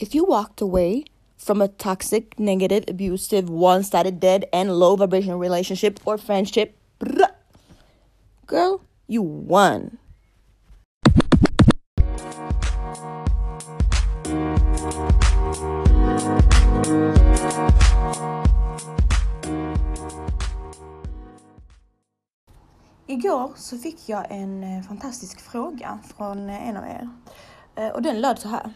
If 0.00 0.14
you 0.14 0.24
walked 0.24 0.62
away 0.62 1.04
from 1.36 1.60
a 1.60 1.68
toxic, 1.68 2.40
negative, 2.40 2.84
abusive, 2.88 3.50
one 3.50 3.84
sided, 3.84 4.18
dead, 4.18 4.46
and 4.50 4.72
low 4.78 4.96
vibration 4.96 5.38
relationship 5.38 6.00
or 6.06 6.16
friendship, 6.16 6.78
girl, 8.46 8.80
you 9.06 9.20
won. 9.20 9.98
Igår 23.06 23.52
så 23.56 23.78
fick 23.78 24.08
jag 24.08 24.26
en 24.30 24.64
eh, 24.64 24.82
fantastisk 24.82 25.40
fråga 25.40 25.98
från 26.16 26.50
eh, 26.50 26.68
en 26.68 26.76
av 26.76 26.84
er. 26.84 27.10
Eh, 27.76 27.88
Och 27.88 28.02
den 28.02 28.20
löd 28.20 28.38
så 28.38 28.48
här. 28.48 28.72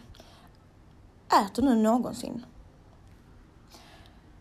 Äter 1.29 1.63
nu 1.63 1.75
någonsin? 1.75 2.45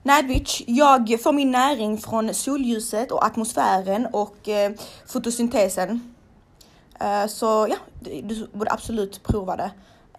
Nej 0.02 0.22
bitch, 0.22 0.62
jag 0.66 1.22
får 1.22 1.32
min 1.32 1.50
näring 1.50 1.98
från 1.98 2.34
solljuset 2.34 3.12
och 3.12 3.24
atmosfären 3.24 4.06
och 4.12 4.48
eh, 4.48 4.72
fotosyntesen. 5.06 6.14
Eh, 7.00 7.26
så 7.26 7.66
ja, 7.70 7.76
du 8.00 8.48
borde 8.52 8.72
absolut 8.72 9.22
prova 9.22 9.56
det. 9.56 9.70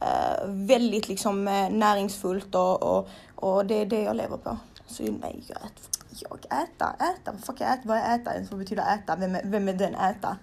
Eh, 0.02 0.48
väldigt 0.48 1.08
liksom 1.08 1.48
eh, 1.48 1.70
näringsfullt 1.70 2.56
och, 2.56 2.84
och, 2.84 3.10
och 3.36 3.66
det 3.66 3.82
är 3.82 3.86
det 3.86 4.02
jag 4.02 4.16
lever 4.16 4.38
på. 4.38 4.58
Så 4.88 5.04
nej, 5.04 5.44
jag 5.48 5.58
äter. 5.58 5.96
Jag 6.10 6.46
äta, 6.46 6.96
äta, 7.00 7.32
vad 7.32 7.44
fuck 7.44 7.62
jag 7.62 7.74
äta, 7.74 7.82
vad 7.84 7.98
är 7.98 8.16
äta 8.16 8.34
ens? 8.34 8.52
Vad 8.52 8.60
betyder 8.60 8.94
äta? 8.96 9.16
Vem 9.16 9.36
är, 9.36 9.42
vem 9.44 9.70
är 9.70 9.74
den 9.74 9.96
äta? 9.96 10.38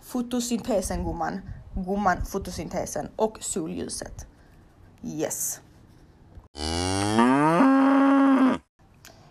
Fotosyntesen 0.00 1.04
gumman. 1.04 1.40
Gumman, 1.74 2.26
fotosyntesen 2.26 3.08
och 3.16 3.38
solljuset. 3.40 4.27
Yes. 5.02 5.60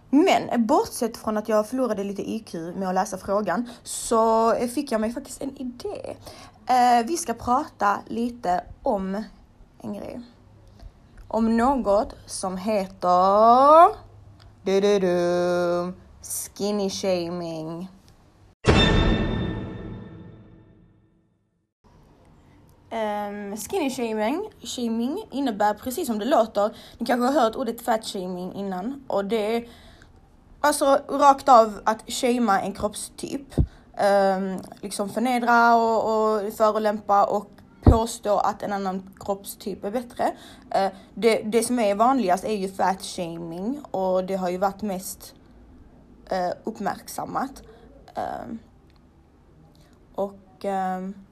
Men 0.09 0.67
bortsett 0.67 1.17
från 1.17 1.37
att 1.37 1.49
jag 1.49 1.69
förlorade 1.69 2.03
lite 2.03 2.31
IQ 2.31 2.53
med 2.53 2.89
att 2.89 2.95
läsa 2.95 3.17
frågan 3.17 3.69
så 3.83 4.51
fick 4.55 4.91
jag 4.91 5.01
mig 5.01 5.13
faktiskt 5.13 5.41
en 5.41 5.57
idé. 5.57 6.15
Eh, 6.67 7.05
vi 7.05 7.17
ska 7.17 7.33
prata 7.33 7.99
lite 8.07 8.63
om 8.83 9.23
en 9.81 9.93
grej. 9.93 10.21
Om 11.27 11.57
något 11.57 12.15
som 12.25 12.57
heter 12.57 13.87
du, 14.63 14.81
du, 14.81 14.99
du, 14.99 15.93
skinny 16.57 16.89
shaming. 16.89 17.87
Um, 22.97 23.57
skinny 23.57 23.89
shaming, 23.89 24.49
shaming 24.63 25.27
innebär 25.31 25.73
precis 25.73 26.07
som 26.07 26.19
det 26.19 26.25
låter. 26.25 26.75
Ni 26.97 27.05
kanske 27.05 27.25
har 27.25 27.41
hört 27.41 27.55
ordet 27.55 27.81
fat 27.81 28.05
shaming 28.05 28.53
innan 28.53 29.03
och 29.07 29.25
det 29.25 29.55
är 29.55 29.67
alltså 30.61 30.85
rakt 31.09 31.49
av 31.49 31.81
att 31.83 32.11
shamea 32.11 32.61
en 32.61 32.73
kroppstyp. 32.73 33.55
Um, 33.57 34.59
liksom 34.81 35.09
förnedra 35.09 35.75
och, 35.75 35.99
och 36.13 36.53
förolämpa 36.53 37.25
och 37.25 37.49
påstå 37.81 38.37
att 38.37 38.63
en 38.63 38.73
annan 38.73 39.15
kroppstyp 39.19 39.83
är 39.83 39.91
bättre. 39.91 40.23
Uh, 40.75 40.97
det, 41.13 41.41
det 41.41 41.63
som 41.63 41.79
är 41.79 41.95
vanligast 41.95 42.43
är 42.43 42.55
ju 42.55 42.69
fat 42.69 43.01
shaming 43.01 43.81
och 43.91 44.25
det 44.25 44.35
har 44.35 44.49
ju 44.49 44.57
varit 44.57 44.81
mest 44.81 45.35
uh, 46.31 46.51
uppmärksammat. 46.63 47.63
Um, 48.15 48.59
och 50.15 50.65
um, 50.65 51.26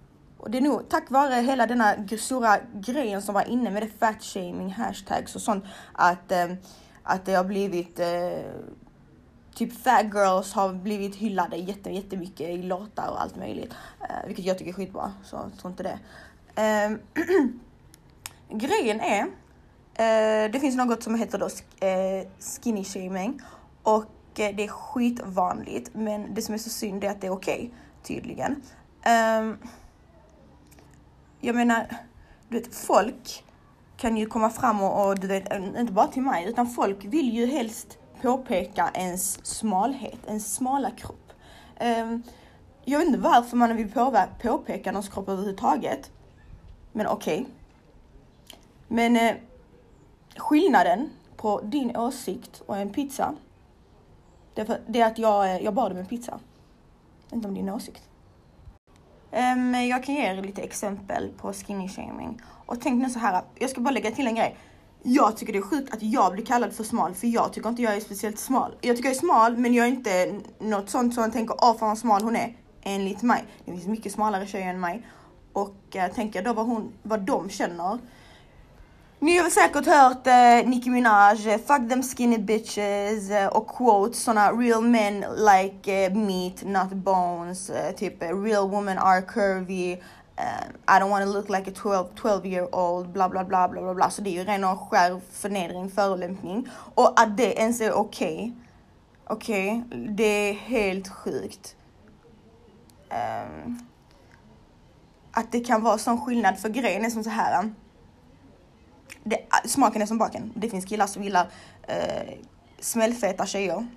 och 0.46 0.52
det 0.52 0.58
är 0.58 0.62
nog 0.62 0.90
tack 0.90 1.12
vare 1.12 1.34
hela 1.42 1.68
denna 1.68 2.08
stora 2.20 2.58
grejen 2.74 3.22
som 3.22 3.34
var 3.36 3.50
inne 3.50 3.72
med 3.72 3.84
det 3.84 3.90
fat 4.00 4.24
shaming 4.24 4.70
hashtags 4.70 5.36
och 5.36 5.42
sånt 5.42 5.64
att, 5.94 6.32
eh, 6.32 6.48
att 7.04 7.26
det 7.26 7.34
har 7.34 7.44
blivit 7.44 8.00
eh, 8.00 8.52
typ 9.56 9.84
fat 9.84 10.04
girls 10.14 10.54
har 10.54 10.74
blivit 10.74 11.16
hyllade 11.16 11.58
jätte, 11.58 11.90
jättemycket 11.90 12.50
i 12.50 12.58
låtar 12.58 13.08
och 13.10 13.22
allt 13.22 13.36
möjligt. 13.36 13.74
Eh, 14.02 14.28
vilket 14.28 14.46
jag 14.46 14.58
tycker 14.58 14.72
är 14.72 14.76
skitbra, 14.76 15.14
så 15.24 15.38
tror 15.62 15.72
inte 15.72 15.84
det. 15.84 16.00
Eh, 16.62 16.92
grejen 18.58 19.00
är, 19.02 19.22
eh, 19.94 20.52
det 20.52 20.60
finns 20.60 20.76
något 20.76 21.04
som 21.04 21.16
heter 21.16 21.38
då 21.38 21.48
sk- 21.48 21.86
eh, 21.86 22.28
skinny 22.40 22.84
shaming 22.84 23.42
och 23.84 24.40
eh, 24.40 24.56
det 24.56 24.64
är 24.64 24.68
skitvanligt 24.68 25.90
men 25.94 26.34
det 26.34 26.42
som 26.42 26.54
är 26.54 26.60
så 26.60 26.70
synd 26.70 27.04
är 27.04 27.10
att 27.10 27.22
det 27.22 27.28
är 27.28 27.32
okej 27.34 27.74
tydligen. 28.04 28.62
Ehm, 29.02 29.58
jag 31.46 31.56
menar, 31.56 31.88
du 32.50 32.60
vet 32.60 32.76
folk 32.76 33.44
kan 33.98 34.18
ju 34.18 34.26
komma 34.26 34.50
fram 34.50 34.82
och, 34.82 35.08
och 35.08 35.20
du 35.20 35.28
vet, 35.28 35.54
inte 35.78 35.94
bara 35.94 36.08
till 36.08 36.22
mig, 36.22 36.46
utan 36.46 36.68
folk 36.68 37.06
vill 37.06 37.34
ju 37.34 37.46
helst 37.46 37.98
påpeka 38.22 38.92
ens 38.94 39.46
smalhet, 39.46 40.20
ens 40.28 40.56
smala 40.56 40.92
kropp. 40.92 41.32
Um, 41.82 42.24
jag 42.86 43.00
vet 43.00 43.08
inte 43.08 43.20
varför 43.20 43.58
man 43.58 43.76
vill 43.76 43.92
påpeka 44.42 44.92
någons 44.92 45.10
kropp 45.10 45.30
överhuvudtaget. 45.30 46.12
Men 46.92 47.08
okej. 47.08 47.46
Men 48.88 49.16
eh, 49.16 49.36
skillnaden 50.38 51.10
på 51.38 51.62
din 51.62 51.98
åsikt 51.98 52.62
och 52.66 52.78
en 52.78 52.90
pizza, 52.90 53.36
det 54.54 54.62
är, 54.62 54.66
för, 54.66 54.82
det 54.88 55.02
är 55.02 55.08
att 55.08 55.18
jag, 55.18 55.56
eh, 55.56 55.64
jag 55.64 55.74
bad 55.74 55.92
om 55.92 55.98
en 55.98 56.06
pizza. 56.06 56.40
Inte 57.32 57.48
om 57.48 57.54
din 57.54 57.70
åsikt. 57.70 58.04
Um, 59.36 59.76
jag 59.76 60.04
kan 60.04 60.16
ge 60.16 60.22
er 60.22 60.42
lite 60.42 60.62
exempel 60.62 61.30
på 61.38 61.54
skinny 61.54 61.90
shaming. 61.90 62.42
Och 62.66 62.82
tänk 62.82 63.02
nu 63.04 63.10
så 63.10 63.20
här, 63.20 63.44
jag 63.60 63.70
ska 63.70 63.82
bara 63.82 63.92
lägga 63.92 64.12
till 64.12 64.28
en 64.28 64.36
grej. 64.36 64.58
Jag 65.04 65.38
tycker 65.38 65.54
det 65.54 65.60
är 65.60 65.64
sjukt 65.64 65.94
att 65.94 66.02
jag 66.02 66.34
blir 66.34 66.46
kallad 66.46 66.74
för 66.74 66.84
smal 66.84 67.14
för 67.14 67.28
jag 67.28 67.54
tycker 67.54 67.70
inte 67.70 67.82
jag 67.82 67.96
är 67.96 68.00
speciellt 68.00 68.40
smal. 68.40 68.76
Jag 68.82 68.96
tycker 68.96 69.10
jag 69.10 69.16
är 69.16 69.20
smal 69.20 69.58
men 69.58 69.74
jag 69.74 69.86
är 69.86 69.90
inte 69.90 70.40
något 70.60 70.90
sånt 70.90 71.14
som 71.14 71.22
man 71.22 71.32
tänker 71.32 71.56
åh 71.62 71.78
fan 71.78 71.90
vad 71.90 71.98
smal 71.98 72.24
hon 72.24 72.36
är. 72.36 72.58
Enligt 72.82 73.22
mig. 73.22 73.44
Det 73.66 73.72
finns 73.72 73.88
mycket 73.88 74.12
smalare 74.12 74.48
tjejer 74.48 74.70
än 74.70 74.80
mig. 74.80 75.08
Och 75.54 75.96
uh, 75.96 76.08
tänker 76.16 76.44
då 76.44 76.54
vad, 76.54 76.66
hon, 76.66 76.94
vad 77.04 77.22
de 77.22 77.50
känner. 77.50 78.00
Ni 79.20 79.38
har 79.38 79.50
säkert 79.50 79.86
hört 79.86 80.28
eh, 80.28 80.70
Nicki 80.70 80.90
Minaj, 80.90 81.50
eh, 81.50 81.58
fuck 81.58 81.90
them 81.90 82.04
skinny 82.04 82.38
bitches 82.38 83.30
eh, 83.30 83.48
och 83.48 83.68
quotes 83.68 84.24
såna 84.24 84.52
real 84.52 84.82
men 84.84 85.20
like 85.20 86.06
eh, 86.06 86.14
meat 86.14 86.64
not 86.64 86.90
bones, 86.90 87.70
eh, 87.70 87.96
typ 87.96 88.24
eh, 88.24 88.42
real 88.44 88.70
women 88.70 88.98
are 88.98 89.22
curvy, 89.22 89.92
eh, 89.92 90.96
I 90.98 91.00
don't 91.00 91.10
want 91.10 91.26
to 91.26 91.32
look 91.32 91.50
like 91.50 91.72
a 91.72 91.74
12, 91.76 92.08
12 92.16 92.46
year 92.46 92.76
old, 92.76 93.10
bla 93.10 93.30
bla 93.30 93.44
bla 93.44 93.68
bla 93.68 93.82
bla 93.82 93.94
bla. 93.94 94.10
Så 94.10 94.22
det 94.22 94.30
är 94.30 94.34
ju 94.34 94.44
ren 94.44 94.64
och 94.64 94.80
skär 94.80 95.22
förnedring, 95.32 95.90
förolämpning. 95.90 96.68
Och 96.96 97.20
att 97.20 97.38
det 97.38 97.54
ens 97.54 97.82
är 97.82 97.94
okej. 97.94 98.54
Okej, 99.28 99.84
det 100.10 100.50
är 100.50 100.54
helt 100.54 101.08
sjukt. 101.08 101.76
Um, 103.10 103.80
att 105.32 105.52
det 105.52 105.60
kan 105.60 105.84
vara 105.84 105.98
sån 105.98 106.22
skillnad 106.22 106.60
för 106.60 106.70
grejen 106.70 107.06
är 107.06 107.10
som 107.10 107.24
så 107.24 107.30
här 107.30 107.72
det, 109.24 109.40
smaken 109.66 110.02
är 110.02 110.06
som 110.06 110.18
baken. 110.18 110.54
Det 110.56 110.70
finns 110.70 110.86
killar 110.86 111.08
som 111.08 111.24
gillar 111.24 111.48
eh, 111.88 112.34
smällfeta 112.80 113.46
tjejer. 113.46 113.88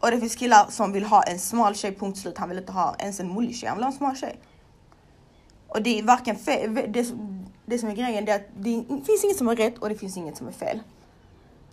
Och 0.00 0.10
det 0.10 0.20
finns 0.20 0.36
killar 0.36 0.66
som 0.70 0.92
vill 0.92 1.04
ha 1.04 1.22
en 1.22 1.38
smal 1.38 1.74
tjej, 1.74 1.94
punkt 1.94 2.18
slut. 2.18 2.38
Han 2.38 2.48
vill 2.48 2.58
inte 2.58 2.72
ha 2.72 2.96
ens 2.98 3.20
en 3.20 3.34
mullig 3.34 3.56
tjej, 3.56 3.68
han 3.68 3.78
vill 3.78 3.84
ha 3.84 3.90
en 3.90 3.98
smal 3.98 4.16
tjej. 4.16 4.38
Och 5.68 5.82
det 5.82 5.98
är 5.98 6.02
varken 6.02 6.36
fel, 6.36 6.74
det, 6.74 7.12
det 7.66 7.78
som 7.78 7.88
är 7.88 7.94
grejen 7.94 8.24
det 8.24 8.32
är 8.32 8.36
att 8.36 8.48
det 8.56 8.84
finns 9.06 9.24
inget 9.24 9.36
som 9.36 9.48
är 9.48 9.56
rätt 9.56 9.78
och 9.78 9.88
det 9.88 9.94
finns 9.94 10.16
inget 10.16 10.36
som 10.36 10.48
är 10.48 10.52
fel. 10.52 10.80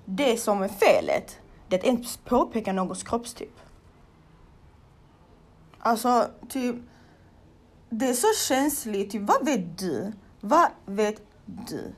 Det 0.06 0.38
som 0.38 0.64
är 0.64 0.68
felet, 0.68 1.40
det 1.68 1.76
är 1.76 1.80
att 1.80 1.86
ens 1.86 2.18
påpeka 2.18 2.74
någons 2.74 3.04
kroppstyp. 3.04 3.60
Alltså, 5.80 6.28
typ, 6.50 6.76
det 7.90 8.10
är 8.10 8.14
så 8.14 8.28
känsligt. 8.48 9.12
Typ, 9.12 9.22
vad 9.22 9.46
vet 9.46 9.78
du? 9.78 10.14
Vad 10.42 10.68
vet 10.86 11.22
du? 11.46 11.94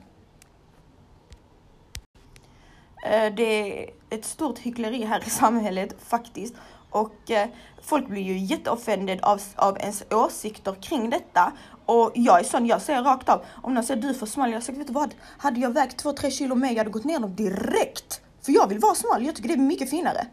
Eh, 3.08 3.34
det 3.34 3.82
är 3.82 3.90
ett 4.10 4.24
stort 4.24 4.58
hyckleri 4.58 5.04
här 5.04 5.22
i 5.26 5.30
samhället 5.30 5.96
faktiskt. 5.98 6.54
Och 6.90 7.30
eh, 7.30 7.48
folk 7.82 8.08
blir 8.08 8.22
ju 8.22 8.38
jätteoffended 8.38 9.20
av, 9.20 9.40
av 9.56 9.78
ens 9.78 10.04
åsikter 10.10 10.74
kring 10.82 11.10
detta. 11.10 11.52
Och 11.86 12.12
jag 12.14 12.40
är 12.40 12.44
sån, 12.44 12.66
jag 12.66 12.82
säger 12.82 13.02
rakt 13.02 13.28
av. 13.28 13.44
Om 13.62 13.74
någon 13.74 13.84
säger 13.84 14.02
du 14.02 14.08
är 14.08 14.14
för 14.14 14.26
smal, 14.26 14.52
jag 14.52 14.62
säger 14.62 14.78
vet 14.78 14.86
du 14.86 14.92
vad? 14.92 15.14
Hade 15.38 15.60
jag 15.60 15.70
vägt 15.70 16.04
2-3 16.04 16.30
kilo 16.30 16.54
mer, 16.54 16.68
jag 16.68 16.78
hade 16.78 16.90
gått 16.90 17.04
ner 17.04 17.18
dem 17.18 17.34
direkt. 17.34 18.20
För 18.42 18.52
jag 18.52 18.68
vill 18.68 18.78
vara 18.78 18.94
smal, 18.94 19.26
jag 19.26 19.36
tycker 19.36 19.48
det 19.48 19.54
är 19.54 19.58
mycket 19.58 19.90
finare. 19.90 20.26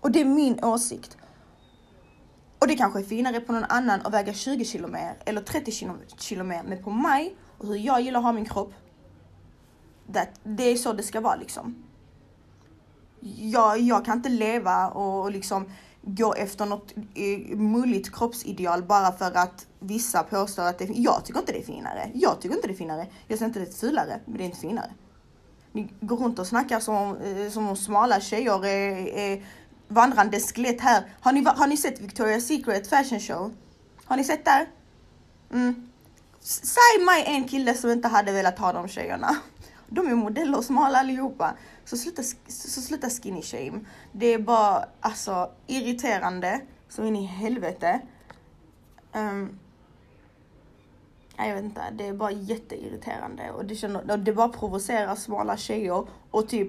Och 0.00 0.10
det 0.10 0.20
är 0.20 0.24
min 0.24 0.64
åsikt. 0.64 1.16
Och 2.58 2.66
det 2.66 2.76
kanske 2.76 2.98
är 2.98 3.04
finare 3.04 3.40
på 3.40 3.52
någon 3.52 3.64
annan 3.64 4.00
att 4.04 4.12
väga 4.12 4.32
20 4.32 4.64
kilo 4.64 4.88
mer 4.88 5.14
eller 5.24 5.40
30 5.40 5.72
kilo, 5.72 5.92
kilo 6.18 6.44
mer. 6.44 6.62
Men 6.62 6.82
på 6.82 6.90
mig 6.90 7.36
och 7.58 7.66
hur 7.66 7.76
jag 7.76 8.00
gillar 8.00 8.20
att 8.20 8.24
ha 8.24 8.32
min 8.32 8.44
kropp. 8.44 8.72
Det, 10.06 10.28
det 10.44 10.62
är 10.62 10.76
så 10.76 10.92
det 10.92 11.02
ska 11.02 11.20
vara 11.20 11.36
liksom. 11.36 11.74
Jag, 13.36 13.80
jag 13.80 14.04
kan 14.04 14.16
inte 14.16 14.28
leva 14.28 14.88
och, 14.88 15.24
och 15.24 15.30
liksom 15.30 15.64
gå 16.02 16.34
efter 16.34 16.66
något 16.66 16.94
eh, 17.14 17.56
mulligt 17.56 18.14
kroppsideal 18.14 18.82
bara 18.82 19.12
för 19.12 19.36
att 19.36 19.66
vissa 19.78 20.22
påstår 20.22 20.62
att 20.62 20.78
det 20.78 20.88
Jag 20.94 21.24
tycker 21.24 21.40
inte 21.40 21.52
det 21.52 21.58
är 21.58 21.66
finare. 21.66 22.10
Jag 22.14 22.40
tycker 22.40 22.56
inte 22.56 22.68
det 22.68 22.74
är 22.74 22.76
finare. 22.76 23.06
Jag 23.26 23.38
säger 23.38 23.48
inte 23.48 23.60
det 23.60 23.66
är 23.66 23.72
fulare, 23.72 24.20
men 24.24 24.36
det 24.36 24.42
är 24.42 24.46
inte 24.46 24.60
finare. 24.60 24.90
Ni 25.72 25.88
går 26.00 26.16
runt 26.16 26.38
och 26.38 26.46
snackar 26.46 26.80
som, 26.80 27.16
eh, 27.16 27.50
som 27.50 27.68
om 27.68 27.76
smala 27.76 28.20
tjejer 28.20 28.66
är, 28.66 29.08
är 29.18 29.44
vandrande 29.88 30.40
skelett 30.40 30.80
här. 30.80 31.04
Har 31.20 31.32
ni, 31.32 31.44
har 31.44 31.66
ni 31.66 31.76
sett 31.76 32.00
Victoria's 32.00 32.40
Secret 32.40 32.88
fashion 32.88 33.20
show? 33.20 33.54
Har 34.04 34.16
ni 34.16 34.24
sett 34.24 34.44
där? 34.44 34.66
Mm. 35.52 35.88
Säg 36.40 37.04
mig 37.06 37.24
en 37.26 37.48
kille 37.48 37.74
som 37.74 37.90
inte 37.90 38.08
hade 38.08 38.32
velat 38.32 38.58
ha 38.58 38.72
de 38.72 38.88
tjejerna. 38.88 39.36
De 39.88 40.06
är 40.06 40.14
modeller 40.14 40.58
och 40.58 40.64
smala 40.64 40.98
allihopa. 40.98 41.54
Så 41.84 41.96
sluta, 41.96 42.22
så 42.48 42.80
sluta 42.80 43.10
skinny 43.10 43.42
shame. 43.42 43.80
Det 44.12 44.26
är 44.26 44.38
bara 44.38 44.84
alltså 45.00 45.50
irriterande 45.66 46.60
så 46.88 47.04
in 47.04 47.16
i 47.16 47.24
helvete. 47.24 48.00
Um, 49.12 49.58
jag 51.36 51.54
vet 51.54 51.64
inte, 51.64 51.82
det 51.92 52.06
är 52.06 52.12
bara 52.12 52.30
jätteirriterande 52.30 53.50
och 53.50 53.64
det, 53.64 53.74
känner, 53.74 54.16
det 54.16 54.32
bara 54.32 54.48
provocerar 54.48 55.14
smala 55.14 55.56
tjejer 55.56 56.06
och 56.30 56.48
typ 56.48 56.68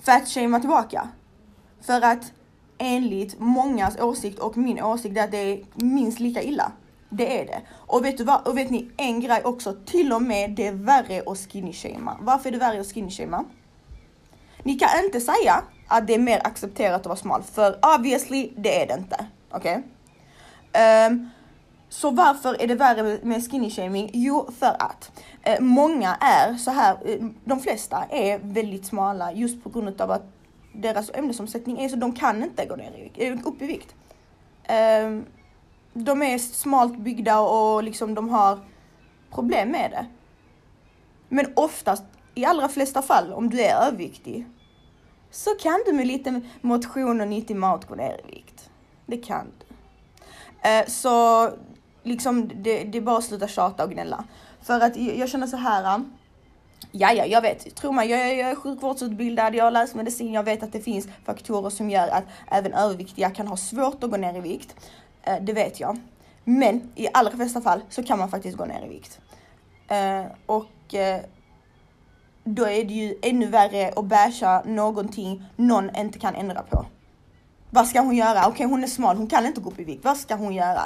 fatshamea 0.00 0.60
tillbaka. 0.60 1.08
För 1.80 2.00
att 2.04 2.32
enligt 2.78 3.40
mångas 3.40 3.98
åsikt 3.98 4.38
och 4.38 4.56
min 4.56 4.82
åsikt 4.82 5.16
är 5.16 5.24
att 5.24 5.30
det 5.30 5.38
är 5.38 5.64
minst 5.74 6.20
lika 6.20 6.42
illa. 6.42 6.72
Det 7.14 7.40
är 7.40 7.46
det. 7.46 7.60
Och 7.70 8.04
vet 8.04 8.18
du 8.18 8.24
vad? 8.24 8.48
Och 8.48 8.58
vet 8.58 8.70
ni 8.70 8.90
en 8.96 9.20
grej 9.20 9.42
också? 9.44 9.76
Till 9.86 10.12
och 10.12 10.22
med 10.22 10.50
det 10.50 10.66
är 10.66 10.72
värre 10.72 11.22
att 11.26 11.38
skinny 11.38 11.72
shama. 11.72 12.16
Varför 12.20 12.48
är 12.48 12.52
det 12.52 12.58
värre 12.58 12.80
att 12.80 12.92
skinny 12.92 13.10
shama? 13.10 13.44
Ni 14.62 14.78
kan 14.78 15.04
inte 15.04 15.20
säga 15.20 15.62
att 15.88 16.06
det 16.06 16.14
är 16.14 16.18
mer 16.18 16.40
accepterat 16.44 17.00
att 17.00 17.06
vara 17.06 17.16
smal, 17.16 17.42
för 17.42 17.78
obviously 17.96 18.50
det 18.56 18.82
är 18.82 18.86
det 18.86 18.94
inte. 18.94 19.26
Okej? 19.50 19.82
Okay? 20.72 21.06
Um, 21.06 21.30
så 21.88 22.10
varför 22.10 22.62
är 22.62 22.66
det 22.66 22.74
värre 22.74 23.18
med 23.22 23.50
skinny 23.50 23.70
shaming? 23.70 24.10
Jo, 24.12 24.50
för 24.58 24.76
att 24.78 25.12
eh, 25.42 25.60
många 25.60 26.14
är 26.20 26.54
så 26.54 26.70
här, 26.70 26.96
eh, 27.04 27.24
de 27.44 27.60
flesta 27.60 28.04
är 28.10 28.38
väldigt 28.38 28.86
smala 28.86 29.32
just 29.32 29.64
på 29.64 29.68
grund 29.68 30.00
av 30.00 30.10
att 30.10 30.22
deras 30.74 31.10
ämnesomsättning 31.14 31.80
är 31.80 31.88
så 31.88 31.96
de 31.96 32.12
kan 32.12 32.42
inte 32.42 32.66
gå 32.66 32.76
ner 32.76 33.10
i, 33.14 33.26
eh, 33.26 33.38
upp 33.44 33.62
i 33.62 33.66
vikt. 33.66 33.94
Um, 35.02 35.26
de 35.92 36.22
är 36.22 36.38
smalt 36.38 36.98
byggda 36.98 37.40
och 37.40 37.82
liksom 37.82 38.14
de 38.14 38.28
har 38.28 38.58
problem 39.30 39.68
med 39.68 39.90
det. 39.90 40.06
Men 41.28 41.52
oftast, 41.56 42.04
i 42.34 42.44
allra 42.44 42.68
flesta 42.68 43.02
fall, 43.02 43.32
om 43.32 43.50
du 43.50 43.60
är 43.60 43.86
överviktig, 43.86 44.46
så 45.30 45.50
kan 45.50 45.82
du 45.86 45.92
med 45.92 46.06
lite 46.06 46.40
motion 46.60 47.20
och 47.20 47.28
nyttig 47.28 47.56
mat 47.56 47.88
gå 47.88 47.94
ner 47.94 48.20
i 48.24 48.34
vikt. 48.34 48.70
Det 49.06 49.16
kan 49.16 49.46
du. 49.58 49.74
Eh, 50.68 50.86
så 50.86 51.48
liksom, 52.02 52.48
det, 52.48 52.84
det 52.84 52.98
är 52.98 53.02
bara 53.02 53.18
att 53.18 53.24
sluta 53.24 53.48
tjata 53.48 53.84
och 53.84 53.90
gnälla. 53.90 54.24
För 54.62 54.80
att 54.80 54.96
jag 54.96 55.28
känner 55.28 55.46
så 55.46 55.56
här, 55.56 55.84
eh, 55.84 56.04
Ja, 56.94 57.12
ja, 57.12 57.24
jag 57.24 57.42
vet. 57.42 57.74
Tro 57.74 57.92
mig, 57.92 58.10
jag, 58.10 58.38
jag 58.38 58.50
är 58.50 58.54
sjukvårdsutbildad, 58.54 59.54
jag 59.54 59.64
har 59.64 59.70
läst 59.70 59.94
medicin, 59.94 60.32
jag 60.32 60.42
vet 60.42 60.62
att 60.62 60.72
det 60.72 60.80
finns 60.80 61.08
faktorer 61.24 61.70
som 61.70 61.90
gör 61.90 62.08
att 62.08 62.24
även 62.50 62.72
överviktiga 62.72 63.30
kan 63.30 63.48
ha 63.48 63.56
svårt 63.56 64.04
att 64.04 64.10
gå 64.10 64.16
ner 64.16 64.36
i 64.36 64.40
vikt. 64.40 64.74
Eh, 65.22 65.36
det 65.40 65.52
vet 65.52 65.80
jag. 65.80 65.98
Men 66.44 66.92
i 66.94 67.08
allra 67.14 67.30
flesta 67.30 67.60
fall 67.60 67.82
så 67.88 68.02
kan 68.02 68.18
man 68.18 68.30
faktiskt 68.30 68.56
gå 68.56 68.64
ner 68.64 68.84
i 68.86 68.88
vikt. 68.88 69.20
Eh, 69.88 70.24
och 70.46 70.94
eh, 70.94 71.20
då 72.44 72.64
är 72.64 72.84
det 72.84 72.94
ju 72.94 73.18
ännu 73.22 73.46
värre 73.46 73.92
att 73.96 74.04
basha 74.04 74.62
någonting 74.64 75.44
någon 75.56 75.96
inte 75.96 76.18
kan 76.18 76.34
ändra 76.34 76.62
på. 76.62 76.86
Vad 77.70 77.86
ska 77.86 78.00
hon 78.00 78.16
göra? 78.16 78.38
Okej, 78.40 78.50
okay, 78.50 78.66
hon 78.66 78.84
är 78.84 78.88
smal, 78.88 79.16
hon 79.16 79.26
kan 79.26 79.46
inte 79.46 79.60
gå 79.60 79.70
upp 79.70 79.80
i 79.80 79.84
vikt. 79.84 80.04
Vad 80.04 80.16
ska 80.16 80.34
hon 80.34 80.54
göra? 80.54 80.82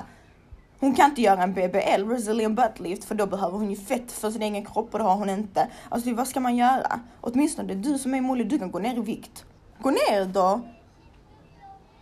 Hon 0.80 0.94
kan 0.94 1.10
inte 1.10 1.22
göra 1.22 1.42
en 1.42 1.52
BBL, 1.52 2.04
Brazilian 2.04 2.54
butt 2.54 2.80
lift, 2.80 3.04
för 3.04 3.14
då 3.14 3.26
behöver 3.26 3.58
hon 3.58 3.70
ju 3.70 3.76
fett 3.76 4.12
för 4.12 4.30
sin 4.30 4.42
egen 4.42 4.64
kropp 4.64 4.88
och 4.92 4.98
det 4.98 5.04
har 5.04 5.16
hon 5.16 5.30
inte. 5.30 5.68
Alltså 5.88 6.14
vad 6.14 6.28
ska 6.28 6.40
man 6.40 6.56
göra? 6.56 7.00
Åtminstone 7.20 7.74
du 7.74 7.98
som 7.98 8.14
är 8.14 8.20
målig, 8.20 8.48
du 8.48 8.58
kan 8.58 8.70
gå 8.70 8.78
ner 8.78 8.96
i 8.96 9.00
vikt. 9.00 9.44
Gå 9.80 9.90
ner 9.90 10.24
då! 10.24 10.60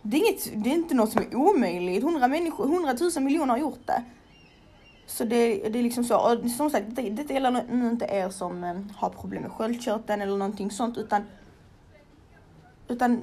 Det 0.07 0.17
är, 0.17 0.19
inget, 0.19 0.63
det 0.63 0.69
är 0.69 0.73
inte 0.73 0.95
något 0.95 1.11
som 1.11 1.21
är 1.21 1.35
omöjligt. 1.35 2.03
Hundra 2.03 2.27
människor, 2.27 2.67
hundratusen 2.67 3.23
miljoner 3.23 3.53
har 3.53 3.57
gjort 3.57 3.87
det. 3.87 4.03
Så 5.05 5.23
det, 5.23 5.69
det 5.69 5.79
är 5.79 5.83
liksom 5.83 6.03
så. 6.03 6.17
Och 6.17 6.49
som 6.49 6.69
sagt, 6.69 6.85
det, 6.89 7.09
detta 7.09 7.33
gäller 7.33 7.63
nu 7.69 7.89
inte 7.89 8.05
er 8.05 8.29
som 8.29 8.63
eh, 8.63 8.75
har 8.95 9.09
problem 9.09 9.41
med 9.41 9.51
sköldkörteln 9.51 10.21
eller 10.21 10.37
någonting 10.37 10.71
sånt 10.71 10.97
utan 10.97 11.23
utan 12.87 13.21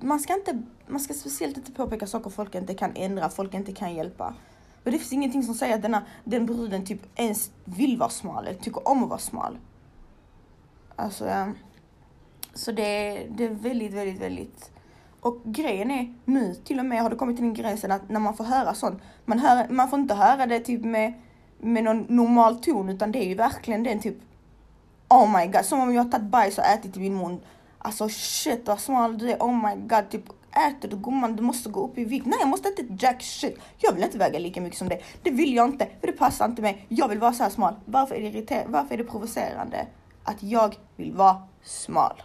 man 0.00 0.20
ska 0.20 0.34
inte, 0.34 0.62
man 0.86 1.00
ska 1.00 1.14
speciellt 1.14 1.56
inte 1.56 1.72
påpeka 1.72 2.06
saker 2.06 2.30
folk 2.30 2.54
inte 2.54 2.74
kan 2.74 2.92
ändra, 2.96 3.28
folk 3.28 3.54
inte 3.54 3.72
kan 3.72 3.94
hjälpa. 3.94 4.34
Och 4.84 4.90
det 4.90 4.98
finns 4.98 5.12
ingenting 5.12 5.42
som 5.42 5.54
säger 5.54 5.74
att 5.74 5.82
denna, 5.82 6.02
den 6.24 6.46
bruden 6.46 6.86
typ 6.86 7.00
ens 7.18 7.50
vill 7.64 7.98
vara 7.98 8.10
smal 8.10 8.46
eller 8.46 8.58
tycker 8.58 8.88
om 8.88 9.02
att 9.02 9.08
vara 9.08 9.18
smal. 9.18 9.58
Alltså, 10.96 11.26
eh, 11.26 11.48
så 12.54 12.72
det, 12.72 13.26
det 13.30 13.44
är 13.44 13.50
väldigt, 13.50 13.92
väldigt, 13.94 14.20
väldigt 14.20 14.70
och 15.20 15.42
grejen 15.44 15.90
är 15.90 16.14
nu 16.24 16.54
till 16.54 16.78
och 16.78 16.84
med 16.84 17.02
har 17.02 17.10
det 17.10 17.16
kommit 17.16 17.36
till 17.36 17.44
den 17.44 17.54
gränsen 17.54 17.92
att 17.92 18.08
när 18.08 18.20
man 18.20 18.36
får 18.36 18.44
höra 18.44 18.74
sånt, 18.74 19.02
man, 19.24 19.38
hör, 19.38 19.68
man 19.68 19.88
får 19.90 19.98
inte 19.98 20.14
höra 20.14 20.46
det 20.46 20.60
typ 20.60 20.84
med, 20.84 21.12
med 21.60 21.84
någon 21.84 22.06
normal 22.08 22.60
ton 22.60 22.88
utan 22.88 23.12
det 23.12 23.24
är 23.24 23.28
ju 23.28 23.34
verkligen 23.34 23.82
den 23.82 24.00
typ 24.00 24.16
Oh 25.08 25.38
my 25.38 25.46
god, 25.46 25.64
som 25.64 25.80
om 25.80 25.94
jag 25.94 26.04
har 26.04 26.10
tagit 26.10 26.26
bajs 26.26 26.58
och 26.58 26.64
ätit 26.64 26.96
i 26.96 27.00
min 27.00 27.16
mun. 27.16 27.40
Alltså 27.78 28.08
shit 28.08 28.62
vad 28.66 28.80
smal 28.80 29.18
du 29.18 29.30
är, 29.30 29.36
oh 29.38 29.68
my 29.68 29.82
god, 29.86 30.10
typ 30.10 30.24
äter 30.68 30.88
du 30.88 30.96
gumman, 30.96 31.36
du 31.36 31.42
måste 31.42 31.70
gå 31.70 31.84
upp 31.84 31.98
i 31.98 32.04
vikt. 32.04 32.26
Nej 32.26 32.38
jag 32.40 32.48
måste 32.48 32.68
inte 32.68 33.06
jack 33.06 33.22
shit. 33.22 33.58
Jag 33.78 33.92
vill 33.92 34.04
inte 34.04 34.18
väga 34.18 34.38
lika 34.38 34.60
mycket 34.60 34.78
som 34.78 34.88
dig. 34.88 35.04
Det 35.22 35.30
vill 35.30 35.54
jag 35.54 35.68
inte, 35.68 35.88
för 36.00 36.06
det 36.06 36.12
passar 36.12 36.44
inte 36.44 36.62
mig. 36.62 36.86
Jag 36.88 37.08
vill 37.08 37.18
vara 37.18 37.32
så 37.32 37.42
här 37.42 37.50
smal. 37.50 37.74
Varför 37.84 38.14
är 38.14 38.20
det 38.20 38.26
irriter 38.28 38.64
varför 38.68 38.94
är 38.94 38.98
det 38.98 39.04
provocerande 39.04 39.86
att 40.24 40.42
jag 40.42 40.76
vill 40.96 41.12
vara 41.12 41.42
smal? 41.62 42.22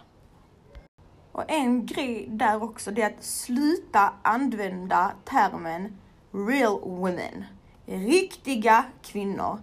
Och 1.34 1.44
en 1.48 1.86
grej 1.86 2.26
där 2.30 2.62
också, 2.62 2.90
det 2.90 3.02
är 3.02 3.06
att 3.06 3.24
sluta 3.24 4.12
använda 4.22 5.12
termen 5.24 5.96
real 6.32 6.80
women. 6.80 7.44
Riktiga 7.86 8.84
kvinnor. 9.02 9.58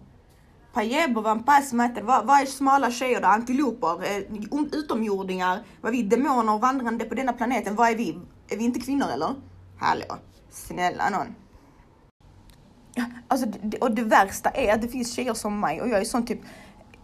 Pajebo, 0.73 1.21
vampas, 1.21 1.73
vad, 1.73 2.25
vad 2.25 2.41
är 2.41 2.45
smala 2.45 2.91
tjejer 2.91 3.21
då? 3.21 3.27
Antiloper, 3.27 4.03
eh, 4.03 4.23
utomjordingar, 4.71 5.63
vad 5.81 5.93
är 5.93 5.97
vi? 5.97 6.03
Demoner 6.03 6.59
vandrande 6.59 7.05
på 7.05 7.15
denna 7.15 7.33
planeten, 7.33 7.75
vad 7.75 7.89
är 7.89 7.95
vi? 7.95 8.19
Är 8.49 8.57
vi 8.57 8.63
inte 8.63 8.79
kvinnor 8.79 9.07
eller? 9.13 9.35
Hallå, 9.79 10.17
snälla 10.49 11.09
någon. 11.09 11.35
Alltså, 13.27 13.47
och 13.81 13.91
det 13.91 14.03
värsta 14.03 14.49
är 14.49 14.73
att 14.73 14.81
det 14.81 14.87
finns 14.87 15.13
tjejer 15.13 15.33
som 15.33 15.59
mig 15.59 15.81
och 15.81 15.87
jag 15.89 15.99
är 15.99 16.05
sån 16.05 16.25
typ 16.25 16.39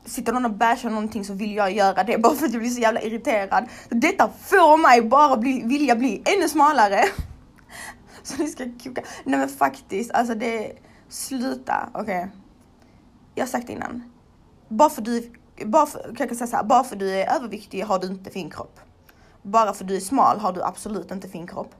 sitter 0.07 0.33
någon 0.33 0.45
och 0.45 0.51
bashar 0.51 0.89
någonting 0.89 1.25
så 1.25 1.33
vill 1.33 1.55
jag 1.55 1.71
göra 1.71 2.03
det 2.03 2.17
bara 2.23 2.35
för 2.35 2.45
att 2.45 2.53
jag 2.53 2.61
blir 2.61 2.71
så 2.71 2.81
jävla 2.81 3.01
irriterad. 3.01 3.65
Detta 3.89 4.29
får 4.29 4.77
mig 4.77 5.01
bara 5.01 5.37
bli, 5.37 5.61
vilja 5.65 5.95
bli 5.95 6.23
ännu 6.25 6.49
smalare. 6.49 7.03
Så 8.23 8.43
ni 8.43 8.47
ska 8.47 8.65
koka. 8.83 9.01
Nej 9.23 9.39
men 9.39 9.49
faktiskt, 9.49 10.11
alltså 10.11 10.35
det, 10.35 10.71
sluta, 11.09 11.89
okej. 11.93 12.01
Okay. 12.01 12.27
Jag 13.35 13.43
har 13.43 13.49
sagt 13.49 13.69
innan. 13.69 14.03
Bara 14.67 14.89
för 14.89 15.01
du, 15.01 15.31
bara 15.65 15.85
för, 15.85 16.15
kan 16.15 16.27
jag 16.27 16.37
säga 16.37 16.47
så 16.47 16.55
här, 16.55 16.63
bara 16.63 16.83
för 16.83 16.95
du 16.95 17.11
är 17.11 17.35
överviktig 17.35 17.81
har 17.81 17.99
du 17.99 18.07
inte 18.07 18.29
fin 18.29 18.49
kropp. 18.49 18.79
Bara 19.41 19.73
för 19.73 19.85
du 19.85 19.95
är 19.95 19.99
smal 19.99 20.39
har 20.39 20.53
du 20.53 20.63
absolut 20.63 21.11
inte 21.11 21.27
fin 21.27 21.47
kropp. 21.47 21.75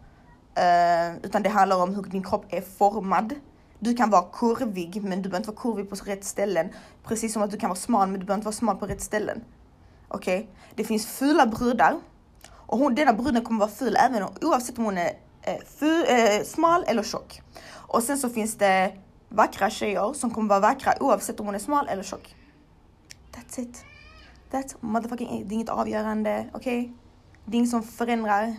Uh, 0.58 1.18
utan 1.24 1.44
det 1.44 1.50
handlar 1.50 1.84
om 1.84 1.96
hur 1.96 2.04
din 2.04 2.24
kropp 2.24 2.46
är 2.50 2.62
formad. 2.62 3.36
Du 3.80 3.94
kan 3.94 4.10
vara 4.10 4.26
kurvig, 4.34 5.04
men 5.04 5.22
du 5.22 5.30
behöver 5.30 5.38
inte 5.38 5.52
vara 5.52 5.62
kurvig 5.62 5.90
på 5.90 5.96
rätt 5.96 6.24
ställen. 6.24 6.70
Precis 7.04 7.34
som 7.34 7.42
att 7.42 7.52
du 7.52 7.58
kan 7.58 7.70
vara 7.70 7.80
smal, 7.80 8.08
men 8.08 8.20
du 8.20 8.26
behöver 8.26 8.40
inte 8.40 8.46
vara 8.46 8.56
smal 8.56 8.78
på 8.78 8.86
rätt 8.86 9.02
ställen. 9.02 9.44
Okej? 10.08 10.40
Okay? 10.40 10.48
Det 10.76 10.84
finns 10.84 11.06
fula 11.06 11.46
brudar. 11.46 12.00
Och 12.52 12.78
hon, 12.78 12.96
denna 12.96 13.14
bruden 13.14 13.44
kommer 13.44 13.60
vara 13.60 13.70
ful 13.70 13.96
även 13.96 14.24
oavsett 14.42 14.78
om 14.78 14.86
hon 14.86 14.98
är 14.98 15.12
eh, 15.42 15.58
ful, 15.80 16.06
eh, 16.10 16.44
smal 16.44 16.84
eller 16.88 17.04
tjock. 17.04 17.42
Och 17.70 18.04
sen 18.04 18.18
så 18.18 18.30
finns 18.30 18.56
det 18.56 18.94
vackra 19.30 19.70
tjejer 19.70 20.14
som 20.14 20.32
kommer 20.32 20.50
vara 20.50 20.60
vackra 20.60 20.94
oavsett 21.00 21.40
om 21.40 21.46
hon 21.46 21.56
är 21.56 21.60
smal 21.60 21.88
eller 21.88 22.04
tjock. 22.04 22.36
That's 23.32 23.60
it. 23.60 23.86
That's 24.52 24.76
motherfucking 24.80 25.42
it. 25.42 25.50
Det 25.50 25.54
är 25.54 25.56
inget 25.56 25.70
avgörande, 25.70 26.50
okej? 26.54 26.80
Okay? 26.80 26.94
Det 27.46 27.56
är 27.56 27.58
inget 27.58 27.70
som 27.70 27.84
förändrar 27.84 28.56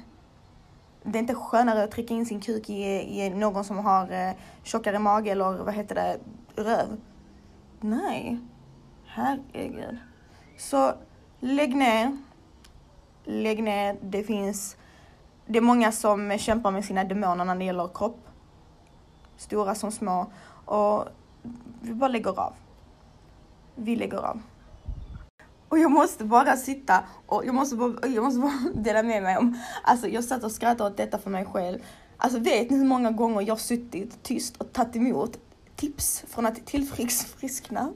det 1.13 1.19
är 1.19 1.21
inte 1.21 1.35
skönare 1.35 1.85
att 1.85 1.91
trycka 1.91 2.15
in 2.15 2.27
sin 2.27 2.41
kuk 2.41 2.71
i, 2.71 2.83
i 3.23 3.31
någon 3.31 3.65
som 3.65 3.79
har 3.79 4.13
eh, 4.13 4.33
tjockare 4.63 4.99
mage 4.99 5.31
eller 5.31 5.65
vad 5.65 5.75
heter 5.75 5.95
det, 5.95 6.19
röv. 6.63 7.01
Nej. 7.81 8.39
Herregud. 9.07 9.99
Så 10.59 10.93
lägg 11.41 11.77
ner. 11.77 12.19
Lägg 13.25 13.63
ner. 13.63 13.97
Det 14.03 14.23
finns, 14.23 14.77
det 15.47 15.59
är 15.59 15.63
många 15.63 15.93
som 15.93 16.39
kämpar 16.39 16.71
med 16.71 16.85
sina 16.85 17.05
demoner 17.05 17.45
när 17.45 17.55
det 17.55 17.65
gäller 17.65 17.89
kropp. 17.95 18.29
Stora 19.37 19.75
som 19.75 19.93
små. 19.93 20.27
Och 20.65 21.05
vi 21.81 21.95
bara 21.95 22.09
lägger 22.09 22.41
av. 22.41 22.53
Vi 23.75 23.97
lägger 23.97 24.19
av. 24.19 24.43
Och 25.69 25.79
jag 25.79 25.91
måste 25.91 26.25
bara 26.25 26.57
sitta 26.57 27.05
och 27.27 27.47
jag 27.47 27.55
måste 27.55 27.77
bara, 27.77 28.09
jag 28.09 28.25
måste 28.25 28.41
bara 28.41 28.61
dela 28.75 29.03
med 29.03 29.23
mig 29.23 29.37
om, 29.37 29.59
alltså 29.83 30.09
jag 30.09 30.25
satt 30.25 30.45
och 30.45 30.53
skrattade 30.53 30.91
åt 30.91 30.97
detta 30.97 31.19
för 31.19 31.31
mig 31.31 31.45
själv. 31.45 31.79
Alltså 32.17 32.39
vet 32.39 32.71
ni 32.71 32.77
hur 32.77 32.85
många 32.85 33.11
gånger 33.11 33.43
jag 33.43 33.61
suttit 33.61 34.23
tyst 34.23 34.57
och 34.57 34.73
tagit 34.73 34.97
emot 34.97 35.39
tips 35.77 36.25
från 36.29 36.47
att 36.47 36.67
tillfriskna 36.67 37.93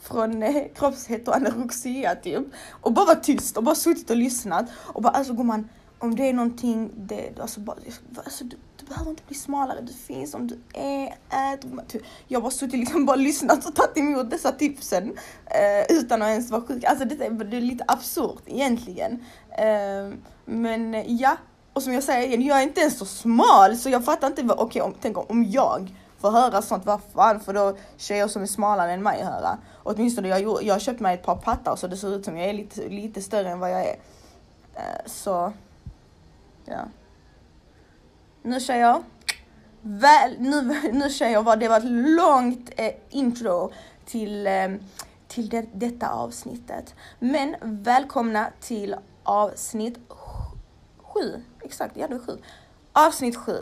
från 0.00 0.42
eh, 0.42 0.64
kroppshets 0.74 1.28
och 1.28 1.36
anorexia 1.36 2.14
typ. 2.14 2.46
Och 2.70 2.92
bara 2.92 3.06
varit 3.06 3.22
tyst 3.22 3.56
och 3.56 3.64
bara 3.64 3.74
suttit 3.74 4.10
och 4.10 4.16
lyssnat. 4.16 4.66
Och 4.74 5.02
bara 5.02 5.12
alltså 5.12 5.32
gumman, 5.32 5.68
om 5.98 6.16
det 6.16 6.28
är 6.28 6.32
någonting, 6.32 6.90
det, 6.96 7.40
alltså, 7.40 7.60
bara, 7.60 7.76
alltså 8.16 8.44
du 8.44 8.56
behöver 8.90 9.10
inte 9.10 9.22
bli 9.26 9.36
smalare, 9.36 9.80
du 9.80 9.92
finns 9.92 10.30
som 10.30 10.46
du 10.46 10.58
är, 10.74 11.06
ät. 11.30 11.88
Typ, 11.88 12.02
jag 12.28 12.40
har 12.40 12.50
suttit 12.50 12.80
liksom 12.80 13.06
bara 13.06 13.16
lyssnat 13.16 13.66
och 13.66 13.74
tagit 13.74 13.96
emot 13.96 14.30
dessa 14.30 14.52
tipsen 14.52 15.18
eh, 15.46 15.96
utan 15.96 16.22
att 16.22 16.28
ens 16.28 16.50
vara 16.50 16.62
sjuk. 16.62 16.84
Alltså 16.84 17.04
det 17.04 17.24
är, 17.26 17.30
det 17.30 17.56
är 17.56 17.60
lite 17.60 17.84
absurt 17.88 18.42
egentligen. 18.46 19.24
Eh, 19.50 20.18
men 20.44 21.04
ja, 21.18 21.36
och 21.72 21.82
som 21.82 21.92
jag 21.92 22.02
säger 22.02 22.28
igen, 22.28 22.42
jag 22.42 22.58
är 22.58 22.62
inte 22.62 22.80
ens 22.80 22.98
så 22.98 23.04
smal 23.04 23.76
så 23.76 23.90
jag 23.90 24.04
fattar 24.04 24.26
inte, 24.26 24.42
okej 24.42 24.64
okay, 24.64 24.82
om, 24.82 24.94
tänk 25.00 25.30
om 25.30 25.44
jag 25.44 25.94
får 26.18 26.30
höra 26.30 26.62
sånt, 26.62 26.86
vad 26.86 27.00
fan 27.14 27.40
får 27.40 27.52
då 27.52 27.76
tjejer 27.96 28.28
som 28.28 28.42
är 28.42 28.46
smalare 28.46 28.92
än 28.92 29.02
mig 29.02 29.22
höra? 29.22 29.58
Åtminstone 29.82 30.28
jag, 30.28 30.62
jag 30.62 30.74
har 30.74 30.80
köpt 30.80 31.00
mig 31.00 31.14
ett 31.14 31.22
par 31.22 31.36
pattar 31.36 31.76
så 31.76 31.86
det 31.86 31.96
ser 31.96 32.16
ut 32.16 32.24
som 32.24 32.36
jag 32.36 32.48
är 32.48 32.52
lite, 32.52 32.88
lite 32.88 33.22
större 33.22 33.50
än 33.50 33.58
vad 33.58 33.70
jag 33.70 33.80
är. 33.80 33.96
Eh, 34.74 35.06
så, 35.06 35.52
ja. 36.64 36.80
Nu 38.42 38.60
tjejer, 38.60 39.02
väl, 39.82 40.36
nu, 40.38 40.62
nu 40.92 41.10
tjejer 41.10 41.42
var 41.42 41.56
det 41.56 41.68
var 41.68 41.76
ett 41.76 41.90
långt 42.16 42.70
eh, 42.76 42.92
intro 43.10 43.72
till, 44.04 44.46
eh, 44.46 44.68
till 45.28 45.48
det, 45.48 45.66
detta 45.72 46.08
avsnittet. 46.08 46.94
Men 47.18 47.56
välkomna 47.62 48.50
till 48.60 48.96
avsnitt 49.22 49.98
sju. 50.98 51.42
Exakt, 51.62 51.96
ja 51.96 52.08
det 52.08 52.14
är 52.14 52.18
sju. 52.18 52.38
Avsnitt 52.92 53.36
sju. 53.36 53.56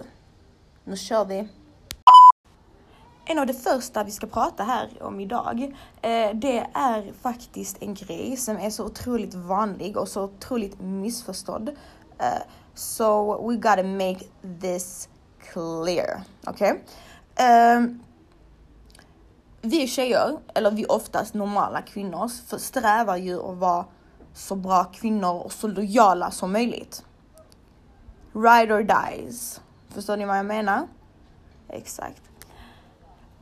Nu 0.85 0.97
kör 0.97 1.25
vi. 1.25 1.49
En 3.25 3.38
av 3.38 3.47
det 3.47 3.54
första 3.54 4.04
vi 4.04 4.11
ska 4.11 4.26
prata 4.26 4.64
här 4.64 5.02
om 5.02 5.20
idag, 5.20 5.62
eh, 6.02 6.35
det 6.35 6.66
är 6.75 7.12
faktiskt 7.23 7.82
en 7.82 7.94
grej 7.94 8.37
som 8.37 8.56
är 8.56 8.70
så 8.70 8.85
otroligt 8.85 9.35
vanlig 9.35 9.97
och 9.97 10.08
så 10.08 10.23
otroligt 10.25 10.80
missförstådd. 10.80 11.68
Eh, 12.18 12.42
so 12.78 13.37
we 13.49 13.56
gotta 13.56 13.82
make 13.82 14.28
this 14.61 15.08
clear, 15.52 16.23
okej? 16.47 16.82
Okay? 17.35 17.76
Um, 17.76 18.00
vi 19.62 19.87
tjejer, 19.87 20.38
eller 20.54 20.70
vi 20.70 20.87
oftast 20.87 21.35
normala 21.35 21.82
kvinnor, 21.82 22.28
strävar 22.58 23.16
ju 23.16 23.50
att 23.50 23.56
vara 23.56 23.85
så 24.35 24.54
bra 24.54 24.85
kvinnor 24.85 25.35
och 25.35 25.52
så 25.52 25.68
lojala 25.68 26.30
som 26.30 26.52
möjligt. 26.52 27.04
Ride 28.32 28.75
or 28.75 28.82
dies. 28.82 29.61
Förstår 29.88 30.16
ni 30.16 30.25
vad 30.25 30.38
jag 30.38 30.47
menar? 30.47 30.88
Exakt. 31.68 32.23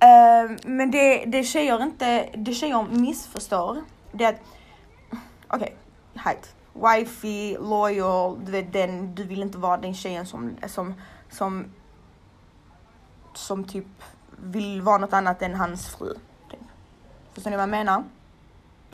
Uh, 0.02 0.56
men 0.64 0.90
det, 0.90 1.24
det 1.24 1.42
tjejer 1.42 1.82
inte, 1.82 2.28
det 2.34 2.54
tjejer 2.54 2.86
missförstår, 2.90 3.84
det 4.12 4.24
är 4.24 4.32
att, 4.32 4.40
okej, 5.48 5.76
okay, 6.14 6.24
height. 6.24 6.55
Wifey, 6.76 7.58
loyal, 7.58 8.44
du 8.44 8.52
vet 8.52 8.72
den, 8.72 9.14
du 9.14 9.24
vill 9.24 9.42
inte 9.42 9.58
vara 9.58 9.76
den 9.76 9.94
tjejen 9.94 10.26
som, 10.26 10.56
som, 10.66 10.94
som, 11.30 11.64
som 13.34 13.64
typ 13.64 13.86
vill 14.36 14.82
vara 14.82 14.98
något 14.98 15.12
annat 15.12 15.42
än 15.42 15.54
hans 15.54 15.88
fru. 15.88 16.14
Typ. 16.50 16.60
Förstår 17.32 17.50
ni 17.50 17.56
vad 17.56 17.62
jag 17.62 17.68
menar? 17.68 18.04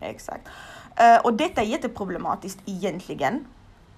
Exakt. 0.01 0.49
Uh, 1.01 1.25
och 1.25 1.35
detta 1.35 1.61
är 1.61 1.67
jätteproblematiskt 1.67 2.61
egentligen. 2.65 3.47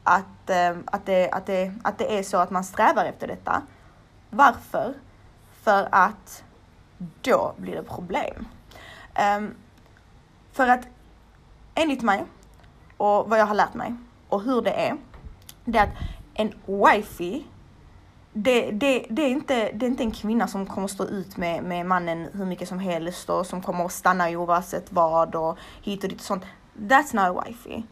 Att, 0.02 0.50
uh, 0.50 0.78
att, 0.84 1.06
det, 1.06 1.30
att, 1.30 1.46
det, 1.46 1.74
att 1.82 1.98
det 1.98 2.18
är 2.18 2.22
så 2.22 2.36
att 2.36 2.50
man 2.50 2.64
strävar 2.64 3.04
efter 3.04 3.26
detta. 3.26 3.62
Varför? 4.30 4.94
För 5.62 5.88
att 5.90 6.44
då 7.22 7.54
blir 7.56 7.74
det 7.74 7.82
problem. 7.82 8.48
Um, 9.36 9.54
för 10.52 10.68
att 10.68 10.86
enligt 11.74 12.02
mig 12.02 12.24
och 12.96 13.30
vad 13.30 13.38
jag 13.38 13.46
har 13.46 13.54
lärt 13.54 13.74
mig 13.74 13.94
och 14.28 14.42
hur 14.42 14.62
det 14.62 14.70
är, 14.70 14.96
det 15.64 15.78
är 15.78 15.82
att 15.82 15.94
en 16.34 16.52
wifey, 16.66 17.42
det, 18.32 18.70
det, 18.70 19.06
det, 19.10 19.22
är 19.22 19.28
inte, 19.28 19.72
det 19.72 19.86
är 19.86 19.90
inte 19.90 20.02
en 20.02 20.10
kvinna 20.10 20.48
som 20.48 20.66
kommer 20.66 20.88
stå 20.88 21.04
ut 21.04 21.36
med, 21.36 21.64
med 21.64 21.86
mannen 21.86 22.28
hur 22.32 22.44
mycket 22.44 22.68
som 22.68 22.78
helst 22.78 23.30
och 23.30 23.46
som 23.46 23.62
kommer 23.62 23.84
att 23.84 23.92
stanna 23.92 24.30
i 24.30 24.36
oavsett 24.36 24.92
vad 24.92 25.34
och 25.34 25.58
hit 25.82 26.02
och 26.02 26.08
dit 26.08 26.18
och 26.18 26.26
sånt. 26.26 26.44
That's 26.78 27.16
not 27.16 27.38
a 27.38 27.44
wifey. 27.46 27.82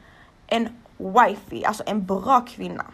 En 0.46 0.68
wifey, 0.98 1.64
alltså 1.64 1.82
en 1.86 2.06
bra 2.06 2.40
kvinna, 2.40 2.84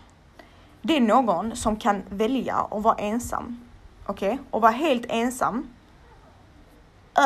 det 0.82 0.96
är 0.96 1.00
någon 1.00 1.56
som 1.56 1.76
kan 1.76 2.02
välja 2.08 2.54
att 2.54 2.82
vara 2.82 2.94
ensam. 2.94 3.64
Okej? 4.06 4.32
Okay? 4.32 4.44
Och 4.50 4.60
vara 4.60 4.72
helt 4.72 5.06
ensam 5.08 5.68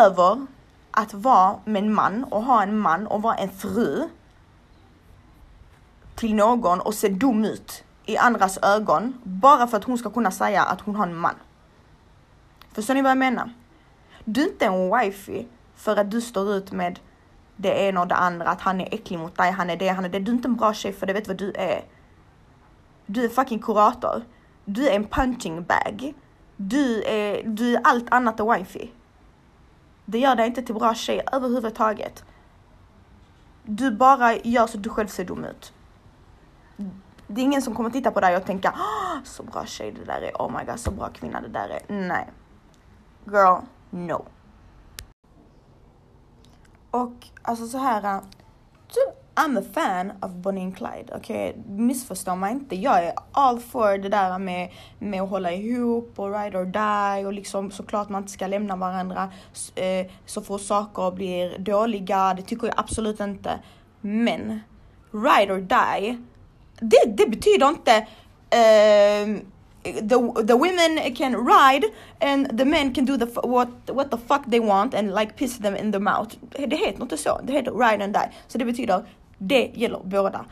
över 0.06 0.46
att 0.90 1.14
vara 1.14 1.56
med 1.64 1.82
en 1.82 1.94
man 1.94 2.24
och 2.24 2.42
ha 2.42 2.62
en 2.62 2.78
man 2.78 3.06
och 3.06 3.22
vara 3.22 3.34
en 3.34 3.50
fru 3.50 4.08
till 6.14 6.34
någon 6.34 6.80
och 6.80 6.94
se 6.94 7.08
dum 7.08 7.44
ut 7.44 7.84
i 8.06 8.16
andras 8.16 8.58
ögon 8.62 9.20
bara 9.22 9.66
för 9.66 9.76
att 9.76 9.84
hon 9.84 9.98
ska 9.98 10.10
kunna 10.10 10.30
säga 10.30 10.62
att 10.62 10.80
hon 10.80 10.96
har 10.96 11.06
en 11.06 11.16
man. 11.16 11.34
Förstår 12.72 12.94
ni 12.94 13.02
vad 13.02 13.10
jag 13.10 13.18
menar? 13.18 13.52
Du 14.24 14.42
är 14.42 14.48
inte 14.48 14.66
en 14.66 14.98
wifey 14.98 15.46
för 15.76 15.96
att 15.96 16.10
du 16.10 16.20
står 16.20 16.52
ut 16.52 16.72
med 16.72 16.98
det 17.56 17.88
ena 17.88 18.00
och 18.00 18.08
det 18.08 18.14
andra, 18.14 18.48
att 18.48 18.60
han 18.60 18.80
är 18.80 18.94
äcklig 18.94 19.18
mot 19.18 19.36
dig, 19.36 19.50
han 19.50 19.70
är 19.70 19.76
det, 19.76 19.88
han 19.88 20.04
är 20.04 20.08
det. 20.08 20.18
Du 20.18 20.30
är 20.30 20.34
inte 20.34 20.48
en 20.48 20.56
bra 20.56 20.74
tjej 20.74 20.92
för 20.92 21.06
det, 21.06 21.12
vet 21.12 21.28
vad 21.28 21.36
du 21.36 21.52
är? 21.52 21.84
Du 23.06 23.24
är 23.24 23.28
fucking 23.28 23.58
kurator. 23.58 24.22
Du 24.64 24.88
är 24.88 24.96
en 24.96 25.04
punching 25.04 25.64
bag. 25.64 26.14
Du 26.56 27.02
är, 27.02 27.42
du 27.44 27.74
är 27.74 27.80
allt 27.84 28.12
annat 28.12 28.40
än 28.40 28.52
wifey. 28.52 28.88
Det 30.04 30.18
gör 30.18 30.36
dig 30.36 30.46
inte 30.46 30.62
till 30.62 30.74
bra 30.74 30.94
tjej 30.94 31.22
överhuvudtaget. 31.32 32.24
Du 33.62 33.90
bara 33.90 34.36
gör 34.36 34.66
så 34.66 34.76
att 34.76 34.82
du 34.82 34.90
själv 34.90 35.08
ser 35.08 35.24
dum 35.24 35.44
ut. 35.44 35.72
Det 37.34 37.40
är 37.40 37.44
ingen 37.44 37.62
som 37.62 37.74
kommer 37.74 37.90
titta 37.90 38.10
på 38.10 38.20
dig 38.20 38.36
och 38.36 38.44
tänka 38.44 38.74
så 39.24 39.42
bra 39.42 39.66
tjej 39.66 39.92
det 39.92 40.04
där 40.04 40.22
är, 40.22 40.32
oh 40.32 40.58
my 40.58 40.64
god 40.64 40.80
så 40.80 40.90
bra 40.90 41.08
kvinna 41.08 41.40
det 41.40 41.48
där 41.48 41.68
är. 41.68 41.82
Nej. 41.88 42.30
Girl, 43.24 43.60
no. 43.90 44.24
Och 46.90 47.12
alltså 47.42 47.66
så 47.66 47.78
här, 47.78 48.14
äh, 48.14 48.20
typ 48.88 49.22
I'm 49.34 49.58
a 49.58 49.62
fan 49.74 50.12
of 50.22 50.30
Bonnie 50.30 50.64
and 50.64 50.76
Clyde, 50.76 51.14
okej? 51.16 51.50
Okay? 51.50 51.62
Missförstå 51.66 52.36
mig 52.36 52.52
inte. 52.52 52.76
Jag 52.76 53.04
är 53.04 53.12
all 53.32 53.60
for 53.60 53.98
det 53.98 54.08
där 54.08 54.38
med, 54.38 54.72
med 54.98 55.22
att 55.22 55.30
hålla 55.30 55.52
ihop 55.52 56.12
och 56.16 56.32
ride 56.32 56.58
or 56.58 56.64
die 56.64 57.26
och 57.26 57.32
liksom 57.32 57.70
såklart 57.70 58.08
man 58.08 58.22
inte 58.22 58.32
ska 58.32 58.46
lämna 58.46 58.76
varandra 58.76 59.32
eh, 59.74 60.06
så 60.26 60.42
får 60.42 60.58
saker 60.58 61.10
blir 61.10 61.58
dåliga. 61.58 62.34
Det 62.34 62.42
tycker 62.42 62.66
jag 62.66 62.74
absolut 62.78 63.20
inte. 63.20 63.58
Men 64.00 64.60
ride 65.12 65.52
or 65.52 65.60
die, 65.60 66.22
det, 66.82 67.16
det 67.16 67.30
betyder 67.30 67.68
inte 67.68 68.06
uh, 68.54 69.42
the 69.84 70.44
the 70.46 70.54
women 70.54 71.14
can 71.14 71.34
ride 71.34 71.84
and 72.20 72.58
the 72.58 72.64
men 72.64 72.94
can 72.94 73.04
do 73.04 73.16
the 73.16 73.26
what 73.42 73.68
what 73.86 74.10
the 74.10 74.18
fuck 74.18 74.50
they 74.50 74.60
want 74.60 74.94
and 74.94 75.14
like 75.14 75.36
piss 75.36 75.58
them 75.58 75.76
in 75.76 75.92
the 75.92 75.98
mouth. 75.98 76.36
Det 76.40 76.76
heter 76.76 77.02
inte 77.02 77.16
så. 77.16 77.40
Det 77.44 77.52
heter 77.52 77.72
ride 77.72 78.04
and 78.04 78.14
die. 78.14 78.30
Så 78.48 78.58
det 78.58 78.64
betyder 78.64 79.02
det 79.38 79.70
gäller 79.74 80.00
båda. 80.04 80.44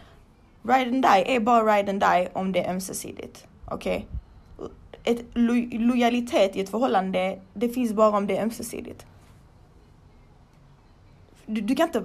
Ride 0.62 0.90
and 0.90 1.02
die 1.02 1.37
är 1.37 1.40
bara 1.40 1.76
ride 1.76 1.90
and 1.90 2.00
die 2.00 2.28
om 2.32 2.52
det 2.52 2.60
är 2.64 2.70
ömsesidigt. 2.70 3.46
Okej? 3.70 4.06
Okay? 4.58 4.70
Ett 5.04 5.25
lo 5.34 5.54
lojalitet 5.72 6.56
i 6.56 6.60
ett 6.60 6.70
förhållande, 6.70 7.38
det 7.54 7.68
finns 7.68 7.92
bara 7.92 8.16
om 8.16 8.26
det 8.26 8.37
är 8.37 8.42
ömsesidigt. 8.42 9.06
Du, 11.50 11.61
du 11.61 11.75
kan 11.75 11.87
inte, 11.87 11.99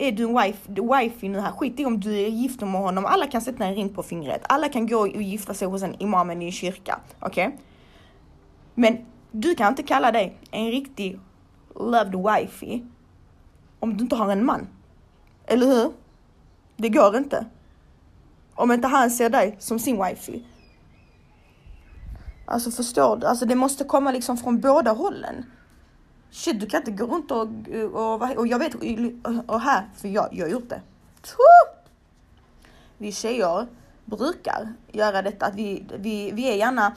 är 0.00 0.12
du 0.12 0.24
en 0.24 0.36
wife, 0.36 0.68
wife 0.68 1.28
nu 1.28 1.40
här, 1.40 1.52
skit 1.52 1.80
i 1.80 1.84
om 1.84 2.00
du 2.00 2.18
är 2.18 2.28
gift 2.28 2.60
med 2.60 2.80
honom, 2.80 3.06
alla 3.06 3.26
kan 3.26 3.40
sätta 3.40 3.64
en 3.64 3.74
ring 3.74 3.88
på 3.88 4.02
fingret. 4.02 4.42
Alla 4.48 4.68
kan 4.68 4.86
gå 4.86 4.98
och 4.98 5.22
gifta 5.22 5.54
sig 5.54 5.68
hos 5.68 5.82
en 5.82 6.02
imamen 6.02 6.42
i 6.42 6.44
en 6.44 6.52
kyrka. 6.52 7.00
Okej? 7.20 7.46
Okay? 7.46 7.58
Men 8.74 9.06
du 9.30 9.54
kan 9.54 9.68
inte 9.68 9.82
kalla 9.82 10.12
dig 10.12 10.38
en 10.50 10.70
riktig 10.70 11.20
loved 11.74 12.14
wifey 12.14 12.82
om 13.80 13.96
du 13.96 14.04
inte 14.04 14.16
har 14.16 14.32
en 14.32 14.44
man. 14.44 14.68
Eller 15.46 15.66
hur? 15.66 15.92
Det 16.76 16.88
går 16.88 17.16
inte. 17.16 17.46
Om 18.54 18.72
inte 18.72 18.88
han 18.88 19.10
ser 19.10 19.30
dig 19.30 19.56
som 19.58 19.78
sin 19.78 20.04
wifey. 20.04 20.42
Alltså 22.46 22.70
förstår 22.70 23.16
du? 23.16 23.26
Alltså 23.26 23.46
det 23.46 23.54
måste 23.54 23.84
komma 23.84 24.12
liksom 24.12 24.36
från 24.36 24.60
båda 24.60 24.92
hållen. 24.92 25.44
Shit, 26.30 26.60
du 26.60 26.66
kan 26.66 26.80
inte 26.80 26.90
gå 26.90 27.06
runt 27.06 27.30
och, 27.30 27.48
och, 27.92 28.38
och 28.38 28.46
jag 28.46 28.58
vet, 28.58 28.74
och 29.46 29.60
här, 29.60 29.88
för 29.96 30.08
jag, 30.08 30.28
jag 30.32 30.46
har 30.46 30.50
gjort 30.50 30.68
det. 30.68 30.80
Vi 32.98 33.12
tjejer 33.12 33.66
brukar 34.04 34.72
göra 34.92 35.22
detta, 35.22 35.46
att 35.46 35.54
vi, 35.54 35.84
vi, 35.98 36.30
vi 36.30 36.50
är 36.50 36.54
gärna 36.54 36.96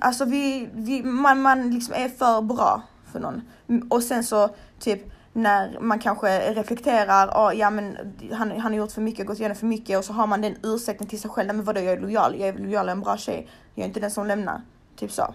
Alltså 0.00 0.24
vi, 0.24 0.68
vi 0.72 1.02
man, 1.02 1.42
man 1.42 1.70
liksom 1.70 1.94
är 1.94 2.08
för 2.08 2.42
bra 2.42 2.82
för 3.12 3.20
någon. 3.20 3.42
Och 3.90 4.02
sen 4.02 4.24
så 4.24 4.48
typ 4.78 5.00
när 5.32 5.80
man 5.80 5.98
kanske 5.98 6.54
reflekterar, 6.54 7.28
ah, 7.32 7.52
ja 7.52 7.70
men 7.70 7.96
han, 8.32 8.50
han 8.50 8.72
har 8.72 8.78
gjort 8.78 8.92
för 8.92 9.00
mycket, 9.00 9.26
gått 9.26 9.38
igenom 9.38 9.56
för 9.56 9.66
mycket 9.66 9.98
och 9.98 10.04
så 10.04 10.12
har 10.12 10.26
man 10.26 10.40
den 10.40 10.56
ursäkten 10.62 11.06
till 11.06 11.20
sig 11.20 11.30
själv, 11.30 11.54
men 11.54 11.64
vadå 11.64 11.80
jag 11.80 11.92
är 11.92 12.00
lojal, 12.00 12.34
jag 12.38 12.48
är 12.48 12.52
lojal, 12.52 12.72
jag 12.72 12.86
är 12.86 12.92
en 12.92 13.00
bra 13.00 13.16
tjej, 13.16 13.48
jag 13.74 13.82
är 13.82 13.88
inte 13.88 14.00
den 14.00 14.10
som 14.10 14.26
lämnar. 14.26 14.62
Typ 14.96 15.12
så. 15.12 15.34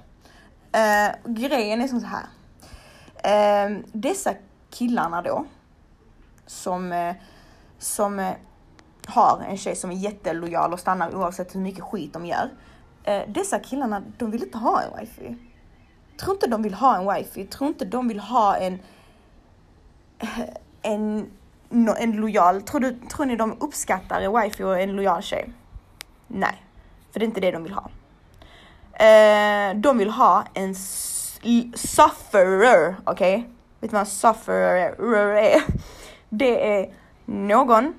Uh, 0.75 1.33
grejen 1.33 1.81
är 1.81 1.87
som 1.87 1.99
så 1.99 2.07
här. 2.07 2.25
Uh, 3.25 3.77
dessa 3.91 4.33
killarna 4.69 5.21
då, 5.21 5.45
som, 6.45 6.91
uh, 6.91 7.13
som 7.77 8.33
har 9.07 9.41
en 9.49 9.57
tjej 9.57 9.75
som 9.75 9.91
är 9.91 9.95
jättelojal 9.95 10.73
och 10.73 10.79
stannar 10.79 11.15
oavsett 11.15 11.55
hur 11.55 11.59
mycket 11.59 11.83
skit 11.83 12.13
de 12.13 12.25
gör. 12.25 12.49
Dessa 13.27 13.59
killarna, 13.59 14.03
de 14.17 14.31
vill 14.31 14.43
inte 14.43 14.57
ha 14.57 14.81
en 14.81 14.99
wifi. 14.99 15.37
Tror 16.19 16.33
inte 16.33 16.47
de 16.47 16.61
vill 16.61 16.73
ha 16.73 16.97
en 16.97 17.13
wifi, 17.13 17.45
tror 17.45 17.67
inte 17.67 17.85
de 17.85 18.07
vill 18.07 18.19
ha 18.19 18.55
en 18.55 18.79
en, 20.81 21.31
en 21.97 22.11
lojal, 22.11 22.61
tror, 22.61 22.79
du, 22.79 22.99
tror 23.11 23.25
ni 23.25 23.35
de 23.35 23.57
uppskattar 23.59 24.21
en 24.21 24.41
wifi 24.41 24.63
och 24.63 24.79
en 24.79 24.91
lojal 24.91 25.21
tjej? 25.21 25.49
Nej, 26.27 26.63
för 27.11 27.19
det 27.19 27.25
är 27.25 27.27
inte 27.27 27.41
det 27.41 27.51
de 27.51 27.63
vill 27.63 27.73
ha. 27.73 27.89
Eh, 28.93 29.75
de 29.75 29.97
vill 29.97 30.09
ha 30.09 30.43
en 30.53 30.75
sufferer, 31.75 32.95
okej? 33.05 33.35
Okay? 33.35 33.49
Vet 33.79 33.91
du 33.91 33.93
vad 33.93 33.99
en 33.99 34.05
sufferer 34.05 35.35
är? 35.35 35.63
Det 36.29 36.79
är 36.79 36.93
någon 37.25 37.93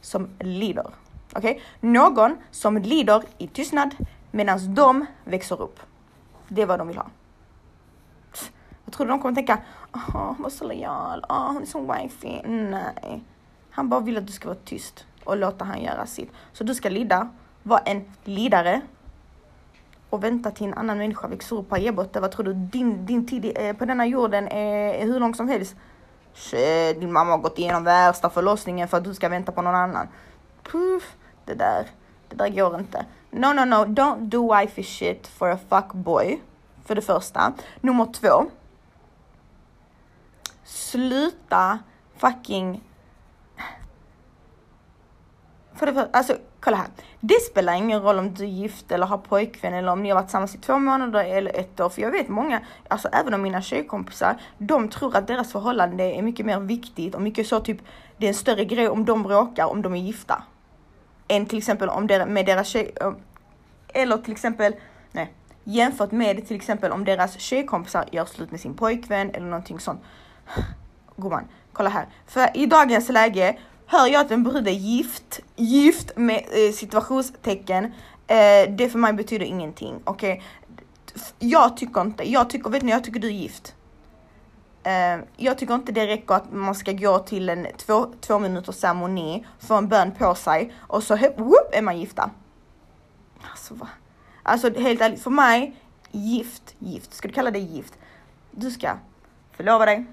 som 0.00 0.28
lider. 0.40 0.86
Okej? 1.32 1.50
Okay? 1.50 1.62
Någon 1.80 2.36
som 2.50 2.76
lider 2.76 3.22
i 3.38 3.46
tystnad 3.46 3.94
medan 4.30 4.74
de 4.74 5.06
växer 5.24 5.62
upp. 5.62 5.80
Det 6.48 6.62
är 6.62 6.66
vad 6.66 6.78
de 6.78 6.88
vill 6.88 6.96
ha. 6.96 7.06
Jag 8.84 8.94
tror 8.94 9.06
de 9.06 9.20
kommer 9.20 9.34
tänka, 9.34 9.58
åh 9.92 10.00
hon 10.12 10.42
var 10.42 10.50
så 10.50 10.64
lojal, 10.64 11.24
åh 11.28 11.52
hon 11.52 11.62
är 11.62 11.66
så 11.66 11.92
wifey. 11.92 12.42
Nej. 12.48 13.22
Han 13.70 13.88
bara 13.88 14.00
vill 14.00 14.16
att 14.16 14.26
du 14.26 14.32
ska 14.32 14.48
vara 14.48 14.58
tyst 14.64 15.06
och 15.24 15.36
låta 15.36 15.64
han 15.64 15.82
göra 15.82 16.06
sitt. 16.06 16.32
Så 16.52 16.64
du 16.64 16.74
ska 16.74 16.88
lida, 16.88 17.28
vara 17.62 17.80
en 17.80 18.04
lidare 18.24 18.80
och 20.16 20.24
vänta 20.24 20.50
till 20.50 20.66
en 20.66 20.74
annan 20.74 20.98
människa 20.98 21.28
växer 21.28 21.56
upp 21.56 21.68
på 21.68 21.76
e-botten. 21.76 22.22
Vad 22.22 22.30
tror 22.30 22.44
du 22.44 22.54
din, 22.54 23.06
din 23.06 23.26
tid 23.26 23.52
eh, 23.56 23.76
på 23.76 23.84
denna 23.84 24.06
jorden 24.06 24.48
är, 24.48 24.94
är 24.94 25.04
hur 25.04 25.20
lång 25.20 25.34
som 25.34 25.48
helst? 25.48 25.76
Shit, 26.34 27.00
din 27.00 27.12
mamma 27.12 27.30
har 27.30 27.38
gått 27.38 27.58
igenom 27.58 27.84
värsta 27.84 28.30
förlossningen 28.30 28.88
för 28.88 28.96
att 28.96 29.04
du 29.04 29.14
ska 29.14 29.28
vänta 29.28 29.52
på 29.52 29.62
någon 29.62 29.74
annan. 29.74 30.08
Puff, 30.62 31.16
det 31.44 31.54
där, 31.54 31.86
det 32.28 32.36
där 32.36 32.48
går 32.48 32.78
inte. 32.78 33.06
No, 33.30 33.46
no, 33.46 33.64
no, 33.64 33.84
don't 33.84 34.20
do 34.20 34.54
wifey 34.54 34.84
shit 34.84 35.26
for 35.26 35.50
a 35.50 35.58
fuckboy. 35.68 36.42
För 36.84 36.94
det 36.94 37.02
första. 37.02 37.52
Nummer 37.80 38.06
två. 38.12 38.46
Sluta 40.64 41.78
fucking... 42.16 42.82
För 45.74 45.86
det 45.86 45.94
första, 45.94 46.18
alltså 46.18 46.36
kolla 46.66 46.76
här. 46.76 46.86
Det 47.20 47.40
spelar 47.50 47.72
ingen 47.72 48.02
roll 48.02 48.18
om 48.18 48.34
du 48.34 48.44
är 48.44 48.48
gift 48.48 48.92
eller 48.92 49.06
har 49.06 49.18
pojkvän 49.18 49.74
eller 49.74 49.92
om 49.92 50.02
ni 50.02 50.08
har 50.08 50.14
varit 50.14 50.26
tillsammans 50.26 50.54
i 50.54 50.58
två 50.58 50.78
månader 50.78 51.24
eller 51.24 51.56
ett 51.56 51.80
år. 51.80 51.88
För 51.88 52.02
jag 52.02 52.10
vet 52.10 52.28
många, 52.28 52.60
alltså 52.88 53.08
även 53.08 53.34
om 53.34 53.42
mina 53.42 53.62
tjejkompisar, 53.62 54.36
de 54.58 54.88
tror 54.88 55.16
att 55.16 55.26
deras 55.26 55.52
förhållande 55.52 56.04
är 56.04 56.22
mycket 56.22 56.46
mer 56.46 56.60
viktigt 56.60 57.14
och 57.14 57.22
mycket 57.22 57.46
så 57.46 57.60
typ, 57.60 57.78
det 58.16 58.26
är 58.26 58.28
en 58.28 58.34
större 58.34 58.64
grej 58.64 58.88
om 58.88 59.04
de 59.04 59.22
bråkar 59.22 59.66
om 59.66 59.82
de 59.82 59.94
är 59.94 59.98
gifta. 59.98 60.42
Än 61.28 61.46
till 61.46 61.58
exempel 61.58 61.88
om 61.88 62.06
der, 62.06 62.26
med 62.26 62.46
deras 62.46 62.68
tjej, 62.68 62.94
eller 63.88 64.18
till 64.18 64.32
exempel, 64.32 64.74
nej, 65.12 65.32
jämfört 65.64 66.12
med 66.12 66.46
till 66.46 66.56
exempel 66.56 66.92
om 66.92 67.04
deras 67.04 67.38
tjejkompisar 67.38 68.04
gör 68.12 68.24
slut 68.24 68.50
med 68.50 68.60
sin 68.60 68.74
pojkvän 68.74 69.30
eller 69.30 69.46
någonting 69.46 69.80
sånt. 69.80 70.00
Gumman, 71.16 71.48
kolla 71.72 71.90
här. 71.90 72.06
För 72.26 72.56
i 72.56 72.66
dagens 72.66 73.08
läge 73.08 73.58
hör 73.86 74.06
jag 74.06 74.20
att 74.20 74.30
en 74.30 74.42
brud 74.42 74.68
är 74.68 74.72
gift, 74.72 75.40
gift 75.56 76.16
med 76.16 76.36
eh, 76.36 76.72
situationstecken, 76.72 77.84
eh, 78.26 78.70
det 78.70 78.88
för 78.92 78.98
mig 78.98 79.12
betyder 79.12 79.46
ingenting. 79.46 80.00
Okej? 80.04 80.32
Okay? 80.32 80.44
Jag 81.38 81.76
tycker 81.76 82.00
inte, 82.00 82.30
jag 82.30 82.50
tycker, 82.50 82.70
vet 82.70 82.82
ni, 82.82 82.90
jag 82.90 83.04
tycker 83.04 83.20
du 83.20 83.28
är 83.28 83.32
gift. 83.32 83.74
Eh, 84.82 85.18
jag 85.36 85.58
tycker 85.58 85.74
inte 85.74 85.92
det 85.92 86.06
räcker 86.06 86.34
att 86.34 86.52
man 86.52 86.74
ska 86.74 86.92
gå 86.92 87.18
till 87.18 87.48
en 87.48 87.66
två, 87.76 88.06
två 88.20 88.38
minuters 88.38 88.74
ceremoni, 88.76 89.46
få 89.58 89.74
en 89.74 89.88
bön 89.88 90.12
på 90.12 90.34
sig 90.34 90.72
och 90.78 91.02
så 91.02 91.16
whoop, 91.16 91.68
är 91.72 91.82
man 91.82 92.00
gifta. 92.00 92.30
Alltså, 93.50 93.74
va? 93.74 93.88
alltså 94.42 94.78
helt 94.78 95.00
ärligt, 95.00 95.22
för 95.22 95.30
mig, 95.30 95.76
gift, 96.10 96.74
gift, 96.78 97.14
ska 97.14 97.28
du 97.28 97.34
kalla 97.34 97.50
det 97.50 97.58
gift? 97.58 97.94
Du 98.50 98.70
ska 98.70 98.96
förlova 99.52 99.86
dig, 99.86 100.06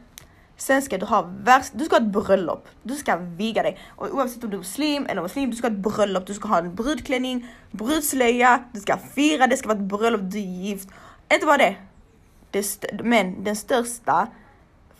Sen 0.57 0.81
ska 0.81 0.97
du 0.97 1.05
ha 1.05 1.21
värst, 1.21 1.71
du 1.75 1.85
ska 1.85 1.95
ha 1.95 2.05
ett 2.05 2.11
bröllop. 2.11 2.67
Du 2.83 2.95
ska 2.95 3.17
viga 3.17 3.63
dig. 3.63 3.79
Och 3.89 4.13
oavsett 4.13 4.43
om 4.43 4.49
du 4.49 4.55
är 4.55 4.59
muslim 4.59 5.05
eller 5.05 5.21
muslim, 5.21 5.49
du 5.49 5.55
ska 5.55 5.67
ha 5.67 5.73
ett 5.73 5.79
bröllop. 5.79 6.27
Du 6.27 6.33
ska 6.33 6.47
ha 6.47 6.57
en 6.57 6.75
brudklänning, 6.75 7.47
brudslöja, 7.71 8.63
du 8.73 8.79
ska 8.79 8.97
fira, 8.97 9.47
det 9.47 9.57
ska 9.57 9.67
vara 9.67 9.77
ett 9.77 9.83
bröllop, 9.83 10.21
du 10.23 10.37
är 10.37 10.41
gift. 10.41 10.89
Inte 11.33 11.45
bara 11.45 11.57
det. 11.57 11.75
det 12.51 12.85
men 13.03 13.43
den 13.43 13.55
största 13.55 14.27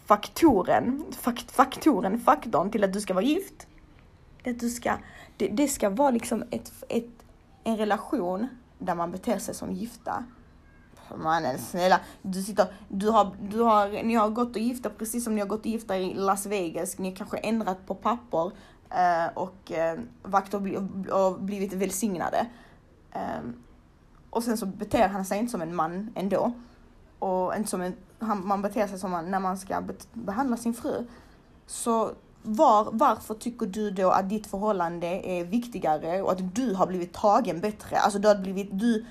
faktoren, 0.06 1.04
fakt, 1.22 1.52
faktoren, 1.52 2.20
faktorn 2.20 2.72
till 2.72 2.84
att 2.84 2.94
du 2.94 3.02
ska 3.02 3.14
vara 3.14 3.26
gift, 3.26 3.68
det, 4.44 4.50
att 4.50 4.60
du 4.60 4.70
ska, 4.70 4.98
det, 5.38 5.48
det 5.48 5.68
ska 5.68 5.90
vara 5.90 6.12
liksom 6.12 6.44
ett, 6.52 6.72
ett, 6.90 7.10
en 7.64 7.78
relation 7.78 8.48
där 8.80 8.96
man 8.96 9.12
beter 9.12 9.40
sig 9.40 9.56
som 9.56 9.72
gifta 9.74 10.24
mannen 11.16 11.60
snälla, 11.60 12.00
du 12.22 12.44
sitter, 12.44 12.68
du 12.88 13.10
har, 13.10 13.36
du 13.50 13.62
har, 13.62 14.04
ni 14.04 14.16
har 14.16 14.30
gått 14.30 14.56
och 14.56 14.62
gifta 14.62 14.90
precis 14.90 15.24
som 15.24 15.36
ni 15.36 15.42
har 15.42 15.48
gått 15.48 15.60
och 15.60 15.66
gifta 15.66 15.98
i 15.98 16.14
Las 16.14 16.46
Vegas. 16.46 16.98
Ni 16.98 17.10
har 17.10 17.16
kanske 17.16 17.38
ändrat 17.38 17.88
på 17.88 17.96
papper 17.96 18.52
eh, 18.90 19.28
och 19.34 19.72
eh, 19.72 20.00
vakt 20.24 20.54
och, 20.54 20.62
bli, 20.62 20.78
och 21.12 21.42
blivit 21.42 21.74
välsignade. 21.74 22.48
Eh, 23.12 23.42
och 24.30 24.44
sen 24.44 24.58
så 24.58 24.66
beter 24.66 25.08
han 25.08 25.26
sig 25.26 25.40
inte 25.40 25.52
som 25.52 25.62
en 25.62 25.76
man 25.76 26.10
ändå. 26.16 26.52
Och 27.20 27.56
inte 27.56 27.70
som 27.70 27.82
en, 27.82 27.96
han, 28.20 28.48
man 28.48 28.62
beter 28.62 28.88
sig 28.88 29.00
som 29.00 29.12
man, 29.12 29.32
när 29.32 29.40
man 29.40 29.58
ska 29.58 29.82
be, 29.82 29.94
behandla 30.14 30.58
sin 30.58 30.74
fru. 30.74 31.06
Så 31.66 32.12
var, 32.42 32.90
varför 32.92 33.34
tycker 33.34 33.66
du 33.66 33.92
då 33.92 34.10
att 34.10 34.30
ditt 34.30 34.48
förhållande 34.48 35.08
är 35.08 35.46
viktigare 35.46 36.22
och 36.22 36.32
att 36.32 36.56
du 36.56 36.74
har 36.74 36.88
blivit 36.88 37.14
tagen 37.14 37.60
bättre? 37.60 37.98
Alltså 37.98 38.20
du 38.20 38.28
har 38.28 38.36
blivit, 38.36 38.70
du, 38.72 39.06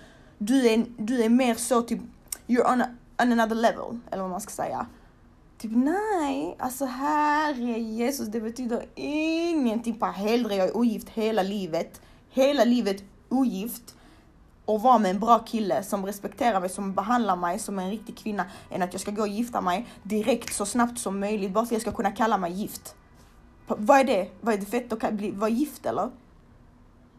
du 0.46 0.68
är, 0.68 0.84
du 0.98 1.22
är 1.22 1.28
mer 1.28 1.54
så 1.54 1.82
typ, 1.82 2.00
you're 2.46 2.72
on, 2.72 2.82
a, 2.82 2.86
on 3.22 3.32
another 3.32 3.56
level, 3.56 3.98
eller 4.10 4.22
vad 4.22 4.30
man 4.30 4.40
ska 4.40 4.50
säga. 4.50 4.86
Typ 5.58 5.72
nej, 5.74 6.56
alltså 6.58 6.84
herre 6.84 7.80
Jesus, 7.80 8.28
det 8.28 8.40
betyder 8.40 8.86
ingenting 8.94 9.94
på 9.94 10.06
hellre 10.06 10.54
jag 10.54 10.68
är 10.68 10.76
ogift 10.76 11.08
hela 11.08 11.42
livet, 11.42 12.00
hela 12.30 12.64
livet 12.64 13.04
ogift 13.28 13.96
och 14.64 14.82
vara 14.82 14.98
med 14.98 15.10
en 15.10 15.20
bra 15.20 15.38
kille 15.38 15.82
som 15.82 16.06
respekterar 16.06 16.60
mig, 16.60 16.68
som 16.68 16.94
behandlar 16.94 17.36
mig 17.36 17.58
som 17.58 17.78
en 17.78 17.90
riktig 17.90 18.16
kvinna 18.16 18.44
än 18.70 18.82
att 18.82 18.92
jag 18.92 19.00
ska 19.00 19.10
gå 19.10 19.22
och 19.22 19.28
gifta 19.28 19.60
mig 19.60 19.86
direkt 20.02 20.54
så 20.54 20.66
snabbt 20.66 20.98
som 20.98 21.20
möjligt 21.20 21.52
bara 21.52 21.64
för 21.64 21.68
att 21.68 21.72
jag 21.72 21.82
ska 21.82 21.92
kunna 21.92 22.12
kalla 22.12 22.38
mig 22.38 22.52
gift. 22.52 22.94
Vad 23.66 24.00
är 24.00 24.04
det? 24.04 24.28
Vad 24.40 24.54
är 24.54 24.58
det 24.58 24.66
fett 24.66 24.92
att 24.92 25.12
bli, 25.12 25.30
vara 25.30 25.50
gift 25.50 25.86
eller? 25.86 26.10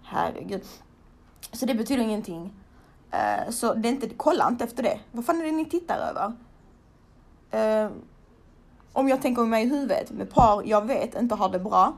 Herregud. 0.03 0.63
Så 1.51 1.65
det 1.65 1.75
betyder 1.75 2.03
ingenting. 2.03 2.62
Uh, 3.13 3.52
så 3.52 3.73
det 3.73 3.89
är 3.89 3.91
inte, 3.91 4.10
kolla 4.10 4.47
inte 4.47 4.63
efter 4.63 4.84
det. 4.84 4.99
Vad 5.12 5.26
fan 5.26 5.41
är 5.41 5.45
det 5.45 5.52
ni 5.52 5.65
tittar 5.65 5.97
över? 5.97 6.34
Uh, 7.86 7.91
om 8.93 9.10
jag 9.10 9.21
tänker 9.21 9.41
mig 9.41 9.63
i 9.63 9.69
huvudet 9.69 10.12
med 10.12 10.30
par 10.30 10.63
jag 10.65 10.88
vet 10.88 11.15
inte 11.15 11.36
har 11.36 11.49
det 11.49 11.60
bra, 11.60 11.93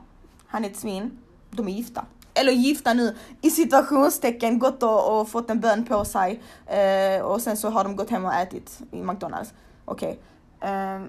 han 0.46 0.64
är 0.64 0.70
ett 0.70 0.76
svin, 0.76 1.18
de 1.50 1.68
är 1.68 1.72
gifta. 1.72 2.04
Eller 2.34 2.52
gifta 2.52 2.94
nu 2.94 3.16
i 3.40 3.50
situationstecken, 3.50 4.58
gått 4.58 4.82
och, 4.82 5.20
och 5.20 5.28
fått 5.28 5.50
en 5.50 5.60
bön 5.60 5.84
på 5.84 6.04
sig 6.04 6.42
uh, 7.18 7.24
och 7.24 7.40
sen 7.42 7.56
så 7.56 7.70
har 7.70 7.84
de 7.84 7.96
gått 7.96 8.10
hem 8.10 8.24
och 8.24 8.34
ätit 8.34 8.80
i 8.90 9.02
McDonalds. 9.02 9.54
Okej. 9.84 10.20
Okay. 10.58 10.72
Uh, 10.72 11.06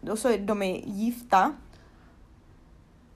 då 0.00 0.16
så 0.16 0.28
är 0.28 0.38
de 0.38 0.62
är 0.62 0.82
gifta 0.86 1.52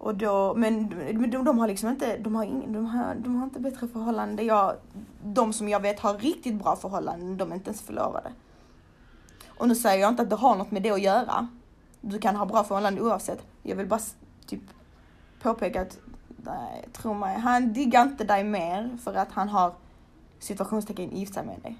och 0.02 0.14
då, 0.14 0.54
men 0.54 0.88
de, 1.30 1.44
de 1.44 1.58
har 1.58 1.68
liksom 1.68 1.88
inte, 1.88 2.16
de 2.16 2.34
har, 2.34 2.44
ing, 2.44 2.72
de, 2.72 2.86
har, 2.86 3.14
de 3.14 3.36
har 3.36 3.44
inte 3.44 3.60
bättre 3.60 3.88
förhållande. 3.88 4.42
Jag, 4.42 4.76
de 5.24 5.52
som 5.52 5.68
jag 5.68 5.80
vet 5.80 6.00
har 6.00 6.14
riktigt 6.14 6.54
bra 6.54 6.76
förhållanden, 6.76 7.36
de 7.36 7.50
är 7.50 7.54
inte 7.54 7.70
ens 7.70 7.82
förlovade. 7.82 8.32
Och 9.46 9.68
nu 9.68 9.74
säger 9.74 10.00
jag 10.00 10.08
inte 10.08 10.22
att 10.22 10.30
det 10.30 10.36
har 10.36 10.56
något 10.56 10.70
med 10.70 10.82
det 10.82 10.90
att 10.90 11.00
göra. 11.00 11.48
Du 12.00 12.18
kan 12.18 12.36
ha 12.36 12.46
bra 12.46 12.64
förhållanden 12.64 13.04
oavsett. 13.04 13.46
Jag 13.62 13.76
vill 13.76 13.86
bara 13.86 14.00
typ 14.46 14.60
påpeka 15.42 15.82
att, 15.82 15.98
nej, 16.36 16.88
tro 16.92 17.14
mig, 17.14 17.38
han 17.38 17.72
diggar 17.72 18.02
inte 18.02 18.24
dig 18.24 18.44
mer 18.44 18.98
för 19.04 19.14
att 19.14 19.32
han 19.32 19.48
har 19.48 19.72
situationstecken 20.38 21.16
gift 21.16 21.34
sig 21.34 21.46
med 21.46 21.60
dig. 21.60 21.78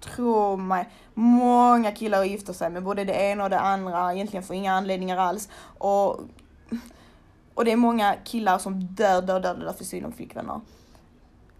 Tro 0.00 0.56
mig, 0.56 0.88
många 1.14 1.92
killar 1.92 2.24
gifter 2.24 2.52
sig 2.52 2.70
med 2.70 2.82
både 2.82 3.04
det 3.04 3.12
ena 3.12 3.44
och 3.44 3.50
det 3.50 3.60
andra, 3.60 4.14
egentligen 4.14 4.42
för 4.42 4.54
inga 4.54 4.72
anledningar 4.72 5.16
alls. 5.16 5.48
Och 5.78 6.20
och 7.54 7.64
det 7.64 7.72
är 7.72 7.76
många 7.76 8.14
killar 8.24 8.58
som 8.58 8.80
dör, 8.80 9.22
dör, 9.22 9.40
dör, 9.40 9.54
dör 9.54 9.72
för 9.72 9.84
sina 9.84 10.12
flickvänner. 10.12 10.60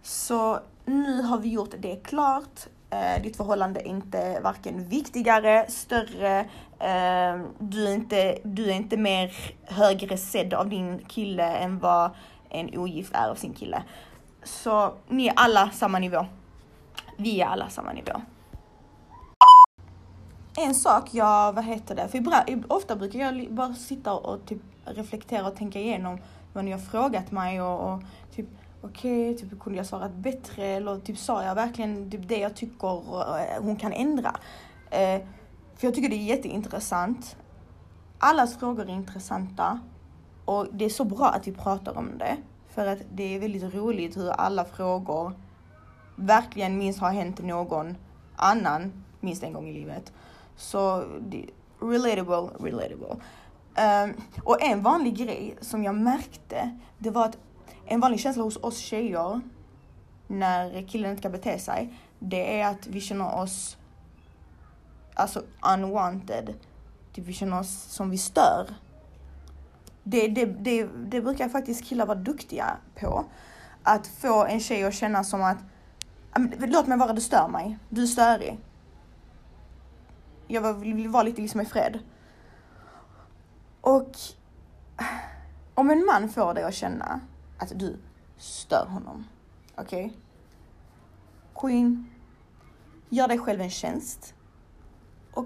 Så 0.01 0.59
nu 0.85 1.21
har 1.21 1.37
vi 1.37 1.49
gjort 1.49 1.73
det 1.79 1.95
klart. 1.95 2.67
Eh, 2.89 3.21
ditt 3.23 3.37
förhållande 3.37 3.79
är 3.79 3.87
inte 3.87 4.39
varken 4.43 4.87
viktigare, 4.89 5.65
större, 5.69 6.39
eh, 6.79 7.41
du, 7.59 7.87
är 7.87 7.93
inte, 7.93 8.37
du 8.43 8.69
är 8.69 8.73
inte 8.73 8.97
mer 8.97 9.31
högre 9.63 10.17
sedd 10.17 10.53
av 10.53 10.69
din 10.69 10.99
kille 10.99 11.55
än 11.57 11.79
vad 11.79 12.11
en 12.49 12.77
ogift 12.77 13.15
är 13.15 13.29
av 13.29 13.35
sin 13.35 13.53
kille. 13.53 13.83
Så 14.43 14.93
ni 15.07 15.27
är 15.27 15.33
alla 15.35 15.69
samma 15.69 15.99
nivå. 15.99 16.25
Vi 17.17 17.41
är 17.41 17.45
alla 17.45 17.69
samma 17.69 17.93
nivå. 17.93 18.21
en 20.57 20.75
sak 20.75 21.09
jag, 21.13 21.53
vad 21.53 21.63
heter 21.63 21.95
det, 21.95 22.07
för 22.07 22.17
ibland, 22.17 22.65
ofta 22.67 22.95
brukar 22.95 23.19
jag 23.19 23.53
bara 23.53 23.73
sitta 23.73 24.13
och 24.13 24.45
typ 24.45 24.61
reflektera 24.85 25.47
och 25.47 25.55
tänka 25.55 25.79
igenom 25.79 26.17
vad 26.53 26.65
ni 26.65 26.71
har 26.71 26.79
frågat 26.79 27.31
mig 27.31 27.61
och, 27.61 27.93
och 27.93 28.03
typ 28.35 28.47
okej, 28.81 29.31
okay, 29.31 29.49
typ 29.49 29.59
kunde 29.59 29.77
jag 29.77 29.85
svarat 29.85 30.13
bättre 30.13 30.65
eller 30.65 30.99
typ 30.99 31.17
sa 31.17 31.43
jag 31.43 31.55
verkligen 31.55 32.11
typ 32.11 32.27
det 32.27 32.37
jag 32.37 32.55
tycker 32.55 33.03
hon 33.61 33.75
kan 33.75 33.93
ändra? 33.93 34.35
Eh, 34.89 35.21
för 35.75 35.87
jag 35.87 35.95
tycker 35.95 36.09
det 36.09 36.15
är 36.15 36.35
jätteintressant. 36.35 37.35
Allas 38.19 38.57
frågor 38.57 38.83
är 38.83 38.93
intressanta 38.93 39.79
och 40.45 40.67
det 40.71 40.85
är 40.85 40.89
så 40.89 41.03
bra 41.03 41.29
att 41.29 41.47
vi 41.47 41.51
pratar 41.51 41.97
om 41.97 42.17
det. 42.17 42.37
För 42.69 42.87
att 42.87 42.99
det 43.11 43.35
är 43.35 43.39
väldigt 43.39 43.73
roligt 43.73 44.17
hur 44.17 44.29
alla 44.29 44.65
frågor 44.65 45.33
verkligen 46.15 46.77
minst 46.77 46.99
har 46.99 47.11
hänt 47.11 47.41
någon 47.41 47.97
annan 48.35 49.03
minst 49.19 49.43
en 49.43 49.53
gång 49.53 49.67
i 49.67 49.73
livet. 49.73 50.13
Så 50.55 51.03
det, 51.19 51.45
relatable, 51.79 52.49
relatable. 52.59 53.15
Um, 53.77 54.13
och 54.43 54.61
en 54.61 54.81
vanlig 54.81 55.17
grej 55.17 55.57
som 55.61 55.83
jag 55.83 55.95
märkte, 55.95 56.79
det 56.97 57.09
var 57.09 57.25
att 57.25 57.37
en 57.85 57.99
vanlig 57.99 58.19
känsla 58.19 58.43
hos 58.43 58.57
oss 58.57 58.77
tjejer 58.77 59.41
när 60.27 60.87
killen 60.87 61.11
inte 61.11 61.21
kan 61.21 61.31
bete 61.31 61.59
sig, 61.59 61.93
det 62.19 62.61
är 62.61 62.67
att 62.67 62.87
vi 62.87 63.01
känner 63.01 63.35
oss 63.35 63.77
alltså 65.13 65.43
unwanted. 65.73 66.53
Typ 67.13 67.25
vi 67.25 67.33
känner 67.33 67.59
oss 67.59 67.83
som 67.83 68.09
vi 68.09 68.17
stör. 68.17 68.75
Det, 70.03 70.27
det, 70.27 70.45
det, 70.45 70.89
det 71.05 71.21
brukar 71.21 71.49
faktiskt 71.49 71.85
killar 71.85 72.05
vara 72.05 72.17
duktiga 72.17 72.77
på. 72.99 73.25
Att 73.83 74.07
få 74.07 74.45
en 74.45 74.59
tjej 74.59 74.83
att 74.83 74.93
känna 74.93 75.23
som 75.23 75.43
att 75.43 75.57
låt 76.59 76.87
mig 76.87 76.97
vara, 76.97 77.13
du 77.13 77.21
stör 77.21 77.47
mig. 77.47 77.77
Du 77.89 78.03
är 78.03 78.07
störig. 78.07 78.59
Jag 80.47 80.73
vill 80.73 81.07
vara 81.07 81.23
lite 81.23 81.41
liksom 81.41 81.61
i 81.61 81.65
fred. 81.65 81.99
Och 83.83 84.17
om 85.73 85.89
en 85.89 86.05
man 86.05 86.29
får 86.29 86.53
dig 86.53 86.63
att 86.63 86.73
känna 86.73 87.19
att 87.57 87.79
du 87.79 87.97
stör 88.37 88.85
honom, 88.85 89.25
okej? 89.75 90.05
Okay? 90.05 90.17
Queen, 91.55 92.09
gör 93.09 93.27
dig 93.27 93.39
själv 93.39 93.61
en 93.61 93.69
tjänst 93.69 94.33
och 95.33 95.45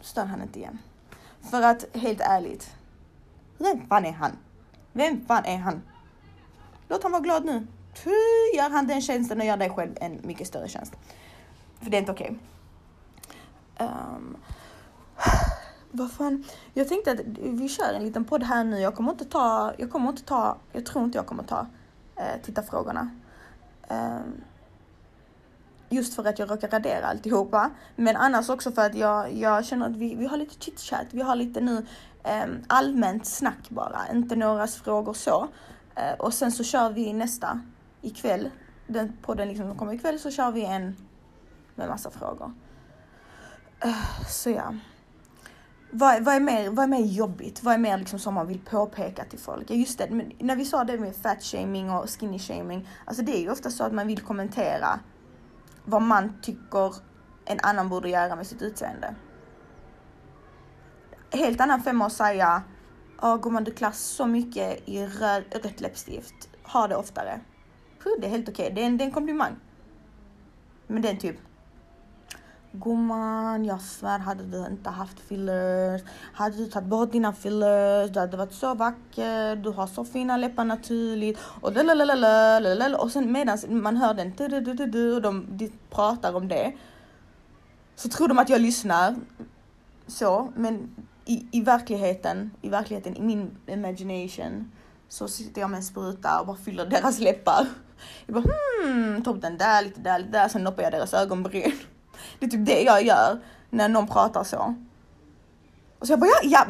stör 0.00 0.24
han 0.24 0.42
inte 0.42 0.58
igen. 0.58 0.78
För 1.50 1.62
att 1.62 1.96
helt 1.96 2.20
ärligt, 2.20 2.74
vem 3.58 3.86
fan 3.86 4.04
är 4.04 4.12
han? 4.12 4.36
Vem 4.92 5.26
fan 5.26 5.44
är 5.44 5.58
han? 5.58 5.82
Låt 6.88 7.02
han 7.02 7.12
vara 7.12 7.22
glad 7.22 7.44
nu. 7.44 7.66
Gör 8.56 8.70
han 8.70 8.86
den 8.86 9.02
tjänsten 9.02 9.40
och 9.40 9.46
gör 9.46 9.56
dig 9.56 9.70
själv 9.70 9.96
en 10.00 10.20
mycket 10.22 10.46
större 10.46 10.68
tjänst. 10.68 10.92
För 11.80 11.90
det 11.90 11.96
är 11.96 12.00
inte 12.00 12.12
okej. 12.12 12.38
Okay. 13.74 13.88
Um, 13.88 14.36
vad 15.92 16.12
fan, 16.12 16.44
jag 16.74 16.88
tänkte 16.88 17.12
att 17.12 17.20
vi 17.36 17.68
kör 17.68 17.94
en 17.94 18.04
liten 18.04 18.24
podd 18.24 18.42
här 18.42 18.64
nu. 18.64 18.78
Jag 18.78 18.94
kommer 18.94 19.10
inte 19.10 19.24
ta, 19.24 19.72
jag 19.76 19.90
kommer 19.90 20.08
inte 20.08 20.22
ta, 20.22 20.56
jag 20.72 20.86
tror 20.86 21.04
inte 21.04 21.18
jag 21.18 21.26
kommer 21.26 21.42
ta 21.42 21.66
eh, 22.16 22.42
tittarfrågorna. 22.42 23.10
Eh, 23.88 24.20
just 25.88 26.14
för 26.14 26.24
att 26.24 26.38
jag 26.38 26.50
råkar 26.50 26.68
radera 26.68 27.06
alltihopa. 27.06 27.70
Men 27.96 28.16
annars 28.16 28.48
också 28.48 28.72
för 28.72 28.86
att 28.86 28.94
jag, 28.94 29.34
jag 29.34 29.64
känner 29.64 29.86
att 29.86 29.96
vi, 29.96 30.14
vi 30.14 30.26
har 30.26 30.36
lite 30.36 30.64
chitchat. 30.64 31.06
Vi 31.10 31.22
har 31.22 31.36
lite 31.36 31.60
nu 31.60 31.86
eh, 32.22 32.44
allmänt 32.66 33.26
snack 33.26 33.68
bara, 33.68 34.00
inte 34.12 34.36
några 34.36 34.66
frågor 34.66 35.14
så. 35.14 35.48
Eh, 35.94 36.12
och 36.18 36.34
sen 36.34 36.52
så 36.52 36.64
kör 36.64 36.90
vi 36.90 37.12
nästa 37.12 37.60
ikväll, 38.02 38.50
den 38.86 39.16
podden 39.22 39.48
liksom 39.48 39.68
som 39.68 39.78
kommer 39.78 39.92
ikväll, 39.92 40.18
så 40.18 40.30
kör 40.30 40.50
vi 40.50 40.64
en 40.64 40.96
med 41.74 41.88
massa 41.88 42.10
frågor. 42.10 42.52
Eh, 43.80 44.26
så 44.28 44.50
ja. 44.50 44.74
Vad, 45.94 46.24
vad, 46.24 46.34
är 46.34 46.40
mer, 46.40 46.70
vad 46.70 46.84
är 46.84 46.88
mer 46.88 47.04
jobbigt? 47.04 47.62
Vad 47.62 47.74
är 47.74 47.78
mer 47.78 47.98
liksom 47.98 48.18
som 48.18 48.34
man 48.34 48.46
vill 48.46 48.60
påpeka 48.60 49.24
till 49.24 49.38
folk? 49.38 49.70
Ja 49.70 49.74
just 49.74 49.98
det, 49.98 50.10
men 50.10 50.32
när 50.38 50.56
vi 50.56 50.64
sa 50.64 50.84
det 50.84 50.98
med 50.98 51.16
fat 51.16 51.42
shaming 51.42 51.90
och 51.90 52.10
skinny 52.10 52.38
shaming, 52.38 52.88
alltså 53.04 53.22
det 53.22 53.36
är 53.36 53.40
ju 53.40 53.50
ofta 53.50 53.70
så 53.70 53.84
att 53.84 53.92
man 53.92 54.06
vill 54.06 54.20
kommentera 54.20 55.00
vad 55.84 56.02
man 56.02 56.32
tycker 56.42 56.94
en 57.44 57.58
annan 57.62 57.88
borde 57.88 58.08
göra 58.08 58.36
med 58.36 58.46
sitt 58.46 58.62
utseende. 58.62 59.14
Helt 61.30 61.60
annan 61.60 61.82
femma 61.82 62.06
att 62.06 62.12
säga, 62.12 62.62
ja 63.20 63.36
gumman 63.36 63.64
du 63.64 63.70
klär 63.70 63.90
så 63.90 64.26
mycket 64.26 64.88
i 64.88 65.06
röd, 65.06 65.44
rött 65.50 65.80
läppstift, 65.80 66.48
ha 66.62 66.88
det 66.88 66.96
oftare. 66.96 67.40
Puh, 68.02 68.12
det 68.20 68.26
är 68.26 68.30
helt 68.30 68.48
okej, 68.48 68.64
okay. 68.64 68.74
det, 68.74 68.82
är 68.82 68.86
en, 68.86 68.98
det 68.98 69.04
är 69.04 69.06
en 69.06 69.12
komplimang. 69.12 69.56
Men 70.86 71.02
det 71.02 71.08
är 71.08 71.16
typ, 71.16 71.36
Gumman, 72.72 73.64
jag 73.64 73.80
svär, 73.80 74.18
hade 74.18 74.44
du 74.44 74.66
inte 74.66 74.90
haft 74.90 75.20
fillers, 75.20 76.02
hade 76.32 76.56
du 76.56 76.66
tagit 76.66 76.88
bort 76.88 77.12
dina 77.12 77.32
fillers, 77.32 78.10
du 78.10 78.20
hade 78.20 78.36
varit 78.36 78.52
så 78.52 78.74
vacker, 78.74 79.56
du 79.56 79.70
har 79.70 79.86
så 79.86 80.04
fina 80.04 80.36
läppar 80.36 80.64
naturligt. 80.64 81.38
Och 81.60 81.72
lalalala, 81.72 82.98
och 82.98 83.10
sen 83.10 83.32
medan 83.32 83.58
man 83.68 83.96
hör 83.96 84.14
den 84.14 84.32
och 85.14 85.22
de, 85.22 85.46
de 85.50 85.72
pratar 85.90 86.34
om 86.34 86.48
det 86.48 86.72
så 87.96 88.08
tror 88.08 88.28
de 88.28 88.38
att 88.38 88.48
jag 88.48 88.60
lyssnar. 88.60 89.16
Så, 90.06 90.52
men 90.56 90.94
i, 91.24 91.46
i 91.52 91.60
verkligheten, 91.60 92.50
i 92.62 92.68
verkligheten, 92.68 93.16
i 93.16 93.22
min 93.22 93.50
imagination 93.66 94.72
så 95.08 95.28
sitter 95.28 95.60
jag 95.60 95.70
med 95.70 95.76
en 95.76 95.82
spruta 95.82 96.40
och 96.40 96.46
bara 96.46 96.56
fyller 96.56 96.86
deras 96.86 97.18
läppar. 97.18 97.66
Jag 98.26 98.34
bara 98.34 98.44
hmm, 98.84 99.24
tar 99.24 99.34
upp 99.34 99.42
den 99.42 99.58
där, 99.58 99.82
lite 99.82 100.00
där, 100.00 100.18
lite 100.18 100.30
där, 100.30 100.48
sen 100.48 100.64
noppar 100.64 100.82
jag 100.82 100.92
deras 100.92 101.14
ögonbryn. 101.14 101.72
Det 102.42 102.46
är 102.46 102.50
typ 102.50 102.66
det 102.66 102.82
jag 102.82 103.02
gör 103.02 103.40
när 103.70 103.88
någon 103.88 104.06
pratar 104.06 104.44
så. 104.44 104.74
Och 105.98 106.06
så 106.06 106.12
jag 106.12 106.20
bara 106.20 106.30
ja, 106.42 106.66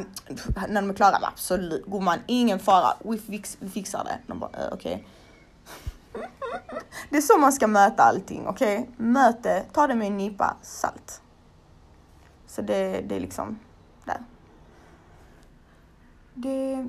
ja. 0.57 0.67
när 0.69 0.83
de 0.83 0.91
är 0.91 0.95
klara, 0.95 1.19
absolut 1.23 1.87
gumman, 1.87 2.19
ingen 2.27 2.59
fara, 2.59 2.95
vi, 3.05 3.19
fix, 3.19 3.57
vi 3.61 3.69
fixar 3.69 4.05
det. 4.05 4.19
De 4.27 4.39
bara 4.39 4.51
äh, 4.51 4.73
okej. 4.73 5.07
Okay. 6.13 6.29
Det 7.11 7.17
är 7.17 7.21
så 7.21 7.39
man 7.39 7.53
ska 7.53 7.67
möta 7.67 8.03
allting, 8.03 8.47
okej? 8.47 8.79
Okay? 8.79 9.07
Möt 9.07 9.43
det, 9.43 9.65
ta 9.73 9.87
det 9.87 9.95
med 9.95 10.07
en 10.07 10.17
nypa 10.17 10.57
salt. 10.63 11.23
Så 12.47 12.63
det, 12.63 13.01
det 13.01 13.17
är 13.17 13.21
liksom 13.21 13.59
där. 14.05 14.25
Det, 16.35 16.89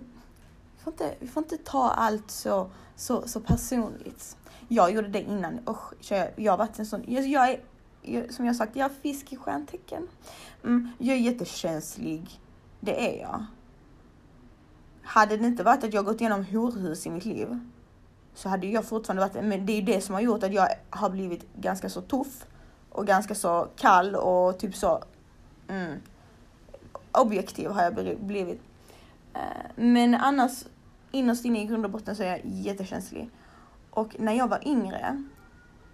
vi, 0.77 0.83
får 0.83 0.93
inte, 0.93 1.15
vi 1.19 1.27
får 1.27 1.43
inte 1.43 1.57
ta 1.57 1.89
allt 1.89 2.31
så, 2.31 2.69
så, 2.95 3.27
så 3.27 3.39
personligt. 3.39 4.37
Jag 4.67 4.91
gjorde 4.91 5.07
det 5.07 5.21
innan, 5.21 5.59
Usch, 5.69 6.11
jag, 6.11 6.27
jag 6.35 6.51
har 6.51 6.57
varit 6.57 6.79
en 6.79 6.85
sån, 6.85 7.03
jag, 7.07 7.27
jag 7.27 7.49
är 7.49 7.59
som 8.29 8.45
jag 8.45 8.55
sagt, 8.55 8.75
jag 8.75 8.85
har 8.85 8.95
fisk 9.01 9.33
i 9.33 9.35
stjärntecken. 9.35 10.07
Mm, 10.63 10.89
jag 10.97 11.17
är 11.17 11.21
jättekänslig. 11.21 12.39
Det 12.79 13.17
är 13.17 13.21
jag. 13.21 13.45
Hade 15.03 15.37
det 15.37 15.47
inte 15.47 15.63
varit 15.63 15.83
att 15.83 15.93
jag 15.93 16.05
gått 16.05 16.21
igenom 16.21 16.45
horhus 16.45 17.05
i 17.05 17.09
mitt 17.09 17.25
liv 17.25 17.59
så 18.33 18.49
hade 18.49 18.67
jag 18.67 18.85
fortfarande 18.85 19.21
varit, 19.27 19.45
men 19.45 19.65
det 19.65 19.73
är 19.73 19.81
det 19.81 20.01
som 20.01 20.15
har 20.15 20.21
gjort 20.21 20.43
att 20.43 20.53
jag 20.53 20.67
har 20.89 21.09
blivit 21.09 21.53
ganska 21.55 21.89
så 21.89 22.01
tuff 22.01 22.45
och 22.89 23.07
ganska 23.07 23.35
så 23.35 23.67
kall 23.75 24.15
och 24.15 24.59
typ 24.59 24.75
så 24.75 25.03
mm, 25.67 25.99
objektiv 27.11 27.69
har 27.69 27.83
jag 27.83 28.17
blivit. 28.19 28.61
Eh, 29.33 29.41
men 29.75 30.15
annars 30.15 30.63
innerst 31.11 31.45
inne 31.45 31.61
i 31.61 31.65
grund 31.65 31.85
och 31.85 31.91
botten 31.91 32.15
så 32.15 32.23
är 32.23 32.27
jag 32.27 32.41
jättekänslig. 32.43 33.29
Och 33.89 34.15
när 34.19 34.33
jag 34.33 34.47
var 34.47 34.67
yngre 34.67 35.23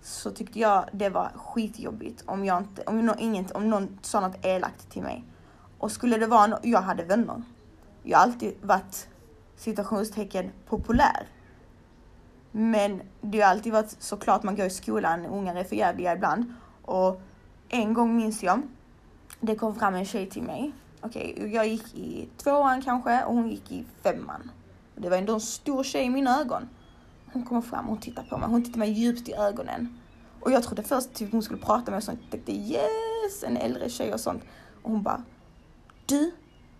så 0.01 0.31
tyckte 0.31 0.59
jag 0.59 0.89
det 0.91 1.09
var 1.09 1.31
skitjobbigt 1.35 2.23
om 2.25 2.45
jag 2.45 2.57
inte, 2.57 2.83
om, 2.83 3.05
någon, 3.05 3.19
inget, 3.19 3.51
om 3.51 3.69
någon 3.69 3.99
sa 4.01 4.19
något 4.19 4.45
elakt 4.45 4.91
till 4.91 5.01
mig. 5.01 5.23
Och 5.77 5.91
skulle 5.91 6.17
det 6.17 6.27
vara, 6.27 6.47
no 6.47 6.57
jag 6.63 6.81
hade 6.81 7.03
vänner. 7.03 7.43
Jag 8.03 8.17
har 8.17 8.23
alltid 8.23 8.53
varit 8.61 9.07
situationstecken 9.55 10.51
populär. 10.67 11.27
Men 12.51 13.01
det 13.21 13.41
har 13.41 13.49
alltid 13.49 13.73
varit 13.73 13.95
såklart 13.99 14.43
man 14.43 14.55
går 14.55 14.65
i 14.65 14.69
skolan, 14.69 15.25
ungar 15.25 15.55
är 15.55 15.63
förjävliga 15.63 16.13
ibland. 16.13 16.53
Och 16.81 17.21
en 17.69 17.93
gång 17.93 18.15
minns 18.17 18.43
jag, 18.43 18.61
det 19.39 19.55
kom 19.55 19.75
fram 19.75 19.95
en 19.95 20.05
tjej 20.05 20.29
till 20.29 20.43
mig. 20.43 20.71
Okej, 21.01 21.33
okay, 21.37 21.49
jag 21.49 21.67
gick 21.67 21.95
i 21.95 22.29
tvåan 22.37 22.81
kanske 22.81 23.23
och 23.23 23.35
hon 23.35 23.49
gick 23.49 23.71
i 23.71 23.85
femman. 24.03 24.51
Det 24.95 25.09
var 25.09 25.17
ändå 25.17 25.33
en 25.33 25.41
stor 25.41 25.83
tjej 25.83 26.05
i 26.05 26.09
mina 26.09 26.41
ögon. 26.41 26.69
Hon 27.33 27.45
kommer 27.45 27.61
fram 27.61 27.85
och 27.85 27.91
hon 27.91 27.99
tittar 27.99 28.23
på 28.23 28.37
mig. 28.37 28.49
Hon 28.49 28.63
tittar 28.63 28.79
mig 28.79 28.91
djupt 28.91 29.29
i 29.29 29.33
ögonen. 29.33 29.99
Och 30.39 30.51
jag 30.51 30.63
trodde 30.63 30.83
först 30.83 31.13
typ 31.13 31.31
hon 31.31 31.43
skulle 31.43 31.59
prata 31.59 31.79
med 31.81 31.91
mig 31.91 31.97
och 31.97 32.03
sånt. 32.03 32.19
Jag 32.21 32.31
tänkte 32.31 32.51
yes, 32.51 33.43
en 33.43 33.57
äldre 33.57 33.89
tjej 33.89 34.13
och 34.13 34.19
sånt. 34.19 34.43
Och 34.83 34.91
hon 34.91 35.03
bara, 35.03 35.23
du, 36.05 36.31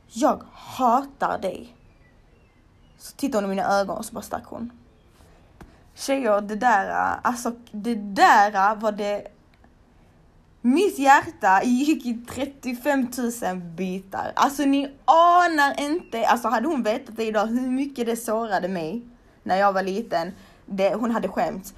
jag 0.08 0.44
hatar 0.52 1.40
dig. 1.40 1.76
Så 2.98 3.16
tittade 3.16 3.48
hon 3.48 3.54
i 3.54 3.56
mina 3.56 3.80
ögon 3.80 3.98
och 3.98 4.06
så 4.06 4.14
bara 4.14 4.22
stack 4.22 4.46
hon. 4.46 4.72
Tjejer, 5.96 6.42
det 6.42 6.56
där, 6.56 6.90
alltså 7.24 7.52
det 7.72 7.96
där 7.96 8.76
var 8.76 8.92
det 8.92 9.28
mitt 10.62 11.00
hjärta 11.00 11.64
gick 11.64 12.06
i 12.06 12.26
35 12.30 13.08
000 13.42 13.56
bitar. 13.58 14.32
Alltså 14.36 14.64
ni 14.64 14.92
anar 15.06 15.80
inte, 15.82 16.28
alltså 16.28 16.48
hade 16.48 16.68
hon 16.68 16.84
vetat 16.84 17.16
det 17.16 17.26
idag 17.26 17.46
hur 17.46 17.68
mycket 17.68 18.06
det 18.06 18.16
sårade 18.16 18.68
mig 18.68 19.06
när 19.44 19.58
jag 19.58 19.74
var 19.74 19.84
liten. 19.84 20.32
Det, 20.66 20.96
hon 20.96 21.12
hade 21.12 21.28
skämt. 21.28 21.74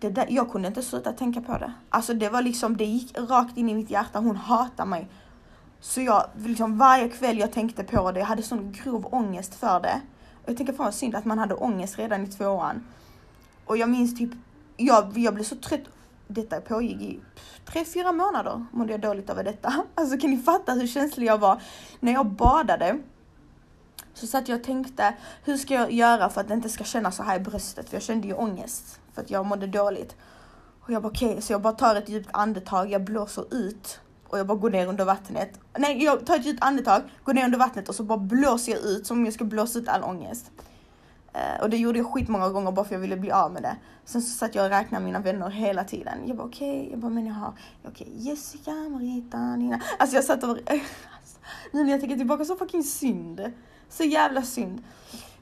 det 0.00 0.10
där, 0.10 0.26
jag 0.30 0.52
kunde 0.52 0.68
inte 0.68 0.82
sluta 0.82 1.12
tänka 1.12 1.40
på 1.40 1.58
det. 1.58 1.72
Alltså 1.88 2.14
det 2.14 2.28
var 2.28 2.42
liksom, 2.42 2.76
det 2.76 2.84
gick 2.84 3.18
rakt 3.18 3.56
in 3.56 3.68
i 3.68 3.74
mitt 3.74 3.90
hjärta. 3.90 4.18
Hon 4.18 4.36
hatar 4.36 4.86
mig. 4.86 5.08
Så 5.80 6.00
jag, 6.00 6.26
liksom 6.36 6.78
varje 6.78 7.08
kväll 7.08 7.38
jag 7.38 7.52
tänkte 7.52 7.84
på 7.84 8.12
det, 8.12 8.20
jag 8.20 8.26
hade 8.26 8.42
sån 8.42 8.72
grov 8.72 9.08
ångest 9.10 9.54
för 9.54 9.80
det. 9.80 10.00
Och 10.42 10.48
jag 10.48 10.56
tänker 10.56 10.72
fan 10.72 10.84
vad 10.84 10.94
synd 10.94 11.14
att 11.14 11.24
man 11.24 11.38
hade 11.38 11.54
ångest 11.54 11.98
redan 11.98 12.24
i 12.24 12.26
tvåan. 12.26 12.84
Och 13.64 13.76
jag 13.76 13.88
minns 13.88 14.18
typ, 14.18 14.30
jag, 14.76 15.18
jag 15.18 15.34
blev 15.34 15.44
så 15.44 15.56
trött. 15.56 15.80
Detta 16.28 16.60
pågick 16.60 17.00
i 17.00 17.20
tre, 17.64 17.84
fyra 17.84 18.12
månader 18.12 18.66
mådde 18.70 18.92
jag 18.92 19.00
dåligt 19.00 19.30
över 19.30 19.44
detta. 19.44 19.74
Alltså 19.94 20.18
kan 20.18 20.30
ni 20.30 20.36
fatta 20.36 20.72
hur 20.72 20.86
känslig 20.86 21.26
jag 21.26 21.38
var? 21.38 21.62
När 22.00 22.12
jag 22.12 22.26
badade 22.26 22.98
så 24.14 24.26
satt 24.26 24.48
jag 24.48 24.58
och 24.58 24.64
tänkte, 24.64 25.14
hur 25.44 25.56
ska 25.56 25.74
jag 25.74 25.92
göra 25.92 26.28
för 26.28 26.40
att 26.40 26.48
det 26.48 26.54
inte 26.54 26.68
ska 26.68 26.84
kännas 26.84 27.16
så 27.16 27.22
här 27.22 27.36
i 27.36 27.40
bröstet? 27.40 27.88
För 27.88 27.96
jag 27.96 28.02
kände 28.02 28.28
ju 28.28 28.34
ångest 28.34 29.00
för 29.14 29.22
att 29.22 29.30
jag 29.30 29.46
mådde 29.46 29.66
dåligt. 29.66 30.16
Och 30.80 30.90
jag 30.90 31.02
bara 31.02 31.08
okej, 31.08 31.28
okay. 31.28 31.40
så 31.40 31.52
jag 31.52 31.62
bara 31.62 31.72
tar 31.72 31.96
ett 31.96 32.08
djupt 32.08 32.28
andetag, 32.32 32.90
jag 32.90 33.04
blåser 33.04 33.54
ut 33.54 34.00
och 34.28 34.38
jag 34.38 34.46
bara 34.46 34.58
går 34.58 34.70
ner 34.70 34.86
under 34.86 35.04
vattnet. 35.04 35.60
Nej, 35.78 36.04
jag 36.04 36.26
tar 36.26 36.36
ett 36.36 36.46
djupt 36.46 36.62
andetag, 36.62 37.02
går 37.24 37.34
ner 37.34 37.44
under 37.44 37.58
vattnet 37.58 37.88
och 37.88 37.94
så 37.94 38.02
bara 38.02 38.18
blåser 38.18 38.72
jag 38.72 38.80
ut 38.80 39.06
som 39.06 39.18
om 39.18 39.24
jag 39.24 39.34
ska 39.34 39.44
blåsa 39.44 39.78
ut 39.78 39.88
all 39.88 40.02
ångest. 40.02 40.50
Uh, 41.34 41.62
och 41.62 41.70
det 41.70 41.76
gjorde 41.76 41.98
jag 41.98 42.12
skitmånga 42.12 42.48
gånger 42.48 42.72
bara 42.72 42.84
för 42.84 42.94
jag 42.94 43.00
ville 43.00 43.16
bli 43.16 43.30
av 43.30 43.52
med 43.52 43.62
det. 43.62 43.76
Sen 44.04 44.22
så 44.22 44.38
satt 44.38 44.54
jag 44.54 44.64
och 44.64 44.70
räknade 44.70 45.04
mina 45.04 45.18
vänner 45.18 45.50
hela 45.50 45.84
tiden. 45.84 46.18
Jag 46.26 46.36
bara 46.36 46.46
okej, 46.46 46.80
okay. 46.80 46.90
jag 46.90 46.98
bara 46.98 47.10
men 47.10 47.26
jag 47.26 47.34
har, 47.34 47.52
okej 47.84 48.06
okay, 48.06 48.22
Jessica, 48.22 48.70
Marita, 48.70 49.56
Nina. 49.56 49.80
Alltså 49.98 50.16
jag 50.16 50.24
satt 50.24 50.44
och, 50.44 50.50
alltså, 50.66 51.38
nu 51.72 51.84
när 51.84 51.90
jag 51.90 52.00
tänker 52.00 52.16
tillbaka 52.16 52.44
så 52.44 52.56
fucking 52.56 52.82
synd. 52.82 53.52
Så 53.92 54.04
jävla 54.04 54.42
synd. 54.42 54.82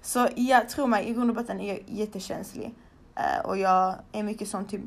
Så 0.02 0.28
jag 0.36 0.68
tror 0.68 0.86
mig, 0.86 1.08
i 1.08 1.12
grund 1.14 1.30
och 1.30 1.36
botten 1.36 1.60
är 1.60 1.68
jag 1.68 1.82
jättekänslig. 1.86 2.74
Uh, 3.16 3.46
och 3.46 3.58
jag 3.58 3.94
är 4.12 4.22
mycket 4.22 4.48
sån 4.48 4.64
typ, 4.64 4.80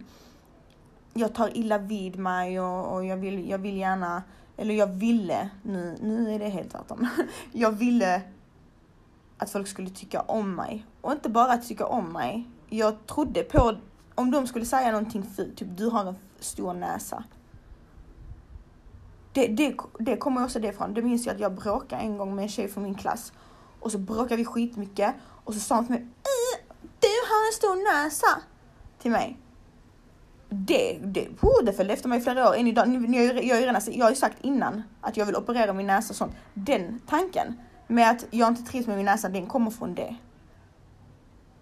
jag 1.14 1.34
tar 1.34 1.58
illa 1.58 1.78
vid 1.78 2.20
mig 2.20 2.60
och, 2.60 2.94
och 2.94 3.06
jag, 3.06 3.18
vill, 3.18 3.50
jag 3.50 3.58
vill 3.58 3.78
gärna, 3.78 4.24
eller 4.58 4.74
jag 4.74 4.88
ville, 4.88 5.50
nu, 5.62 5.98
nu 6.02 6.34
är 6.34 6.40
det 6.40 6.50
helt 6.50 6.72
tvärtom. 6.72 7.08
jag 7.52 7.72
ville 7.72 8.22
att 9.38 9.50
folk 9.50 9.68
skulle 9.68 9.90
tycka 9.90 10.22
om 10.22 10.56
mig. 10.56 10.86
Och 11.02 11.12
inte 11.12 11.30
bara 11.30 11.54
att 11.54 11.68
tycka 11.68 11.86
om 11.86 12.14
mig. 12.14 12.50
Jag 12.70 13.06
trodde 13.06 13.44
på, 13.44 13.76
om 14.16 14.32
de 14.32 14.48
skulle 14.48 14.66
säga 14.66 14.92
någonting 14.92 15.24
fult, 15.24 15.58
typ 15.58 15.78
du 15.78 15.90
har 15.90 16.06
en 16.06 16.16
stor 16.40 16.74
näsa. 16.74 17.24
Det, 19.34 19.48
det, 19.48 19.76
det 20.00 20.18
kommer 20.18 20.44
också 20.44 20.60
det 20.60 20.68
ifrån. 20.68 20.94
Det 20.94 21.02
minns 21.02 21.26
jag 21.26 21.36
att 21.36 21.42
jag 21.42 21.54
bråkade 21.54 22.02
en 22.02 22.18
gång 22.18 22.36
med 22.36 22.44
en 22.44 22.50
tjej 22.50 22.68
från 22.68 22.84
min 22.84 22.96
klass. 22.96 23.34
Och 23.84 23.92
så 23.92 23.98
bråkade 23.98 24.36
vi 24.36 24.46
skitmycket. 24.46 25.16
Och 25.44 25.54
så 25.54 25.60
sa 25.60 25.76
hon 25.76 25.86
till 25.86 25.96
mig, 25.96 26.02
eh, 26.02 26.76
du 27.00 27.08
har 27.08 27.48
en 27.48 27.54
stor 27.54 27.94
näsa. 27.94 28.42
Till 29.02 29.12
mig. 29.12 29.38
Det, 30.50 31.00
det, 31.04 31.28
oh, 31.42 31.64
det 31.64 31.74
följde 31.74 31.94
efter 31.94 32.10
mig 32.10 32.20
i 32.20 32.22
flera 32.22 32.50
år 32.50 32.56
än 32.56 32.68
idag. 32.68 32.88
Jag, 32.88 33.16
jag, 33.16 33.46
jag, 33.46 33.62
jag, 33.62 33.84
jag 33.92 34.06
har 34.06 34.10
ju 34.10 34.16
sagt 34.16 34.38
innan 34.42 34.84
att 35.02 35.18
jag 35.18 35.26
vill 35.26 35.36
operera 35.36 35.74
min 35.74 35.88
näsa 35.88 36.12
och 36.12 36.16
sånt. 36.16 36.34
Den 36.54 37.00
tanken 37.08 37.60
med 37.88 38.10
att 38.10 38.26
jag 38.32 38.48
inte 38.48 38.72
trivs 38.72 38.88
med 38.88 38.98
min 38.98 39.06
näsa, 39.06 39.30
den 39.30 39.48
kommer 39.48 39.72
från 39.72 39.96
det. 39.96 40.16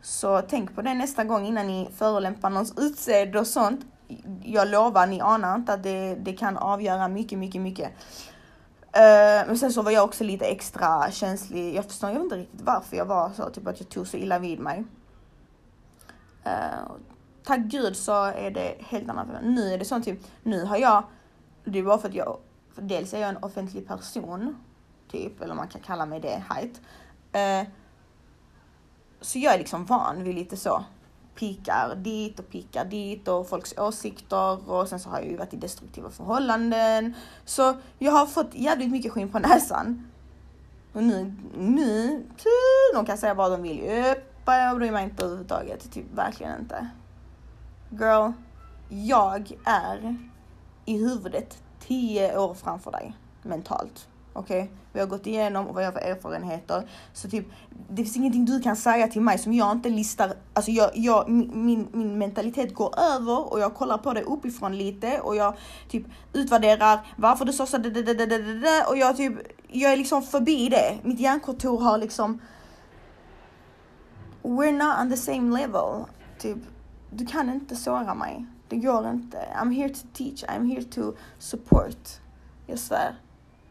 Så 0.02 0.42
tänk 0.42 0.76
på 0.76 0.82
det 0.82 0.94
nästa 0.94 1.24
gång 1.24 1.46
innan 1.46 1.68
ni 1.68 1.90
förolämpar 1.98 2.50
någons 2.50 2.74
utseende 2.78 3.40
och 3.40 3.48
sånt. 3.48 3.86
Jag 4.44 4.68
lovar, 4.68 5.08
ni 5.08 5.22
anar 5.22 5.56
inte 5.56 5.74
att 5.74 5.84
det, 5.84 6.16
det 6.16 6.34
kan 6.34 6.58
avgöra 6.58 7.08
mycket, 7.08 7.40
mycket, 7.40 7.62
mycket. 7.62 7.92
Uh, 8.96 9.48
men 9.48 9.58
sen 9.58 9.74
så 9.74 9.82
var 9.82 9.92
jag 9.92 10.04
också 10.04 10.24
lite 10.24 10.46
extra 10.46 11.12
känslig. 11.12 11.76
Jag 11.76 11.86
förstår 11.86 12.10
jag 12.10 12.22
inte 12.22 12.38
riktigt 12.38 12.62
varför 12.62 12.98
jag 12.98 13.06
var 13.06 13.30
så, 13.30 13.50
typ 13.50 13.68
att 13.68 13.80
jag 13.80 13.90
tog 13.90 14.08
så 14.08 14.18
illa 14.18 14.40
vid 14.40 14.60
mig. 14.60 14.84
Uh, 16.46 16.92
tack 17.44 17.60
gud 17.60 17.98
så 17.98 18.26
är 18.26 18.52
det 18.52 18.76
helt 18.80 19.10
annat. 19.10 19.28
Nu 19.44 19.74
är 19.74 19.78
det 19.78 19.86
så 19.86 20.02
typ, 20.02 20.20
nu 20.44 20.66
har 20.66 20.78
jag, 20.78 21.04
det 21.64 21.80
är 21.80 21.84
bara 21.84 21.98
för 21.98 22.10
att 22.10 22.16
jag, 22.16 22.38
för 22.74 22.82
dels 22.82 23.14
är 23.14 23.20
jag 23.20 23.30
en 23.30 23.44
offentlig 23.44 23.88
person 23.88 24.56
typ, 25.12 25.42
eller 25.42 25.56
man 25.56 25.68
kan 25.68 25.82
kalla 25.82 26.06
mig 26.06 26.20
det, 26.20 26.44
height. 26.50 26.82
Uh, 27.36 27.70
så 29.22 29.40
jag 29.40 29.54
är 29.54 29.58
liksom 29.58 29.86
van 29.86 30.24
vid 30.24 30.36
lite 30.36 30.58
så 30.58 30.84
pikar 31.42 31.96
dit 31.96 32.40
och 32.40 32.50
pikar 32.50 32.86
dit 32.86 33.28
och 33.28 33.50
folks 33.50 33.78
åsikter 33.78 34.70
och 34.70 34.88
sen 34.88 35.00
så 35.00 35.10
har 35.10 35.20
jag 35.20 35.28
ju 35.28 35.38
varit 35.38 35.54
i 35.54 35.58
destruktiva 35.58 36.10
förhållanden. 36.10 37.14
Så 37.46 37.74
jag 38.00 38.12
har 38.12 38.26
fått 38.26 38.56
jävligt 38.56 38.92
mycket 38.92 39.12
skinn 39.12 39.30
på 39.30 39.40
näsan. 39.40 40.08
Och 40.94 41.04
nu, 41.04 41.34
nu, 41.58 42.26
de 42.94 43.06
kan 43.06 43.18
säga 43.18 43.34
vad 43.34 43.52
de 43.52 43.62
vill. 43.62 43.90
Öppa, 43.90 44.58
jag 44.58 44.78
bryr 44.78 44.92
mig 44.92 45.04
inte 45.04 45.24
överhuvudtaget. 45.24 45.92
Typ 45.92 46.06
verkligen 46.16 46.60
inte. 46.60 46.90
Girl, 47.90 48.32
jag 48.90 49.52
är 49.66 50.18
i 50.86 50.98
huvudet 50.98 51.64
tio 51.80 52.38
år 52.38 52.54
framför 52.54 52.92
dig 52.92 53.14
mentalt. 53.42 54.08
Okej, 54.34 54.62
okay? 54.62 54.76
vi 54.94 55.00
har 55.00 55.08
gått 55.08 55.28
igenom 55.28 55.68
och 55.68 55.76
vad 55.76 55.84
jag 55.84 55.92
har 55.92 56.00
för 56.00 56.08
erfarenheter. 56.08 56.88
Så 57.14 57.30
typ, 57.30 57.46
det 57.90 58.04
finns 58.04 58.18
ingenting 58.18 58.46
du 58.46 58.62
kan 58.62 58.76
säga 58.76 59.08
till 59.08 59.22
mig 59.22 59.38
som 59.38 59.54
jag 59.54 59.72
inte 59.72 59.90
listar. 59.90 60.34
Alltså 60.54 60.72
jag, 60.72 60.92
jag, 60.94 61.30
min, 61.30 61.88
min 61.92 62.18
mentalitet 62.18 62.74
går 62.74 63.00
över 63.00 63.54
och 63.54 63.60
jag 63.60 63.74
kollar 63.74 63.98
på 63.98 64.14
det 64.14 64.22
uppifrån 64.22 64.78
lite 64.78 65.20
och 65.20 65.36
jag 65.36 65.56
typ 65.90 66.04
utvärderar 66.34 67.08
varför 67.16 67.46
du 67.46 67.54
sa 67.54 67.66
så 67.66 67.78
och 68.88 68.98
jag 68.98 69.18
typ, 69.18 69.34
jag 69.68 69.94
är 69.94 69.98
liksom 69.98 70.22
förbi 70.22 70.70
det. 70.70 70.98
Mitt 71.04 71.20
hjärnkontor 71.20 71.80
har 71.80 71.98
liksom 71.98 72.42
We're 74.44 74.72
not 74.72 75.00
on 75.02 75.10
the 75.10 75.18
same 75.18 75.60
level. 75.60 76.06
Typ, 76.40 76.58
du 77.10 77.26
kan 77.26 77.50
inte 77.50 77.76
såra 77.76 78.14
mig. 78.14 78.46
Det 78.68 78.76
går 78.76 79.10
inte. 79.10 79.38
I'm 79.62 79.72
here 79.72 79.90
to 79.90 80.08
teach, 80.14 80.44
I'm 80.44 80.68
here 80.68 80.84
to 80.84 81.14
support. 81.40 82.20
Jag 82.66 82.80
svär. 82.80 83.16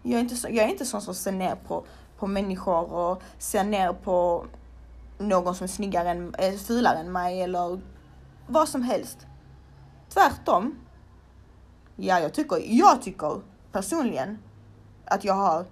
Jag 0.03 0.13
är 0.13 0.21
inte, 0.21 0.37
så, 0.37 0.49
jag 0.51 0.65
är 0.65 0.69
inte 0.69 0.85
sån 0.85 1.03
som 1.03 1.15
ser 1.15 1.33
ner 1.33 1.55
på, 1.55 1.85
på 2.19 2.27
människor 2.27 2.93
och 2.93 3.23
ser 3.39 3.65
ner 3.65 3.93
på 3.93 4.45
någon 5.19 5.55
som 5.55 5.65
är 5.65 5.69
snyggare 5.69 6.11
än, 6.11 6.35
äh, 6.35 6.55
fulare 6.55 6.99
än 6.99 7.13
mig 7.13 7.43
eller 7.43 7.81
vad 8.47 8.69
som 8.69 8.83
helst. 8.83 9.27
Tvärtom. 10.09 10.75
Ja, 11.97 12.21
jag 12.21 12.35
tycker, 12.35 12.63
jag 12.65 13.03
tycker 13.03 13.41
personligen 13.73 14.39
att 15.05 15.25
jag 15.25 15.35
har 15.35 15.65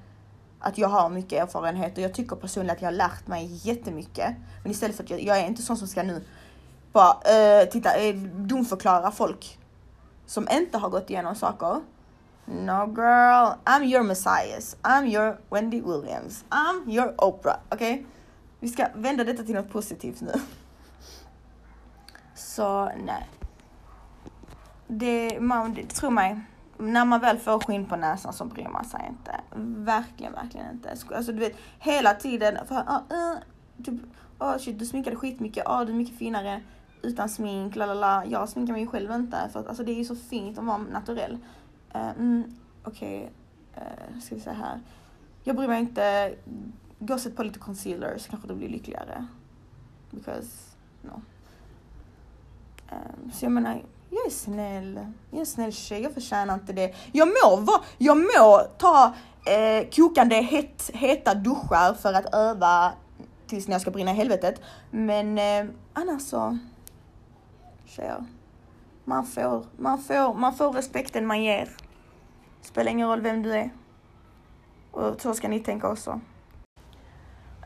att 0.61 0.79
jag 0.79 0.89
har 0.89 1.11
mycket 1.11 1.43
erfarenhet 1.43 1.97
och 1.97 2.03
jag 2.03 2.15
tycker 2.15 2.37
personligen 2.37 2.77
att 2.77 2.83
jag 2.83 2.89
har 2.89 2.97
lärt 2.97 3.27
mig 3.27 3.61
jättemycket. 3.63 4.35
Men 4.63 4.73
istället 4.73 4.97
för 4.97 5.05
att 5.05 5.11
jag, 5.11 5.23
jag 5.23 5.39
är 5.39 5.47
inte 5.47 5.63
sån 5.63 5.77
som 5.77 5.89
ska 5.89 6.03
nu 6.03 6.25
bara 6.93 7.13
uh, 7.13 7.71
titta, 7.71 7.95
eh, 7.95 8.17
uh, 8.17 8.23
domförklara 8.23 9.11
folk 9.11 9.59
som 10.27 10.49
inte 10.51 10.79
har 10.79 10.89
gått 10.89 11.11
igenom 11.11 11.35
saker 11.35 11.81
No 12.51 12.87
girl, 12.87 13.59
I'm 13.67 13.85
your 13.85 14.03
Messias. 14.03 14.77
I'm 14.83 15.07
your 15.07 15.39
Wendy 15.51 15.83
Williams. 15.83 16.45
I'm 16.51 16.89
your 16.89 17.15
Oprah. 17.19 17.61
Okej? 17.69 17.93
Okay? 17.95 18.05
Vi 18.61 18.69
ska 18.69 18.89
vända 18.95 19.25
detta 19.25 19.43
till 19.43 19.55
något 19.55 19.71
positivt 19.71 20.21
nu. 20.21 20.33
Så 22.35 22.85
nej. 22.85 23.29
Det, 24.87 25.41
man, 25.41 25.75
det, 25.75 25.83
tro 25.83 26.11
mig, 26.11 26.41
när 26.79 27.05
man 27.05 27.21
väl 27.21 27.39
får 27.39 27.61
skinn 27.61 27.87
på 27.87 27.97
näsan 27.97 28.33
så 28.33 28.45
bryr 28.45 28.69
man 28.69 28.85
sig 28.85 29.01
inte. 29.09 29.41
Verkligen, 29.85 30.33
verkligen 30.33 30.71
inte. 30.71 30.97
Alltså 31.17 31.33
du 31.33 31.39
vet, 31.39 31.57
hela 31.79 32.15
tiden. 32.15 32.67
För, 32.67 32.75
uh, 32.75 33.01
uh, 33.13 33.39
typ, 33.85 33.95
oh 34.39 34.59
shit, 34.59 34.79
du 34.79 34.87
sminkade 34.87 35.17
skitmycket. 35.17 35.67
Oh, 35.67 35.85
du 35.85 35.93
är 35.93 35.97
mycket 35.97 36.19
finare 36.19 36.61
utan 37.03 37.29
smink. 37.29 37.77
Lalala. 37.77 38.25
Jag 38.27 38.49
sminkar 38.49 38.73
mig 38.73 38.87
själv 38.87 39.13
inte 39.13 39.49
för 39.53 39.61
att 39.61 39.69
alltså, 39.69 39.85
det 39.85 39.93
är 39.93 39.99
ju 39.99 40.05
så 40.05 40.17
fint 40.17 40.59
att 40.59 40.65
vara 40.65 40.79
naturell. 40.79 41.39
Uh, 41.95 42.11
mm, 42.11 42.57
Okej, 42.85 43.31
okay. 43.75 43.85
uh, 43.85 44.21
ska 44.21 44.35
vi 44.35 44.41
se 44.41 44.51
här. 44.51 44.81
Jag 45.45 45.57
bryr 45.57 45.69
mig 45.69 45.81
inte. 45.81 46.35
Gå 46.99 47.15
och 47.15 47.21
sätt 47.21 47.37
på 47.37 47.43
lite 47.43 47.59
concealer 47.59 48.19
så 48.19 48.31
kanske 48.31 48.49
du 48.49 48.55
blir 48.55 48.69
lyckligare. 48.69 49.27
Because, 50.11 50.49
no. 51.03 51.23
Um, 52.93 53.33
så 53.33 53.45
jag 53.45 53.53
menar, 53.53 53.83
jag 54.11 54.27
är 54.27 54.31
snäll. 54.31 54.95
Jag 55.31 55.37
är 55.37 55.41
en 55.41 55.47
snäll 55.47 55.73
tjej, 55.73 56.03
jag 56.03 56.15
förtjänar 56.15 56.55
inte 56.55 56.73
det. 56.73 56.95
Jag 57.13 57.29
må, 57.29 57.57
va, 57.57 57.85
jag 57.99 58.17
må 58.17 58.61
ta 58.79 59.15
eh, 59.47 59.89
kokande 59.91 60.37
het, 60.37 60.91
heta 60.95 61.35
duschar 61.35 61.95
för 61.95 62.13
att 62.13 62.35
öva 62.35 62.93
tills 63.47 63.69
när 63.69 63.75
jag 63.75 63.81
ska 63.81 63.91
brinna 63.91 64.11
i 64.11 64.15
helvetet. 64.15 64.61
Men 64.91 65.39
eh, 65.39 65.75
annars 65.93 66.23
så, 66.23 66.59
tjejer, 67.87 68.25
man 69.09 69.27
får, 69.27 69.65
man, 69.77 69.99
får, 69.99 70.35
man 70.35 70.55
får 70.55 70.73
respekten 70.73 71.27
man 71.27 71.43
ger. 71.43 71.69
Spelar 72.61 72.93
ingen 72.93 73.09
roll 73.09 73.21
vem 73.21 73.43
du 73.43 73.53
är. 73.53 73.71
Och 74.91 75.21
så 75.21 75.35
ska 75.35 75.49
ni 75.49 75.61
tänka 75.61 75.89
också. 75.89 76.21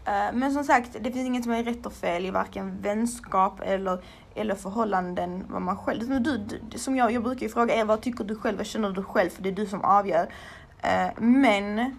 Eh, 0.05 0.33
men 0.33 0.53
som 0.53 0.65
sagt, 0.65 0.97
det 1.01 1.13
finns 1.13 1.27
inget 1.27 1.45
som 1.45 1.53
är 1.53 1.65
rätt 1.65 1.87
och 1.87 1.93
fel 1.93 2.27
i 2.27 2.31
varken 2.31 2.81
vänskap 2.81 3.61
eller, 3.61 4.05
eller 4.35 4.55
förhållanden 4.55 5.45
vad 5.49 5.63
man 5.63 5.77
själv... 5.77 6.23
Du, 6.23 6.37
du, 6.39 6.79
som 6.79 6.97
jag, 6.97 7.13
jag 7.13 7.23
brukar 7.23 7.43
ju 7.43 7.49
fråga 7.49 7.75
er, 7.75 7.85
vad 7.85 8.01
tycker 8.01 8.25
du 8.25 8.37
själv? 8.37 8.57
Vad 8.57 8.67
känner 8.67 8.91
du 8.91 9.03
själv? 9.03 9.31
För 9.31 9.43
det 9.43 9.49
är 9.49 9.53
du 9.53 9.67
som 9.67 9.85
avgör. 9.85 10.33
Eh, 10.83 11.11
men 11.19 11.97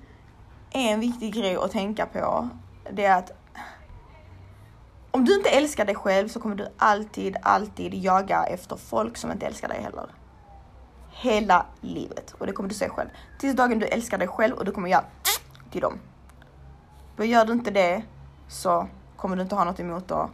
en 0.72 1.00
viktig 1.00 1.34
grej 1.34 1.56
att 1.56 1.72
tänka 1.72 2.06
på, 2.06 2.50
det 2.92 3.06
är 3.06 3.18
att 3.18 3.32
om 5.15 5.26
du 5.26 5.36
inte 5.36 5.49
älskar 5.49 5.86
dig 5.86 5.95
själv 5.95 6.28
så 6.28 6.39
kommer 6.39 6.56
du 6.56 6.67
alltid, 6.78 7.38
alltid 7.41 7.93
jaga 7.93 8.43
efter 8.43 8.76
folk 8.76 9.17
som 9.17 9.32
inte 9.32 9.45
älskar 9.45 9.67
dig 9.67 9.82
heller. 9.82 10.06
Hela 11.10 11.65
livet. 11.82 12.32
Och 12.38 12.47
det 12.47 12.54
kommer 12.54 12.69
du 12.69 12.76
se 12.76 12.89
själv. 12.89 13.10
Tills 13.39 13.56
dagen 13.56 13.80
du 13.80 13.86
älskar 13.86 14.17
dig 14.17 14.28
själv 14.28 14.56
och 14.56 14.65
du 14.65 14.71
kommer 14.71 14.89
göra 14.89 15.06
till 15.71 15.82
dem. 15.82 15.99
För 17.15 17.23
gör 17.23 17.45
du 17.45 17.54
inte 17.54 17.71
det 17.71 18.04
så 18.47 18.88
kommer 19.15 19.36
du 19.36 19.41
inte 19.41 19.56
ha 19.56 19.63
något 19.63 19.80
emot 19.80 20.12
att, 20.12 20.30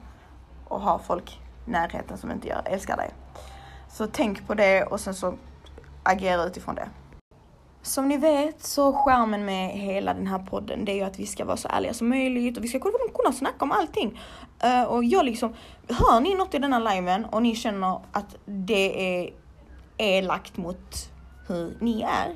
att 0.70 0.82
ha 0.82 1.00
folk 1.00 1.42
i 1.68 1.72
närheten 1.72 2.18
som 2.18 2.32
inte 2.32 2.48
gör, 2.48 2.62
älskar 2.66 2.98
dig. 2.98 3.14
Så 3.90 4.08
tänk 4.08 4.48
på 4.48 4.54
det 4.54 4.84
och 4.84 5.00
sen 5.00 5.14
så 5.14 5.38
agera 6.04 6.44
utifrån 6.44 6.76
det. 6.76 6.90
Som 7.82 8.08
ni 8.08 8.18
vet 8.18 8.64
så 8.64 8.94
skärmen 8.94 9.46
med 9.46 9.70
hela 9.70 10.14
den 10.14 10.28
här 10.28 10.40
podden 10.40 10.86
det 10.86 10.92
är 10.92 10.96
ju 10.96 11.04
att 11.04 11.20
vi 11.20 11.26
ska 11.26 11.46
vara 11.46 11.58
så 11.58 11.68
ärliga 11.68 11.94
som 11.94 12.10
möjligt 12.10 12.58
och 12.58 12.64
vi 12.64 12.68
ska 12.68 12.80
kunna 12.80 13.34
snacka 13.34 13.66
om 13.66 13.72
allting. 13.72 14.22
Uh, 14.64 14.84
och 14.84 15.04
jag 15.04 15.26
liksom, 15.26 15.54
hör 15.88 16.20
ni 16.20 16.36
något 16.36 16.54
i 16.54 16.60
denna 16.60 16.80
liven 16.80 17.26
och 17.26 17.42
ni 17.42 17.56
känner 17.56 18.00
att 18.12 18.36
det 18.46 19.20
är 19.20 19.34
elakt 19.98 20.58
mot 20.58 21.12
hur 21.48 21.78
ni 21.80 22.02
är, 22.02 22.36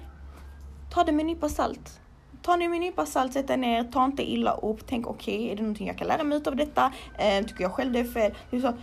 ta 0.93 1.03
det 1.03 1.11
med 1.11 1.21
en 1.21 1.27
nypa 1.27 1.49
salt. 1.49 1.99
Ta 2.41 2.57
det 2.57 2.69
med 2.69 2.75
en 2.75 2.81
nypa 2.81 3.05
salt, 3.05 3.33
sätt 3.33 3.49
er 3.49 3.57
ner, 3.57 3.83
ta 3.83 4.05
inte 4.05 4.31
illa 4.31 4.51
upp, 4.51 4.87
tänk 4.87 5.07
okej, 5.07 5.35
okay, 5.35 5.51
är 5.51 5.55
det 5.55 5.61
någonting 5.61 5.87
jag 5.87 5.97
kan 5.97 6.07
lära 6.07 6.23
mig 6.23 6.41
av 6.45 6.55
detta? 6.55 6.85
Uh, 6.85 7.47
tycker 7.47 7.61
jag 7.61 7.71
själv 7.71 7.91
det 7.91 7.99
är 7.99 8.03
fel? 8.03 8.33
Det 8.49 8.57
är 8.57 8.61
så, 8.61 8.73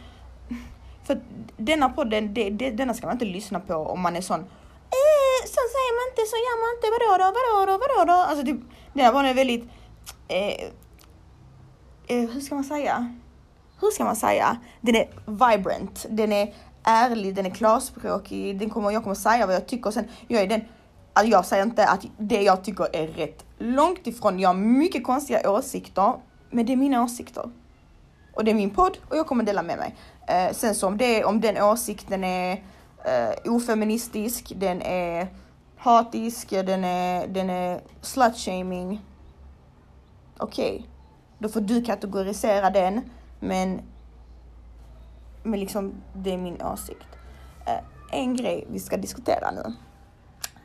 för 1.05 1.21
denna 1.57 1.89
podden, 1.89 2.35
det, 2.35 2.51
det, 2.51 2.71
denna 2.71 2.95
ska 2.95 3.07
man 3.07 3.15
inte 3.15 3.25
lyssna 3.25 3.61
på 3.61 3.75
om 3.75 4.01
man 4.01 4.17
är 4.17 4.21
sån 4.21 4.41
eh, 4.41 5.20
så 5.47 5.63
säger 5.75 5.93
man 5.99 6.05
inte, 6.11 6.23
så 6.33 6.37
gör 6.47 6.57
man 6.63 6.71
inte, 6.77 6.87
vadå 6.95 7.11
då, 7.23 7.29
vadå 7.39 7.73
då, 7.73 7.79
vadå 7.79 8.13
då? 8.13 8.19
Alltså 8.29 8.45
typ, 8.45 8.61
det 8.93 9.03
där 9.03 9.13
var 9.13 9.25
en 9.25 9.37
väldigt, 9.37 9.65
eh, 10.29 10.65
eh, 12.07 12.31
hur 12.31 12.41
ska 12.41 12.55
man 12.55 12.65
säga? 12.65 13.15
Hur 13.81 13.91
ska 13.91 14.05
man 14.05 14.17
säga? 14.17 14.57
Den 14.81 14.97
är 14.97 15.09
vibrant, 15.27 16.07
den 16.11 16.33
är 16.33 16.55
ärlig, 16.85 17.35
den 17.35 17.47
är 17.47 17.51
klarspråkig, 17.51 18.59
den 18.59 18.71
kommer, 18.71 18.91
jag 18.91 19.03
kommer 19.03 19.15
säga 19.15 19.47
vad 19.47 19.55
jag 19.55 19.67
tycker 19.67 19.91
sen, 19.91 20.09
jag 20.29 20.43
är 20.43 20.47
den, 20.47 20.61
alltså 21.13 21.33
jag 21.33 21.47
säger 21.47 21.63
inte 21.63 21.87
att 21.87 22.05
det 22.19 22.43
jag 22.43 22.65
tycker 22.65 22.97
är 22.97 23.07
rätt. 23.07 23.45
Långt 23.59 24.07
ifrån, 24.07 24.39
jag 24.39 24.49
har 24.49 24.55
mycket 24.55 25.05
konstiga 25.05 25.51
åsikter, 25.51 26.13
men 26.51 26.67
det 26.67 26.73
är 26.73 26.77
mina 26.77 27.03
åsikter. 27.03 27.51
Och 28.35 28.45
det 28.45 28.51
är 28.51 28.55
min 28.55 28.71
podd 28.71 28.99
och 29.09 29.17
jag 29.17 29.27
kommer 29.27 29.45
dela 29.45 29.63
med 29.63 29.79
mig. 29.79 29.97
Eh, 30.29 30.53
sen 30.53 30.75
så 30.75 30.87
om, 30.87 30.97
det, 30.97 31.25
om 31.25 31.41
den 31.41 31.63
åsikten 31.63 32.25
är 32.25 32.65
uh, 33.07 33.55
ofeministisk, 33.55 34.53
den 34.57 34.83
är 34.83 35.29
hatisk, 35.77 36.51
den 36.51 36.85
är, 36.85 37.27
den 37.27 37.51
är 37.51 37.81
slutshaming. 38.01 39.05
Okej, 40.37 40.75
okay. 40.75 40.87
då 41.39 41.49
får 41.49 41.61
du 41.61 41.83
kategorisera 41.85 42.71
den, 42.71 43.11
men, 43.41 43.81
men 45.43 45.61
liksom 45.61 45.93
det 46.15 46.33
är 46.33 46.39
min 46.39 46.63
åsikt. 46.63 47.09
Uh, 47.69 47.85
en 48.13 48.37
grej 48.37 48.67
vi 48.71 48.81
ska 48.81 48.97
diskutera 48.97 49.51
nu. 49.51 49.75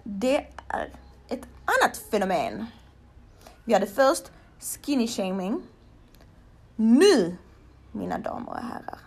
Det 0.04 0.38
är 0.67 0.91
ett 1.28 1.48
annat 1.65 1.98
fenomen. 2.12 2.65
Vi 3.63 3.74
hade 3.74 3.88
först 3.88 4.32
skinny 4.60 5.08
shaming. 5.08 5.62
Nu, 6.76 7.38
mina 7.91 8.17
damer 8.17 8.50
och 8.50 8.58
herrar, 8.58 9.00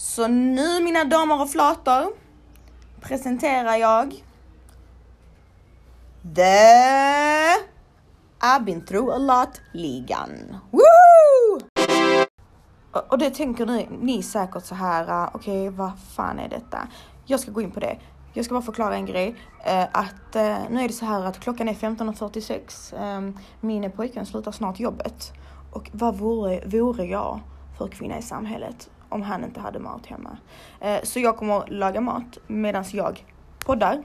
så 0.00 0.28
nu 0.28 0.84
mina 0.84 1.04
damer 1.04 1.42
och 1.42 1.50
flator 1.50 2.12
presenterar 3.00 3.76
jag 3.76 4.24
The 6.34 6.42
I've 8.40 8.64
been 8.64 8.86
through 8.86 9.14
a 9.14 9.18
lot-ligan. 9.18 10.56
Och 13.08 13.18
det 13.18 13.30
tänker 13.30 13.66
ni, 13.66 13.88
ni 14.00 14.22
säkert 14.22 14.64
så 14.64 14.74
här, 14.74 15.08
ah, 15.08 15.30
okej 15.34 15.68
okay, 15.68 15.78
vad 15.78 15.92
fan 16.16 16.38
är 16.38 16.48
detta? 16.48 16.88
Jag 17.26 17.40
ska 17.40 17.50
gå 17.50 17.62
in 17.62 17.70
på 17.70 17.80
det. 17.80 17.98
Jag 18.32 18.44
ska 18.44 18.54
bara 18.54 18.62
förklara 18.62 18.94
en 18.94 19.06
grej. 19.06 19.28
Uh, 19.28 19.82
att 19.92 20.36
uh, 20.36 20.70
nu 20.70 20.80
är 20.82 20.88
det 20.88 20.94
så 20.94 21.04
här 21.04 21.24
att 21.24 21.40
klockan 21.40 21.68
är 21.68 21.74
15.46. 21.74 22.94
Um, 22.94 23.02
ehm, 23.02 23.38
min 23.60 23.90
pojkvän 23.90 24.26
slutar 24.26 24.52
snart 24.52 24.80
jobbet. 24.80 25.32
Och 25.72 25.90
vad 25.92 26.18
vore, 26.18 26.66
vore 26.66 27.04
jag 27.04 27.40
för 27.78 27.88
kvinna 27.88 28.18
i 28.18 28.22
samhället 28.22 28.90
om 29.10 29.22
han 29.22 29.44
inte 29.44 29.60
hade 29.60 29.78
mat 29.78 30.06
hemma. 30.06 30.38
Eh, 30.80 31.02
så 31.02 31.20
jag 31.20 31.36
kommer 31.36 31.66
laga 31.66 32.00
mat 32.00 32.38
medan 32.46 32.84
jag 32.92 33.24
poddar. 33.66 34.02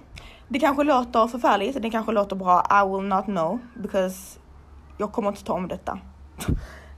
Det 0.48 0.60
kanske 0.60 0.84
låter 0.84 1.28
förfärligt, 1.28 1.82
det 1.82 1.89
kanske 1.89 2.12
låter 2.12 2.36
bra, 2.36 2.68
I 2.72 2.89
will 2.89 3.08
not 3.08 3.26
know 3.26 3.60
because 3.76 4.39
jag 4.98 5.12
kommer 5.12 5.30
inte 5.30 5.44
ta 5.44 5.54
om 5.54 5.68
detta. 5.68 6.00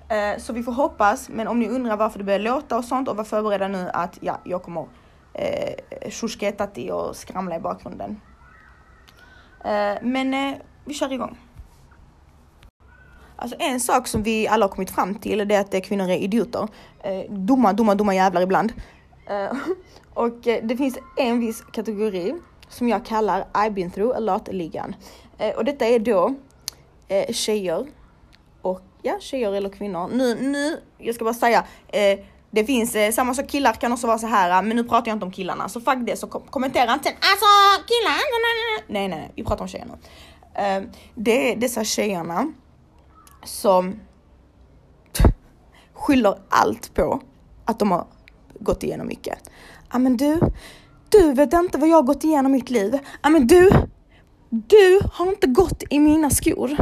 Eh, 0.10 0.38
så 0.38 0.54
vi 0.54 0.63
får 0.63 0.72
hoppas, 0.72 1.30
men 1.30 1.48
om 1.48 1.60
ni 1.60 1.70
undrar 1.70 1.98
varför 1.98 2.20
det 2.20 2.26
börjar 2.26 2.39
låta 2.39 2.78
och 2.78 2.86
sånt 2.86 3.08
och 3.08 3.17
var 3.17 3.24
förberedda 3.24 3.67
nu 3.67 3.89
att 3.93 4.17
ja, 4.22 4.39
jag 4.43 4.63
kommer 4.63 4.86
eh, 5.34 6.93
och 6.93 7.15
skramla 7.15 7.56
i 7.56 7.60
bakgrunden. 7.60 8.22
Eh, 9.63 9.98
men 10.02 10.34
eh, 10.34 10.58
vi 10.86 10.93
kör 10.93 11.13
igång. 11.13 11.38
Alltså 13.38 13.58
en 13.60 13.80
sak 13.80 14.08
som 14.08 14.23
vi 14.23 14.47
alla 14.47 14.65
har 14.65 14.71
kommit 14.71 14.91
fram 14.91 15.15
till 15.15 15.47
det 15.47 15.56
är 15.56 15.60
att 15.60 15.84
kvinnor 15.84 16.10
är 16.10 16.17
idioter. 16.17 16.67
Eh, 17.04 17.32
dumma, 17.32 17.73
dumma, 17.73 17.95
dumma 17.95 18.15
jävlar 18.15 18.41
ibland. 18.41 18.73
Eh, 19.30 19.58
och 20.13 20.47
eh, 20.47 20.63
det 20.63 20.78
finns 20.78 20.97
en 21.17 21.39
viss 21.39 21.62
kategori 21.62 22.36
som 22.69 22.89
jag 22.89 23.06
kallar 23.06 23.47
I've 23.54 23.73
been 23.73 23.91
through 23.91 24.17
a 24.17 24.19
lot-ligan. 24.19 24.95
Eh, 25.38 25.56
och 25.56 25.65
detta 25.65 25.86
är 25.86 26.00
då 26.00 26.36
eh, 27.08 27.34
tjejer 27.34 27.88
och 28.62 28.82
ja, 29.02 29.17
tjejer 29.19 29.54
eller 29.54 29.69
kvinnor. 29.69 30.10
Nu, 30.13 30.36
nu, 30.36 30.82
jag 30.97 31.15
ska 31.15 31.23
bara 31.23 31.34
säga, 31.34 31.63
eh, 31.88 32.19
det 32.52 32.65
finns 32.65 32.95
eh, 32.95 33.12
samma 33.12 33.34
sak, 33.34 33.50
killar 33.50 33.73
kan 33.73 33.91
också 33.91 34.08
vara 34.08 34.17
så 34.17 34.28
här, 34.28 34.52
ah, 34.52 34.62
men 34.62 34.78
nu 34.78 34.84
pratar 34.84 35.08
jag 35.08 35.15
inte 35.15 35.26
om 35.26 35.32
killarna, 35.32 35.69
så 35.69 35.82
fuck 35.82 35.97
det, 36.02 36.17
så 36.17 36.28
kom 36.28 36.41
kommentera 36.41 36.93
inte 36.93 37.10
alltså 37.10 37.45
killar, 37.88 38.17
nej, 38.88 39.08
nej, 39.08 39.08
nej, 39.08 39.32
vi 39.36 39.43
pratar 39.43 39.62
om 39.62 39.67
tjejer 39.67 39.86
nu. 39.86 39.93
Eh, 40.62 40.84
det 41.15 41.52
är 41.52 41.56
dessa 41.56 41.84
tjejerna 41.84 42.54
som 43.47 43.99
skyller 45.93 46.39
allt 46.49 46.93
på 46.93 47.21
att 47.65 47.79
de 47.79 47.91
har 47.91 48.05
gått 48.60 48.83
igenom 48.83 49.07
mycket. 49.07 49.49
Ja 49.91 49.99
men 49.99 50.17
du, 50.17 50.39
du 51.10 51.33
vet 51.33 51.53
inte 51.53 51.77
vad 51.77 51.89
jag 51.89 51.95
har 51.95 52.03
gått 52.03 52.23
igenom 52.23 52.55
i 52.55 52.57
mitt 52.57 52.69
liv. 52.69 52.99
Ja 53.21 53.29
men 53.29 53.47
du, 53.47 53.69
du 54.49 55.01
har 55.13 55.27
inte 55.27 55.47
gått 55.47 55.83
i 55.89 55.99
mina 55.99 56.29
skor. 56.29 56.77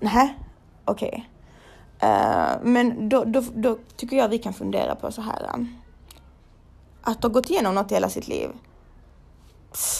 Nej, 0.00 0.38
okej. 0.84 1.08
Okay. 1.08 1.22
Uh, 2.02 2.56
men 2.62 3.08
då, 3.08 3.24
då, 3.24 3.42
då, 3.54 3.78
tycker 3.96 4.16
jag 4.16 4.28
vi 4.28 4.38
kan 4.38 4.52
fundera 4.52 4.94
på 4.94 5.12
så 5.12 5.22
här. 5.22 5.50
Um, 5.54 5.68
att 7.02 7.22
ha 7.22 7.30
gått 7.30 7.50
igenom 7.50 7.74
något 7.74 7.90
i 7.90 7.94
hela 7.94 8.08
sitt 8.08 8.28
liv. 8.28 8.50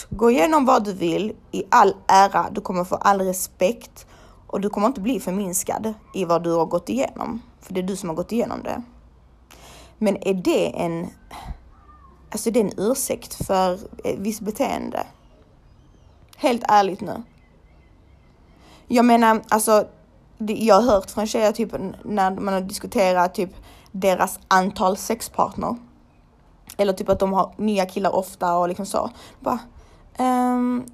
Gå 0.09 0.31
igenom 0.31 0.65
vad 0.65 0.83
du 0.83 0.93
vill 0.93 1.33
i 1.51 1.63
all 1.69 1.95
ära. 2.07 2.49
Du 2.51 2.61
kommer 2.61 2.83
få 2.83 2.95
all 2.95 3.21
respekt 3.21 4.07
och 4.47 4.61
du 4.61 4.69
kommer 4.69 4.87
inte 4.87 5.01
bli 5.01 5.19
förminskad 5.19 5.93
i 6.13 6.25
vad 6.25 6.43
du 6.43 6.51
har 6.51 6.65
gått 6.65 6.89
igenom, 6.89 7.41
för 7.61 7.73
det 7.73 7.79
är 7.79 7.83
du 7.83 7.95
som 7.95 8.09
har 8.09 8.15
gått 8.15 8.31
igenom 8.31 8.63
det. 8.63 8.81
Men 9.97 10.17
är 10.27 10.33
det 10.33 10.79
en, 10.79 11.07
alltså 12.31 12.51
det 12.51 12.59
är 12.59 12.63
en 12.63 12.79
ursäkt 12.79 13.45
för 13.45 13.79
visst 14.17 14.41
beteende? 14.41 15.03
Helt 16.37 16.63
ärligt 16.67 17.01
nu. 17.01 17.23
Jag 18.87 19.05
menar, 19.05 19.41
alltså, 19.49 19.87
jag 20.37 20.75
har 20.75 20.81
hört 20.81 21.11
från 21.11 21.27
tjejer 21.27 21.51
typ 21.51 21.73
när 22.03 22.31
man 22.31 22.53
har 22.53 22.61
diskuterat 22.61 23.35
typ 23.35 23.49
deras 23.91 24.39
antal 24.47 24.97
sexpartner. 24.97 25.75
Eller 26.77 26.93
typ 26.93 27.09
att 27.09 27.19
de 27.19 27.33
har 27.33 27.53
nya 27.57 27.85
killar 27.85 28.15
ofta 28.15 28.57
och 28.57 28.67
liksom 28.67 28.85
så. 28.85 29.11
Bara, 29.39 29.59
um, 30.19 30.85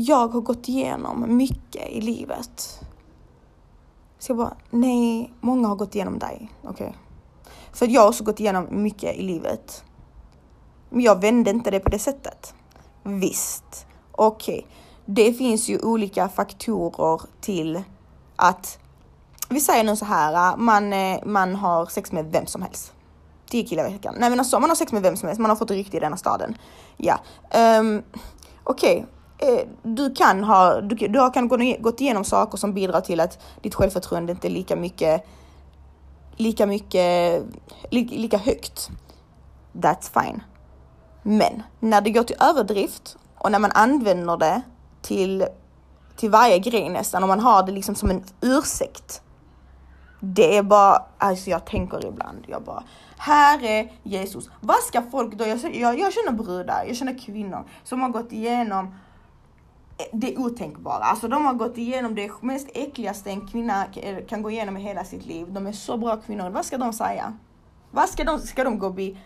jag 0.00 0.28
har 0.28 0.40
gått 0.40 0.68
igenom 0.68 1.36
mycket 1.36 1.88
i 1.88 2.00
livet. 2.00 2.80
Så 4.18 4.30
jag 4.30 4.36
bara, 4.36 4.56
nej, 4.70 5.32
många 5.40 5.68
har 5.68 5.76
gått 5.76 5.94
igenom 5.94 6.18
dig. 6.18 6.52
Okej. 6.62 6.70
Okay. 6.70 6.92
För 7.72 7.86
jag 7.86 8.00
har 8.00 8.08
också 8.08 8.24
gått 8.24 8.40
igenom 8.40 8.66
mycket 8.70 9.16
i 9.16 9.22
livet. 9.22 9.84
Men 10.90 11.00
jag 11.00 11.20
vände 11.20 11.50
inte 11.50 11.70
det 11.70 11.80
på 11.80 11.90
det 11.90 11.98
sättet. 11.98 12.54
Visst, 13.02 13.86
okej. 14.12 14.58
Okay. 14.58 14.70
Det 15.04 15.32
finns 15.32 15.68
ju 15.68 15.78
olika 15.78 16.28
faktorer 16.28 17.20
till 17.40 17.82
att 18.36 18.78
vi 19.48 19.60
säger 19.60 19.84
nu 19.84 19.96
så 19.96 20.04
här, 20.04 20.52
äh, 20.52 20.56
man, 20.56 20.92
äh, 20.92 21.18
man 21.24 21.54
har 21.54 21.86
sex 21.86 22.12
med 22.12 22.32
vem 22.32 22.46
som 22.46 22.62
helst. 22.62 22.92
Tio 23.50 23.64
killar 23.64 23.88
i 23.88 23.92
veckan. 23.92 24.14
Nej 24.18 24.30
men 24.30 24.38
alltså 24.38 24.60
man 24.60 24.70
har 24.70 24.76
sex 24.76 24.92
med 24.92 25.02
vem 25.02 25.16
som 25.16 25.26
helst, 25.26 25.40
man 25.40 25.50
har 25.50 25.56
fått 25.56 25.70
rykte 25.70 25.96
i 25.96 26.00
denna 26.00 26.16
staden. 26.16 26.56
Ja. 26.96 27.18
Um, 27.54 28.02
okej, 28.64 28.96
okay. 28.96 29.04
Eh, 29.38 29.68
du 29.82 30.14
kan 30.14 30.44
ha, 30.44 30.80
du, 30.80 30.96
du 31.08 31.30
kan 31.30 31.48
gått 31.80 32.00
igenom 32.00 32.24
saker 32.24 32.58
som 32.58 32.74
bidrar 32.74 33.00
till 33.00 33.20
att 33.20 33.38
ditt 33.62 33.74
självförtroende 33.74 34.32
inte 34.32 34.48
är 34.48 34.50
lika 34.50 34.76
mycket, 34.76 35.26
lika 36.36 36.66
mycket, 36.66 37.42
li, 37.90 38.04
lika 38.04 38.38
högt. 38.38 38.90
That's 39.72 40.22
fine. 40.22 40.42
Men 41.22 41.62
när 41.80 42.00
det 42.00 42.10
går 42.10 42.22
till 42.22 42.36
överdrift 42.40 43.16
och 43.38 43.52
när 43.52 43.58
man 43.58 43.70
använder 43.74 44.36
det 44.36 44.62
till, 45.02 45.46
till 46.16 46.30
varje 46.30 46.58
grej 46.58 46.88
nästan 46.88 47.22
och 47.22 47.28
man 47.28 47.40
har 47.40 47.62
det 47.62 47.72
liksom 47.72 47.94
som 47.94 48.10
en 48.10 48.24
ursäkt. 48.40 49.22
Det 50.20 50.56
är 50.56 50.62
bara, 50.62 51.02
alltså 51.18 51.50
jag 51.50 51.64
tänker 51.64 52.06
ibland, 52.06 52.44
jag 52.46 52.62
bara, 52.62 52.82
här 53.18 53.64
är 53.64 53.92
Jesus. 54.02 54.50
Vad 54.60 54.76
ska 54.76 55.02
folk 55.10 55.34
då, 55.34 55.46
jag, 55.46 55.76
jag, 55.76 55.98
jag 55.98 56.12
känner 56.12 56.32
brudar, 56.32 56.84
jag 56.84 56.96
känner 56.96 57.18
kvinnor 57.18 57.64
som 57.84 58.00
har 58.00 58.08
gått 58.08 58.32
igenom 58.32 58.94
det 60.12 60.36
otänkbara. 60.36 61.04
Alltså 61.04 61.28
de 61.28 61.44
har 61.44 61.54
gått 61.54 61.78
igenom 61.78 62.14
det 62.14 62.30
mest 62.40 62.68
äckligaste 62.74 63.30
en 63.30 63.48
kvinna 63.48 63.84
kan 64.28 64.42
gå 64.42 64.50
igenom 64.50 64.76
i 64.76 64.80
hela 64.80 65.04
sitt 65.04 65.26
liv. 65.26 65.46
De 65.50 65.66
är 65.66 65.72
så 65.72 65.96
bra 65.96 66.16
kvinnor. 66.16 66.50
Vad 66.50 66.64
ska 66.64 66.78
de 66.78 66.92
säga? 66.92 67.36
Vad 67.90 68.08
ska 68.08 68.24
de, 68.24 68.38
ska 68.38 68.64
de 68.64 68.78
gå 68.78 68.86
och 68.86 68.94
bli 68.94 69.18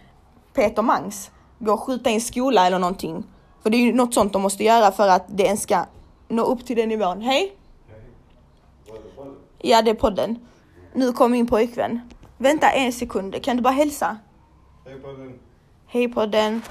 Peter 0.53 0.83
Mangs? 0.83 1.31
Gå 1.59 1.73
och 1.73 1.81
skjuta 1.81 2.11
i 2.11 2.15
en 2.15 2.21
skola 2.21 2.67
eller 2.67 2.79
någonting? 2.79 3.25
För 3.63 3.71
det 3.71 3.77
är 3.77 3.81
ju 3.81 3.93
något 3.93 4.15
sånt 4.15 4.33
de 4.33 4.43
måste 4.43 4.65
göra 4.65 4.93
för 4.93 5.09
att 5.09 5.25
det 5.29 5.43
ens 5.43 5.63
ska 5.63 5.85
nå 6.29 6.43
upp 6.43 6.67
till 6.67 6.77
den 6.77 6.89
nivån. 6.89 7.21
Hej! 7.21 7.57
Ja, 9.59 9.83
det 9.83 9.91
är 9.91 9.95
podden. 9.95 10.39
Nu 10.95 11.13
kom 11.13 11.33
min 11.33 11.47
pojkvän. 11.47 12.01
Vänta 12.39 12.71
en 12.71 12.93
sekund, 12.93 13.43
kan 13.43 13.57
du 13.57 13.63
bara 13.63 13.75
hälsa? 13.75 14.17
Hej 14.85 14.99
podden. 14.99 15.39
Hej 15.87 16.09
podden. 16.09 16.63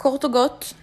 Kort 0.00 0.24
och 0.24 0.32
gott, 0.32 0.74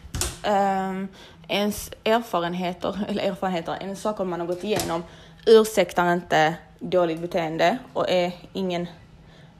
um, 0.47 1.07
ens 1.47 1.91
erfarenheter, 2.03 3.05
eller 3.09 3.23
erfarenheter, 3.23 3.77
en 3.81 3.95
saker 3.95 4.23
man 4.23 4.39
har 4.39 4.47
gått 4.47 4.63
igenom 4.63 5.03
ursäktar 5.45 6.13
inte 6.13 6.55
dåligt 6.79 7.19
beteende 7.19 7.77
och 7.93 8.09
är 8.09 8.31
ingen, 8.53 8.87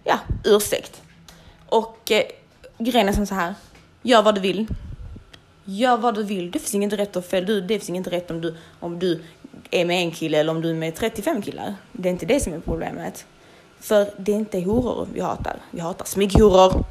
ja, 0.03 0.19
ursäkt. 0.43 1.01
Och 1.69 2.11
eh, 2.11 2.23
grejen 2.77 3.09
är 3.09 3.13
som 3.13 3.25
så 3.25 3.35
här, 3.35 3.53
gör 4.01 4.21
vad 4.21 4.35
du 4.35 4.41
vill. 4.41 4.67
Gör 5.65 5.97
vad 5.97 6.15
du 6.15 6.23
vill. 6.23 6.51
Det 6.51 6.59
finns 6.59 6.75
inget 6.75 6.93
rätt 6.93 7.15
och 7.15 7.25
fel. 7.25 7.45
Du, 7.45 7.61
det 7.61 7.79
finns 7.79 7.89
inget 7.89 8.07
rätt 8.07 8.31
om 8.31 8.41
du, 8.41 8.57
om 8.79 8.99
du 8.99 9.23
är 9.71 9.85
med 9.85 9.99
en 9.99 10.11
kille 10.11 10.37
eller 10.37 10.51
om 10.51 10.61
du 10.61 10.69
är 10.69 10.73
med 10.73 10.95
35 10.95 11.41
killar. 11.41 11.75
Det 11.91 12.09
är 12.09 12.13
inte 12.13 12.25
det 12.25 12.39
som 12.39 12.53
är 12.53 12.59
problemet. 12.59 13.25
För 13.79 14.09
det 14.17 14.31
är 14.31 14.35
inte 14.35 14.61
horor 14.61 15.07
vi 15.13 15.21
hatar. 15.21 15.57
Vi 15.71 15.79
hatar 15.79 16.05
smyghoror. 16.05 16.83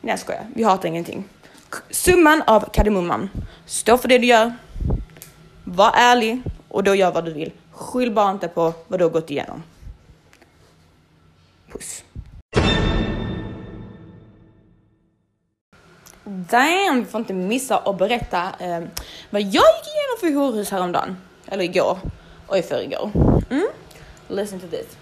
Nej 0.00 0.10
jag 0.12 0.18
skojar, 0.18 0.46
vi 0.54 0.62
hatar 0.62 0.88
ingenting. 0.88 1.24
Summan 1.90 2.42
av 2.46 2.70
kardemumman. 2.72 3.30
Stå 3.66 3.98
för 3.98 4.08
det 4.08 4.18
du 4.18 4.26
gör. 4.26 4.52
Var 5.64 5.92
ärlig 5.94 6.42
och 6.68 6.84
då 6.84 6.94
gör 6.94 7.12
vad 7.12 7.24
du 7.24 7.32
vill. 7.32 7.52
Skyll 7.72 8.12
bara 8.12 8.30
inte 8.30 8.48
på 8.48 8.72
vad 8.88 9.00
du 9.00 9.04
har 9.04 9.10
gått 9.10 9.30
igenom. 9.30 9.62
Puss. 11.72 12.04
Damn, 16.24 17.00
vi 17.00 17.04
får 17.04 17.20
inte 17.20 17.34
missa 17.34 17.78
att 17.78 17.98
berätta 17.98 18.42
eh, 18.58 18.80
vad 19.30 19.42
jag 19.42 19.46
gick 19.46 19.86
igenom 19.86 20.16
för 20.20 20.34
horhus 20.34 20.70
häromdagen. 20.70 21.16
Eller 21.46 21.64
igår 21.64 21.98
och 22.46 22.58
i 22.58 22.62
förrgår. 22.62 23.10
Mm? 23.50 23.66
Listen 24.32 24.60
to 24.60 24.66
this. 24.66 24.96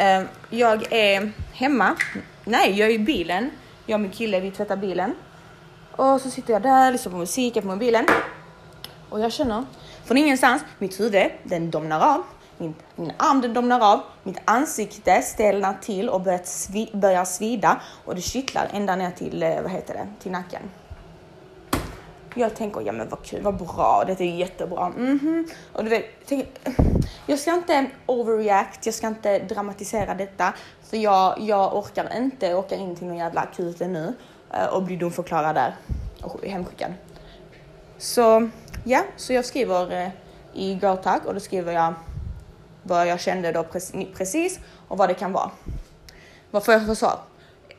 Uh, 0.00 0.26
jag 0.50 0.92
är 0.92 1.32
hemma. 1.52 1.96
Nej, 2.44 2.78
jag 2.78 2.90
är 2.90 2.94
i 2.94 2.98
bilen. 2.98 3.50
Jag 3.86 3.96
och 3.96 4.00
min 4.00 4.10
kille, 4.10 4.40
vi 4.40 4.50
tvättar 4.50 4.76
bilen. 4.76 5.14
Och 5.92 6.20
så 6.20 6.30
sitter 6.30 6.52
jag 6.52 6.62
där, 6.62 6.92
lyssnar 6.92 7.12
på 7.12 7.18
musik 7.18 7.54
på 7.54 7.66
mobilen. 7.66 8.06
Och 9.10 9.20
jag 9.20 9.32
känner 9.32 9.64
från 10.04 10.16
ingenstans, 10.16 10.62
mitt 10.78 11.00
huvud, 11.00 11.30
den 11.42 11.70
domnar 11.70 12.14
av. 12.14 12.22
Min, 12.58 12.74
min 12.96 13.12
arm 13.16 13.40
den 13.40 13.54
domnar 13.54 13.92
av, 13.92 14.00
mitt 14.22 14.38
ansikte 14.44 15.22
stelnar 15.22 15.76
till 15.82 16.08
och 16.08 16.20
börjar, 16.20 16.40
svi, 16.44 16.90
börjar 16.92 17.24
svida 17.24 17.80
och 18.04 18.14
det 18.14 18.20
kittlar 18.20 18.68
ända 18.72 18.96
ner 18.96 19.10
till, 19.10 19.42
eh, 19.42 19.62
vad 19.62 19.70
heter 19.70 19.94
det, 19.94 20.06
till 20.22 20.32
nacken. 20.32 20.62
Jag 22.34 22.56
tänker, 22.56 22.80
ja 22.80 22.92
men 22.92 23.08
vad 23.08 23.22
kul, 23.22 23.42
vad 23.42 23.56
bra, 23.56 24.04
det 24.06 24.20
är 24.20 24.24
jättebra. 24.24 24.86
Mm 24.86 25.18
-hmm. 25.18 25.54
Och 25.72 25.84
du 25.84 25.90
vet, 25.90 26.04
tänk, 26.26 26.46
jag 27.26 27.38
ska 27.38 27.54
inte 27.54 27.86
overreact, 28.06 28.86
jag 28.86 28.94
ska 28.94 29.06
inte 29.06 29.38
dramatisera 29.38 30.14
detta. 30.14 30.52
För 30.82 30.96
jag, 30.96 31.40
jag 31.40 31.76
orkar 31.76 32.16
inte 32.16 32.54
åka 32.54 32.74
in 32.74 32.96
till 32.96 33.06
någon 33.06 33.16
jävla 33.16 33.40
akut 33.40 33.80
nu 33.80 34.14
eh, 34.52 34.66
och 34.66 34.82
bli 34.82 34.96
domförklarad 34.96 35.54
där 35.54 35.74
och 36.22 36.46
hemskickad. 36.46 36.92
Så 37.98 38.50
ja, 38.84 39.02
så 39.16 39.32
jag 39.32 39.44
skriver 39.44 39.92
eh, 39.92 40.08
i 40.54 40.70
i 40.70 40.74
GoTag 40.74 41.26
och 41.26 41.34
då 41.34 41.40
skriver 41.40 41.72
jag 41.72 41.94
vad 42.82 43.06
jag 43.06 43.20
kände 43.20 43.52
då 43.52 43.64
precis 44.16 44.60
och 44.88 44.98
vad 44.98 45.08
det 45.08 45.14
kan 45.14 45.32
vara. 45.32 45.50
Vad 46.50 46.64
får 46.64 46.74
jag 46.74 46.86
för 46.86 46.94
svar? 46.94 47.18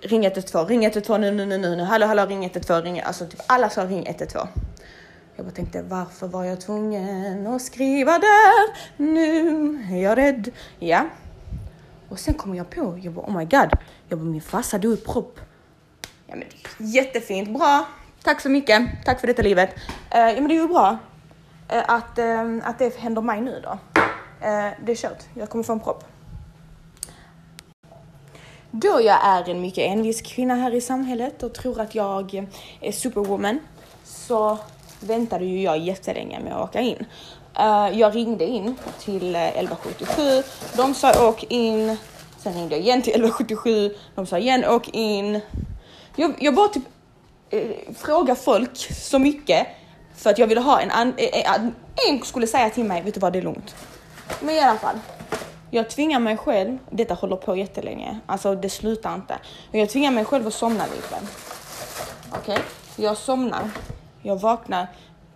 Ring 0.08 0.26
112, 0.26 0.70
ring 0.70 0.84
112 0.84 1.22
nu, 1.22 1.32
nu, 1.32 1.46
nu, 1.46 1.58
nu, 1.58 1.76
nu, 1.76 1.84
hallå, 1.84 2.06
hallå, 2.06 2.26
ring 2.26 2.44
112, 2.44 2.84
ring, 2.84 3.02
alltså 3.02 3.26
typ 3.26 3.40
alla 3.48 3.70
sa 3.70 3.86
ring 3.86 4.08
112. 4.08 4.48
Jag 5.36 5.46
bara 5.46 5.52
tänkte, 5.52 5.82
varför 5.82 6.28
var 6.28 6.44
jag 6.44 6.62
tvungen 6.62 7.48
att 7.48 7.62
skriva 7.62 8.20
där? 8.20 8.78
Nu 8.98 9.48
är 9.92 10.04
jag 10.04 10.18
rädd. 10.18 10.52
Ja. 10.80 11.06
Och 12.10 12.20
sen 12.20 12.34
kommer 12.34 12.58
jag 12.58 12.70
på, 12.70 13.00
jag 13.02 13.14
bara, 13.14 13.26
oh 13.26 13.38
my 13.38 13.46
god, 13.46 13.70
jag 14.08 14.20
bara, 14.20 14.26
min 14.26 14.42
farsa 14.42 14.78
dog 14.78 14.94
i 14.94 14.98
propp. 14.98 15.40
Ja 16.28 16.36
men 16.36 16.48
jättefint, 16.78 17.50
bra. 17.50 17.88
Tack 18.24 18.42
så 18.42 18.50
mycket, 18.50 18.82
tack 19.06 19.20
för 19.20 19.28
detta 19.28 19.42
livet. 19.42 19.70
Uh, 19.76 20.20
ja 20.20 20.34
men 20.34 20.48
det 20.48 20.56
är 20.56 20.62
ju 20.62 20.68
bra 20.68 20.98
uh, 21.74 21.84
att, 21.88 22.20
uh, 22.20 22.70
att 22.70 22.80
det 22.80 22.98
händer 22.98 23.22
mig 23.22 23.42
nu 23.42 23.62
då. 23.64 23.80
Det 24.86 24.92
är 24.92 24.96
kört. 24.96 25.24
Jag 25.34 25.50
kommer 25.50 25.64
få 25.64 25.74
en 25.74 25.80
propp. 25.80 26.15
Då 28.78 29.02
jag 29.02 29.26
är 29.26 29.50
en 29.50 29.62
mycket 29.62 29.92
envis 29.92 30.22
kvinna 30.22 30.56
här 30.56 30.74
i 30.74 30.82
samhället 30.82 31.44
och 31.44 31.54
tror 31.54 31.82
att 31.82 31.96
jag 31.96 32.48
är 32.82 32.92
superwoman 32.92 33.60
så 34.04 34.58
väntade 35.00 35.46
ju 35.46 35.62
jag 35.62 35.78
jättelänge 35.78 36.40
med 36.40 36.56
att 36.56 36.70
åka 36.70 36.82
in. 36.82 37.06
Eh, 37.60 37.90
jag 37.94 38.16
ringde 38.16 38.46
in 38.46 38.76
till 39.00 39.36
eh, 39.36 39.48
1177. 39.48 40.44
De 40.78 40.94
sa 40.94 41.30
åk 41.30 41.44
in. 41.44 41.98
Sen 42.38 42.54
ringde 42.54 42.76
jag 42.76 42.84
igen 42.84 43.02
till 43.02 43.14
1177. 43.14 43.96
De 44.16 44.26
sa 44.26 44.38
igen 44.38 44.66
åk 44.66 44.90
in. 44.90 45.42
Jag, 46.16 46.36
jag 46.40 46.56
bara 46.56 46.68
typ 46.68 46.84
eh, 47.50 47.72
fråga 47.98 48.36
folk 48.36 48.78
så 48.78 49.20
mycket 49.20 49.68
för 50.16 50.30
att 50.30 50.38
jag 50.38 50.48
ville 50.48 50.62
ha 50.62 50.82
en, 50.82 51.14
eh, 51.18 51.62
en 52.10 52.22
skulle 52.24 52.48
säga 52.48 52.70
till 52.70 52.86
mig, 52.86 53.02
vet 53.02 53.14
du 53.14 53.20
vad 53.20 53.34
det 53.34 53.40
är 53.40 53.44
lugnt. 53.44 53.76
Men 54.42 54.56
i 54.56 54.60
alla 54.60 54.80
fall. 54.80 54.96
Jag 55.76 55.90
tvingar 55.90 56.20
mig 56.20 56.38
själv, 56.38 56.78
detta 56.90 57.14
håller 57.14 57.36
på 57.36 57.56
jättelänge, 57.56 58.20
alltså 58.26 58.56
det 58.56 58.70
slutar 58.70 59.16
inte. 59.16 59.40
Jag 59.72 59.90
tvingar 59.90 60.12
mig 60.12 60.26
själv 60.26 60.48
att 60.48 60.54
somna 60.54 60.86
lite. 60.86 61.16
Okej, 62.30 62.40
okay? 62.40 62.60
jag 62.96 63.18
somnar. 63.18 63.70
Jag 64.22 64.40
vaknar 64.40 64.88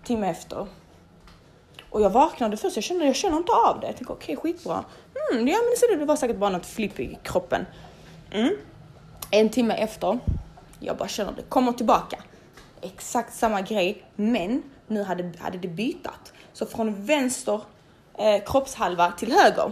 timme 0.03 0.29
efter. 0.29 0.67
Och 1.89 2.01
jag 2.01 2.09
vaknade 2.09 2.57
först, 2.57 2.75
jag 2.75 2.83
känner. 2.83 3.05
jag 3.05 3.15
känner 3.15 3.37
inte 3.37 3.51
av 3.51 3.79
det. 3.79 3.87
Jag 3.87 3.97
tänker 3.97 4.13
okej, 4.13 4.37
okay, 4.37 4.53
skitbra. 4.53 4.83
Mm, 5.31 5.47
ja 5.47 5.57
men 5.57 5.77
så 5.77 5.99
det 5.99 6.05
var 6.05 6.15
säkert 6.15 6.37
bara 6.37 6.49
något 6.49 6.65
flipp 6.65 6.99
i 6.99 7.17
kroppen. 7.23 7.65
Mm. 8.31 8.55
En 9.31 9.49
timme 9.49 9.73
efter, 9.73 10.19
jag 10.79 10.97
bara 10.97 11.07
känner 11.07 11.31
det 11.31 11.41
kommer 11.41 11.71
tillbaka. 11.71 12.17
Exakt 12.81 13.33
samma 13.33 13.61
grej, 13.61 14.03
men 14.15 14.63
nu 14.87 15.03
hade, 15.03 15.31
hade 15.39 15.57
det 15.57 15.67
bytat. 15.67 16.33
Så 16.53 16.65
från 16.65 17.05
vänster 17.05 17.61
eh, 18.17 18.43
kroppshalva 18.45 19.11
till 19.11 19.31
höger. 19.31 19.71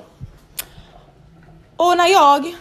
Och 1.77 1.97
när 1.97 2.07
jag 2.07 2.55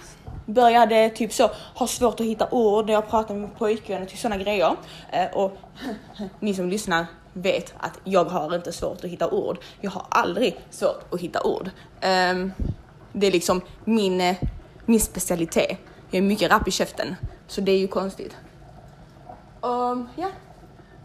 började 0.47 1.11
typ 1.11 1.33
så 1.33 1.51
ha 1.75 1.87
svårt 1.87 2.21
att 2.21 2.27
hitta 2.27 2.49
ord 2.51 2.87
när 2.87 2.93
jag 2.93 3.09
pratar 3.09 3.35
med 3.35 3.59
pojkvänner 3.59 3.79
typ 3.79 3.83
pojkvän 3.83 4.03
och 4.03 4.09
till 4.09 4.19
sådana 4.19 4.43
grejer. 4.43 4.77
Eh, 5.13 5.27
och 5.35 5.57
ni 6.41 6.55
som 6.55 6.69
lyssnar 6.69 7.07
vet 7.33 7.75
att 7.79 8.01
jag 8.05 8.25
har 8.25 8.55
inte 8.55 8.73
svårt 8.73 9.05
att 9.05 9.11
hitta 9.11 9.31
ord. 9.31 9.59
Jag 9.81 9.91
har 9.91 10.07
aldrig 10.09 10.61
svårt 10.71 11.15
att 11.15 11.21
hitta 11.21 11.43
ord. 11.43 11.71
Ehm, 12.01 12.53
det 13.13 13.27
är 13.27 13.33
liksom 13.33 13.61
min, 13.85 14.21
eh, 14.21 14.37
min 14.85 15.01
specialitet. 15.01 15.79
Jag 16.11 16.19
är 16.19 16.23
mycket 16.23 16.51
rapp 16.51 16.69
i 16.69 16.71
käften, 16.71 17.17
så 17.47 17.61
det 17.61 17.73
är 17.73 17.79
ju 17.79 17.89
konstigt. 17.89 18.37
Um, 19.61 20.09
ja, 20.17 20.31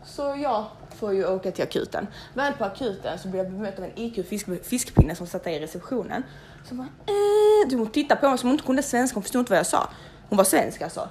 så 0.05 0.35
jag 0.43 0.65
får 0.95 1.13
ju 1.13 1.27
åka 1.27 1.51
till 1.51 1.63
akuten. 1.63 2.07
Väl 2.33 2.53
på 2.53 2.65
akuten 2.65 3.19
så 3.19 3.27
blir 3.27 3.43
jag 3.43 3.51
bemött 3.51 3.79
av 3.79 3.85
en 3.85 3.91
IQ 3.95 4.27
fisk, 4.27 4.47
fiskpinne 4.63 5.15
som 5.15 5.27
satt 5.27 5.43
där 5.43 5.51
i 5.51 5.59
receptionen. 5.59 6.23
Så 6.69 6.75
bara, 6.75 6.87
eh, 6.87 7.69
du 7.69 7.75
hon 7.75 7.91
tittade 7.91 8.21
på 8.21 8.29
mig 8.29 8.37
som 8.37 8.49
hon 8.49 8.53
inte 8.53 8.65
kunde 8.65 8.83
svenska, 8.83 9.15
hon 9.15 9.23
förstod 9.23 9.39
inte 9.39 9.51
vad 9.51 9.59
jag 9.59 9.65
sa. 9.65 9.89
Hon 10.29 10.37
var 10.37 10.43
svensk 10.43 10.81
alltså. 10.81 11.09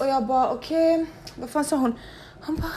Och 0.00 0.06
jag 0.06 0.26
bara 0.26 0.50
okej, 0.50 0.94
okay. 0.94 1.06
vad 1.34 1.50
fan 1.50 1.64
sa 1.64 1.76
hon? 1.76 1.98
Hon 2.40 2.56
bara, 2.56 2.72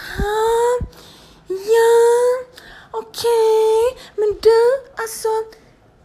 ja, 1.48 2.58
okej, 2.92 3.92
okay. 3.92 4.12
men 4.16 4.38
du 4.42 4.90
alltså 5.04 5.28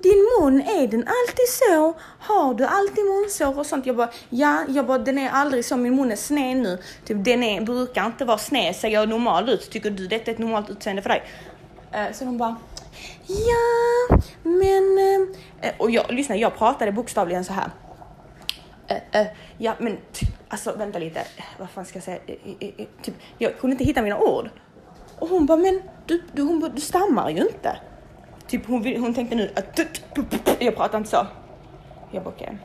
din 0.05 0.29
mun, 0.41 0.61
är 0.61 0.89
den 0.89 1.01
alltid 1.01 1.49
så? 1.49 1.95
Har 2.19 2.55
du 2.55 2.65
alltid 2.65 3.05
munsår 3.05 3.59
och 3.59 3.67
sånt? 3.67 3.87
Jag 3.87 3.97
bara, 3.97 4.11
ja, 4.31 4.65
jag 4.69 4.87
bara, 4.87 4.99
den 4.99 5.19
är 5.19 5.31
aldrig 5.31 5.65
så, 5.65 5.77
min 5.77 5.97
mun 5.97 6.13
är 6.13 6.17
sned 6.17 6.57
nu. 6.57 6.79
Typ, 7.05 7.25
den 7.25 7.43
är, 7.43 7.61
brukar 7.61 8.07
inte 8.07 8.25
vara 8.25 8.39
sned, 8.39 8.77
ser 8.77 8.89
jag 8.89 9.09
normal 9.09 9.49
ut? 9.49 9.71
Tycker 9.71 9.91
du 9.91 10.07
detta 10.07 10.31
är 10.31 10.35
ett 10.35 10.39
normalt 10.39 10.71
utseende 10.71 11.03
för 11.03 11.09
dig? 11.09 11.23
Uh, 11.95 12.13
så 12.13 12.25
hon 12.25 12.39
bara, 12.39 12.57
ja, 13.27 14.19
men... 14.43 14.99
Eh, 14.99 15.69
eh, 15.69 15.75
och 15.79 15.91
jag, 15.91 16.13
lyssna, 16.13 16.37
jag 16.37 16.57
pratade 16.57 16.93
bokstavligen 16.93 17.45
så 17.45 17.53
här. 17.53 17.71
Uh, 18.91 19.27
ja, 19.59 19.75
men 19.79 19.99
alltså 20.49 20.73
vänta 20.77 20.99
lite, 20.99 21.21
vad 21.59 21.71
fan 21.71 21.85
ska 21.85 21.97
jag 21.97 22.05
säga? 22.05 22.19
Typ, 23.03 23.15
jag 23.39 23.59
kunde 23.59 23.75
inte 23.75 23.85
hitta 23.85 24.03
mina 24.03 24.19
ord. 24.19 24.51
Och 25.19 25.29
hon 25.29 25.47
bara, 25.47 25.59
men 25.59 25.83
du, 26.07 26.23
du, 26.33 26.43
hon 26.43 26.61
bara, 26.61 26.71
du 26.71 26.81
stammar 26.81 27.31
ju 27.31 27.41
inte. 27.43 27.77
Typ 28.47 28.67
hon, 28.67 28.83
vill- 28.83 29.01
hon 29.01 29.15
tänkte 29.15 29.37
nu 29.37 29.53
att 29.57 29.81
jag 30.59 30.77
pratar 30.77 30.99
inte 30.99 31.11
så. 31.11 31.27
Jag 32.11 32.23
bara 32.23 32.31
okej. 32.31 32.59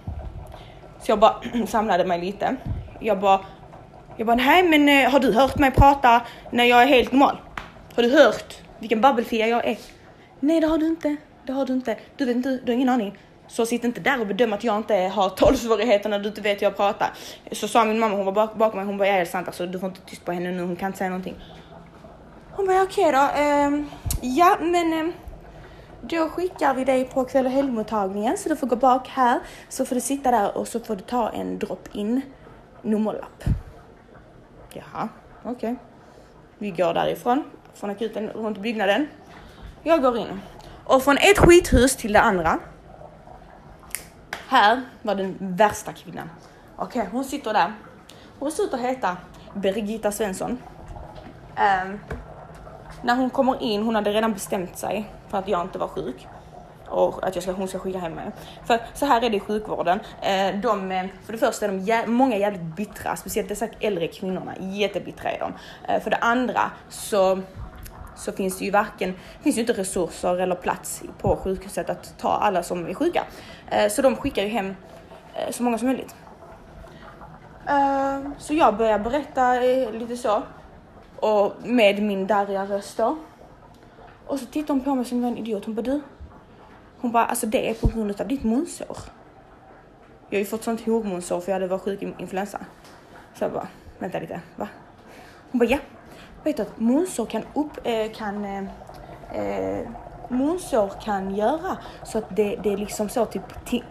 Så 1.01 1.11
jag 1.11 1.19
bara 1.19 1.41
samlade 1.67 2.05
mig 2.05 2.21
lite. 2.21 2.55
Jag 2.99 3.19
bara, 3.19 3.39
jag 4.17 4.27
bara 4.27 4.35
nej 4.35 4.63
men 4.63 5.11
har 5.11 5.19
du 5.19 5.33
hört 5.33 5.57
mig 5.57 5.71
prata 5.71 6.21
när 6.51 6.63
jag 6.63 6.81
är 6.83 6.87
helt 6.87 7.11
normal? 7.11 7.37
Har 7.95 8.03
du 8.03 8.11
hört 8.11 8.57
vilken 8.79 9.01
babbelfia 9.01 9.47
jag 9.47 9.67
är? 9.67 9.77
Nej 10.39 10.61
det 10.61 10.67
har 10.67 10.77
du 10.77 10.87
inte, 10.87 11.15
det 11.45 11.53
har 11.53 11.65
du 11.65 11.73
inte. 11.73 11.97
Du 12.17 12.25
vet 12.25 12.35
inte, 12.35 12.49
du 12.49 12.71
har 12.71 12.75
ingen 12.75 12.89
aning. 12.89 13.17
Så 13.47 13.65
sitt 13.65 13.83
inte 13.83 14.01
där 14.01 14.21
och 14.21 14.27
bedöm 14.27 14.53
att 14.53 14.63
jag 14.63 14.77
inte 14.77 14.95
har 14.95 15.29
talsvårigheter 15.29 16.09
när 16.09 16.19
du 16.19 16.29
inte 16.29 16.41
vet 16.41 16.61
hur 16.61 16.65
jag 16.65 16.77
pratar. 16.77 17.13
Så 17.51 17.67
sa 17.67 17.85
min 17.85 17.99
mamma, 17.99 18.15
hon 18.15 18.25
var 18.25 18.31
bak, 18.31 18.55
bakom 18.55 18.77
mig, 18.77 18.85
hon 18.85 18.97
bara 18.97 19.07
ja 19.07 19.13
det 19.13 19.21
är 19.21 19.25
sant 19.25 19.47
alltså 19.47 19.65
du 19.65 19.79
får 19.79 19.89
inte 19.89 20.01
tyst 20.01 20.25
på 20.25 20.31
henne 20.31 20.51
nu, 20.51 20.61
hon 20.61 20.75
kan 20.75 20.87
inte 20.87 20.97
säga 20.97 21.09
någonting. 21.09 21.35
Hon 22.51 22.67
bara 22.67 22.81
okej 22.81 23.11
då, 23.11 23.41
Eh, 23.41 23.83
ja 24.21 24.57
men 24.61 24.93
eh, 24.93 25.13
då 26.01 26.29
skickar 26.29 26.73
vi 26.73 26.85
dig 26.85 27.05
på 27.05 27.23
kväll 27.23 27.45
och 27.45 27.51
helgmottagningen 27.51 28.37
så 28.37 28.49
du 28.49 28.55
får 28.55 28.67
gå 28.67 28.75
bak 28.75 29.07
här 29.07 29.39
så 29.69 29.85
får 29.85 29.95
du 29.95 30.01
sitta 30.01 30.31
där 30.31 30.57
och 30.57 30.67
så 30.67 30.79
får 30.79 30.95
du 30.95 31.01
ta 31.01 31.29
en 31.29 31.59
drop-in 31.59 32.21
nummerlapp. 32.81 33.43
Jaha, 34.73 35.09
okej. 35.43 35.75
Vi 36.57 36.71
går 36.71 36.93
därifrån, 36.93 37.43
från 37.73 37.89
akuten 37.89 38.29
runt 38.29 38.57
byggnaden. 38.57 39.07
Jag 39.83 40.01
går 40.01 40.17
in. 40.17 40.41
Och 40.85 41.03
från 41.03 41.17
ett 41.17 41.37
skithus 41.37 41.95
till 41.95 42.13
det 42.13 42.21
andra. 42.21 42.59
Här 44.47 44.81
var 45.01 45.15
den 45.15 45.35
värsta 45.39 45.93
kvinnan. 45.93 46.29
Okej, 46.75 47.09
hon 47.11 47.23
sitter 47.23 47.53
där. 47.53 47.73
Hon 48.39 48.51
ser 48.51 48.63
ut 48.63 48.73
att 48.73 48.79
heta 48.79 49.17
Birgitta 49.55 50.11
Svensson. 50.11 50.51
Um, 51.57 51.99
när 53.03 53.15
hon 53.15 53.29
kommer 53.29 53.61
in, 53.63 53.83
hon 53.83 53.95
hade 53.95 54.11
redan 54.11 54.33
bestämt 54.33 54.77
sig 54.77 55.11
för 55.29 55.37
att 55.37 55.47
jag 55.47 55.61
inte 55.61 55.77
var 55.79 55.87
sjuk 55.87 56.27
och 56.87 57.27
att 57.27 57.35
jag 57.35 57.43
ska, 57.43 57.51
hon 57.51 57.67
ska 57.67 57.79
skicka 57.79 57.99
hem 57.99 58.13
mig. 58.13 58.31
För 58.65 58.79
så 58.93 59.05
här 59.05 59.21
är 59.21 59.29
det 59.29 59.37
i 59.37 59.39
sjukvården. 59.39 59.99
Ehm, 60.21 60.61
de, 60.61 61.09
för 61.25 61.31
det 61.33 61.37
första 61.39 61.65
är 61.65 61.69
de 61.69 61.79
jä- 61.79 62.07
många 62.07 62.37
jävligt 62.37 62.61
bittra, 62.61 63.15
speciellt 63.15 63.49
dessa 63.49 63.67
äldre 63.79 64.07
kvinnorna. 64.07 64.53
Jättebittra 64.59 65.31
är 65.31 65.39
de. 65.39 65.53
Ehm, 65.87 66.01
för 66.01 66.09
det 66.09 66.17
andra 66.17 66.71
så, 66.89 67.39
så 68.19 68.31
finns 68.31 68.57
det 68.57 68.65
ju 68.65 68.71
varken, 68.71 69.13
finns 69.41 69.57
ju 69.57 69.61
inte 69.61 69.73
resurser 69.73 70.37
eller 70.37 70.55
plats 70.55 71.03
på 71.17 71.35
sjukhuset 71.35 71.89
att 71.89 72.17
ta 72.17 72.29
alla 72.29 72.63
som 72.63 72.85
är 72.85 72.93
sjuka. 72.93 73.23
Eh, 73.71 73.89
så 73.89 74.01
de 74.01 74.15
skickar 74.15 74.43
ju 74.43 74.49
hem 74.49 74.75
eh, 75.35 75.51
så 75.51 75.63
många 75.63 75.77
som 75.77 75.87
möjligt. 75.87 76.15
Eh, 77.67 78.19
så 78.37 78.53
jag 78.53 78.77
börjar 78.77 78.99
berätta 78.99 79.53
lite 79.99 80.17
så. 80.17 80.43
Och 81.15 81.53
med 81.63 82.01
min 82.01 82.27
darriga 82.27 82.65
röst 82.65 82.97
då. 82.97 83.17
Och 84.27 84.39
så 84.39 84.45
tittar 84.45 84.73
hon 84.73 84.83
på 84.83 84.95
mig 84.95 85.05
som 85.05 85.23
en 85.23 85.37
idiot. 85.37 85.65
Hon 85.65 85.75
bara 85.75 85.81
du. 85.81 86.01
Hon 87.01 87.11
bara 87.11 87.25
alltså 87.25 87.47
det 87.47 87.69
är 87.69 87.73
på 87.73 87.87
grund 87.87 88.21
av 88.21 88.27
ditt 88.27 88.43
munsår. 88.43 88.97
Jag 90.29 90.37
har 90.37 90.39
ju 90.39 90.45
fått 90.45 90.63
sånt 90.63 90.85
hormonsår 90.85 91.41
för 91.41 91.51
jag 91.51 91.55
hade 91.55 91.67
varit 91.67 91.81
sjuk 91.81 92.03
i 92.03 92.13
influensa. 92.17 92.59
Så 93.35 93.43
jag 93.43 93.51
bara 93.51 93.67
vänta 93.99 94.19
lite 94.19 94.41
va? 94.55 94.67
Hon 95.51 95.59
bara 95.59 95.69
ja. 95.69 95.77
Vet 96.43 96.57
du 96.57 96.63
att 96.63 96.79
munsår 96.79 97.25
kan 97.25 97.43
upp, 97.53 97.71
eh, 97.83 98.11
kan 98.11 98.45
eh, 98.45 98.63
eh 99.33 99.87
munsår 100.29 100.91
kan 101.03 101.35
göra 101.35 101.77
så 102.03 102.17
att 102.17 102.35
det, 102.35 102.55
det 102.63 102.73
är 102.73 102.77
liksom 102.77 103.09
så 103.09 103.25
typ 103.25 103.43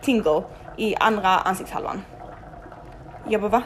tingle 0.03 0.43
i 0.77 0.97
andra 0.97 1.29
ansiktshalvan. 1.29 2.03
Jag 3.29 3.41
bara 3.41 3.51
va? 3.51 3.63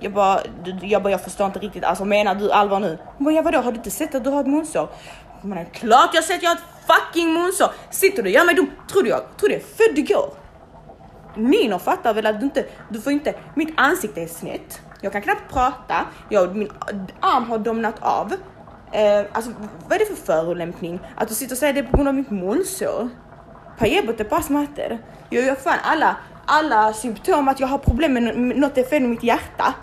Jag 0.00 0.12
bara, 0.12 0.40
du- 0.64 0.86
jag 0.86 1.02
bara, 1.02 1.10
jag 1.10 1.20
förstår 1.20 1.46
inte 1.46 1.58
riktigt, 1.58 1.84
alltså 1.84 2.04
menar 2.04 2.34
du 2.34 2.52
allvar 2.52 2.80
nu? 2.80 2.98
Hon 3.16 3.24
bara, 3.24 3.34
ja 3.34 3.42
vadå, 3.42 3.58
har 3.58 3.72
du 3.72 3.78
inte 3.78 3.90
sett 3.90 4.14
att 4.14 4.24
du 4.24 4.30
har 4.30 4.40
ett 4.40 4.46
munsår? 4.46 4.88
Men 5.42 5.66
klart 5.66 6.10
jag 6.12 6.20
har 6.20 6.26
sett 6.26 6.36
att 6.36 6.42
jag 6.42 6.50
har 6.50 6.56
ett 6.56 6.62
fucking 6.86 7.32
munsår! 7.32 7.68
Sitter 7.90 8.22
du 8.22 8.28
och 8.28 8.34
gör 8.34 8.44
mig 8.44 8.54
dum? 8.54 8.70
Tror 8.92 9.02
du 9.02 9.08
jag, 9.08 9.20
tror 9.36 9.48
du 9.48 9.54
jag 9.54 9.62
är 9.62 9.66
född 9.66 9.98
igår? 9.98 10.34
Nino 11.36 11.78
fattar 11.78 12.14
väl 12.14 12.26
att 12.26 12.40
du 12.40 12.44
inte, 12.46 12.64
du 12.88 13.00
får 13.00 13.12
inte, 13.12 13.34
mitt 13.54 13.74
ansikte 13.76 14.22
är 14.22 14.26
snett, 14.26 14.80
jag 15.00 15.12
kan 15.12 15.22
knappt 15.22 15.52
prata, 15.52 16.06
jag, 16.28 16.56
min 16.56 16.70
arm 17.20 17.44
har 17.44 17.58
domnat 17.58 17.94
av. 18.00 18.32
Eh, 18.92 19.24
alltså 19.32 19.50
vad 19.88 19.92
är 19.92 19.98
det 19.98 20.06
för 20.16 20.26
förolämpning? 20.26 21.00
Att 21.16 21.28
du 21.28 21.34
sitter 21.34 21.54
och 21.54 21.58
säger 21.58 21.72
det 21.72 21.82
på 21.82 21.96
grund 21.96 22.08
av 22.08 22.14
mitt 22.14 22.30
munsår? 22.30 23.08
Pajebot 23.78 24.20
är 24.20 24.24
pass. 24.24 24.48
Jag 25.30 25.44
gör 25.44 25.54
fan 25.54 25.78
alla, 25.82 26.16
alla 26.46 26.92
symptom 26.92 27.48
att 27.48 27.60
jag 27.60 27.68
har 27.68 27.78
problem 27.78 28.12
med 28.12 28.36
något 28.36 28.78
är 28.78 28.84
fel 28.84 29.02
med 29.02 29.10
mitt 29.10 29.22
hjärta. 29.22 29.74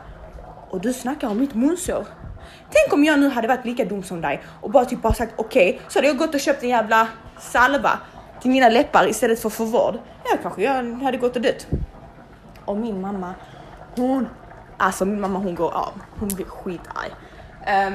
Och 0.70 0.82
du 0.82 0.94
snackar 0.94 1.28
om 1.28 1.40
mitt 1.40 1.56
munsår. 1.56 2.06
Tänk 2.72 2.94
om 2.94 3.04
jag 3.04 3.20
nu 3.20 3.30
hade 3.30 3.48
varit 3.48 3.66
lika 3.66 3.86
dum 3.86 4.04
som 4.04 4.22
dig 4.22 4.44
och 4.62 4.72
bara 4.72 4.86
typ 4.86 5.02
bara 5.02 5.14
sagt 5.14 5.34
okej, 5.36 5.82
så 5.88 6.00
hade 6.00 6.08
jag 6.08 6.18
gått 6.18 6.34
och 6.34 6.40
köpt 6.40 6.64
en 6.64 6.70
jävla 6.70 7.08
salva 7.40 8.00
till 8.42 8.52
mina 8.52 8.70
läppar 8.70 9.08
istället 9.08 9.40
för 9.40 9.50
för 9.50 9.66
vård. 9.66 9.96
Ja, 10.24 10.38
kanske 10.42 10.64
jag 10.64 10.94
hade 11.04 11.18
gått 11.18 11.36
och 11.36 11.42
dött. 11.42 11.68
Och 12.66 12.78
min 12.78 13.02
mamma, 13.02 13.34
hon, 13.96 14.28
alltså 14.78 15.06
min 15.06 15.22
mamma 15.22 15.40
hon 15.40 15.56
går 15.56 15.72
av. 15.74 15.94
Hon 16.20 16.30
blir 16.30 16.46
skitarg. 16.46 17.10
Um, 17.88 17.94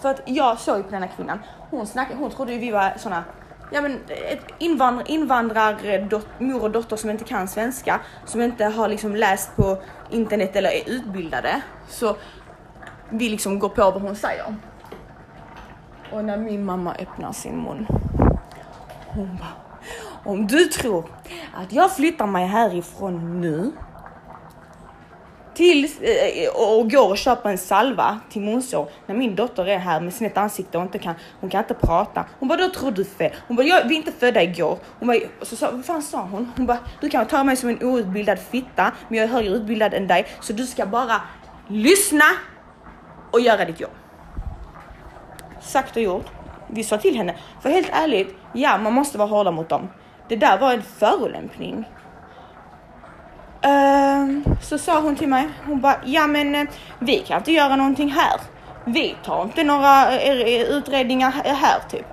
för 0.00 0.10
att 0.10 0.20
jag 0.24 0.58
såg 0.58 0.84
på 0.84 0.90
denna 0.90 1.08
kvinnan, 1.08 1.38
hon 1.70 1.86
snackade, 1.86 2.18
hon 2.20 2.30
trodde 2.30 2.52
ju 2.52 2.58
vi 2.58 2.70
var 2.70 2.92
såna 2.96 3.24
Ja 3.70 3.80
men 3.80 4.00
ett 4.30 4.44
invandrar, 4.58 5.10
invandrar 5.10 6.08
dot, 6.08 6.26
mor 6.38 6.62
och 6.62 6.70
dotter 6.70 6.96
som 6.96 7.10
inte 7.10 7.24
kan 7.24 7.48
svenska, 7.48 8.00
som 8.24 8.42
inte 8.42 8.64
har 8.64 8.88
liksom 8.88 9.16
läst 9.16 9.56
på 9.56 9.78
internet 10.10 10.56
eller 10.56 10.70
är 10.70 10.88
utbildade. 10.90 11.60
Så 11.88 12.16
vi 13.10 13.28
liksom 13.28 13.58
går 13.58 13.68
på 13.68 13.90
vad 13.90 14.02
hon 14.02 14.16
säger. 14.16 14.54
Och 16.12 16.24
när 16.24 16.36
min 16.36 16.64
mamma 16.64 16.94
öppnar 16.94 17.32
sin 17.32 17.62
mun, 17.62 17.86
hon 19.06 19.36
bara 19.36 19.66
om 20.26 20.46
du 20.46 20.64
tror 20.64 21.04
att 21.54 21.72
jag 21.72 21.96
flyttar 21.96 22.26
mig 22.26 22.46
härifrån 22.46 23.40
nu 23.40 23.72
till, 25.56 25.84
eh, 25.84 26.48
och 26.54 26.90
går 26.90 27.10
och 27.10 27.18
köper 27.18 27.50
en 27.50 27.58
salva 27.58 28.20
till 28.30 28.42
munsår 28.42 28.88
när 29.06 29.14
min 29.14 29.34
dotter 29.34 29.68
är 29.68 29.78
här 29.78 30.00
med 30.00 30.14
snett 30.14 30.36
ansikte 30.36 30.78
och 30.78 30.84
inte 30.84 30.98
kan, 30.98 31.14
hon 31.40 31.50
kan 31.50 31.60
inte 31.60 31.74
prata. 31.74 32.24
Hon 32.38 32.48
bara, 32.48 32.58
då 32.58 32.68
tror 32.68 32.90
du 32.90 33.04
fel. 33.04 33.32
Hon 33.48 33.56
bara, 33.56 33.64
vi 33.64 33.72
är 33.72 33.92
inte 33.92 34.12
födda 34.12 34.42
igår. 34.42 34.78
Hon 34.98 35.08
bara, 35.08 35.18
och 35.40 35.46
så 35.46 35.56
sa, 35.56 35.70
vad 35.70 35.84
fan 35.84 36.02
sa 36.02 36.22
hon? 36.22 36.52
Hon 36.56 36.66
bara, 36.66 36.78
du 37.00 37.08
kan 37.08 37.26
ta 37.26 37.44
mig 37.44 37.56
som 37.56 37.68
en 37.68 37.84
outbildad 37.84 38.38
fitta, 38.38 38.92
men 39.08 39.18
jag 39.18 39.24
är 39.24 39.32
högre 39.32 39.50
utbildad 39.50 39.94
än 39.94 40.06
dig, 40.06 40.26
så 40.40 40.52
du 40.52 40.66
ska 40.66 40.86
bara 40.86 41.20
lyssna 41.68 42.24
och 43.30 43.40
göra 43.40 43.64
ditt 43.64 43.80
jobb. 43.80 43.90
Sagt 45.60 45.96
och 45.96 46.02
gjort. 46.02 46.26
Vi 46.68 46.84
sa 46.84 46.98
till 46.98 47.16
henne, 47.16 47.36
för 47.62 47.70
helt 47.70 47.90
ärligt, 47.92 48.34
ja 48.52 48.78
man 48.78 48.92
måste 48.92 49.18
vara 49.18 49.28
hårda 49.28 49.50
mot 49.50 49.68
dem. 49.68 49.88
Det 50.28 50.36
där 50.36 50.58
var 50.58 50.72
en 50.72 50.82
förolämpning. 50.82 51.84
Ehm, 53.66 54.44
så 54.62 54.78
sa 54.78 55.00
hon 55.00 55.16
till 55.16 55.28
mig, 55.28 55.48
hon 55.66 55.80
bara, 55.80 55.96
ja 56.04 56.26
men 56.26 56.54
eh, 56.54 56.68
vi 56.98 57.18
kan 57.18 57.38
inte 57.38 57.52
göra 57.52 57.76
någonting 57.76 58.10
här. 58.10 58.40
Vi 58.84 59.16
tar 59.24 59.42
inte 59.42 59.64
några 59.64 60.20
eh, 60.20 60.60
utredningar 60.62 61.30
här 61.30 61.80
typ. 61.90 62.06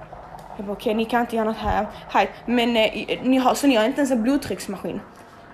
Jag 0.58 0.66
bara, 0.66 0.74
okej 0.74 0.94
ni 0.94 1.06
kan 1.06 1.22
inte 1.22 1.36
göra 1.36 1.46
något 1.46 1.58
här, 1.58 1.88
Hej, 2.10 2.30
men 2.46 2.78
eh, 2.78 3.20
ni 3.24 3.38
har, 3.38 3.56
så 3.56 3.68
ni 3.68 3.76
har 3.76 3.86
inte 3.86 4.00
ens 4.00 4.12
en 4.12 4.24
blodtrycksmaskin? 4.24 5.02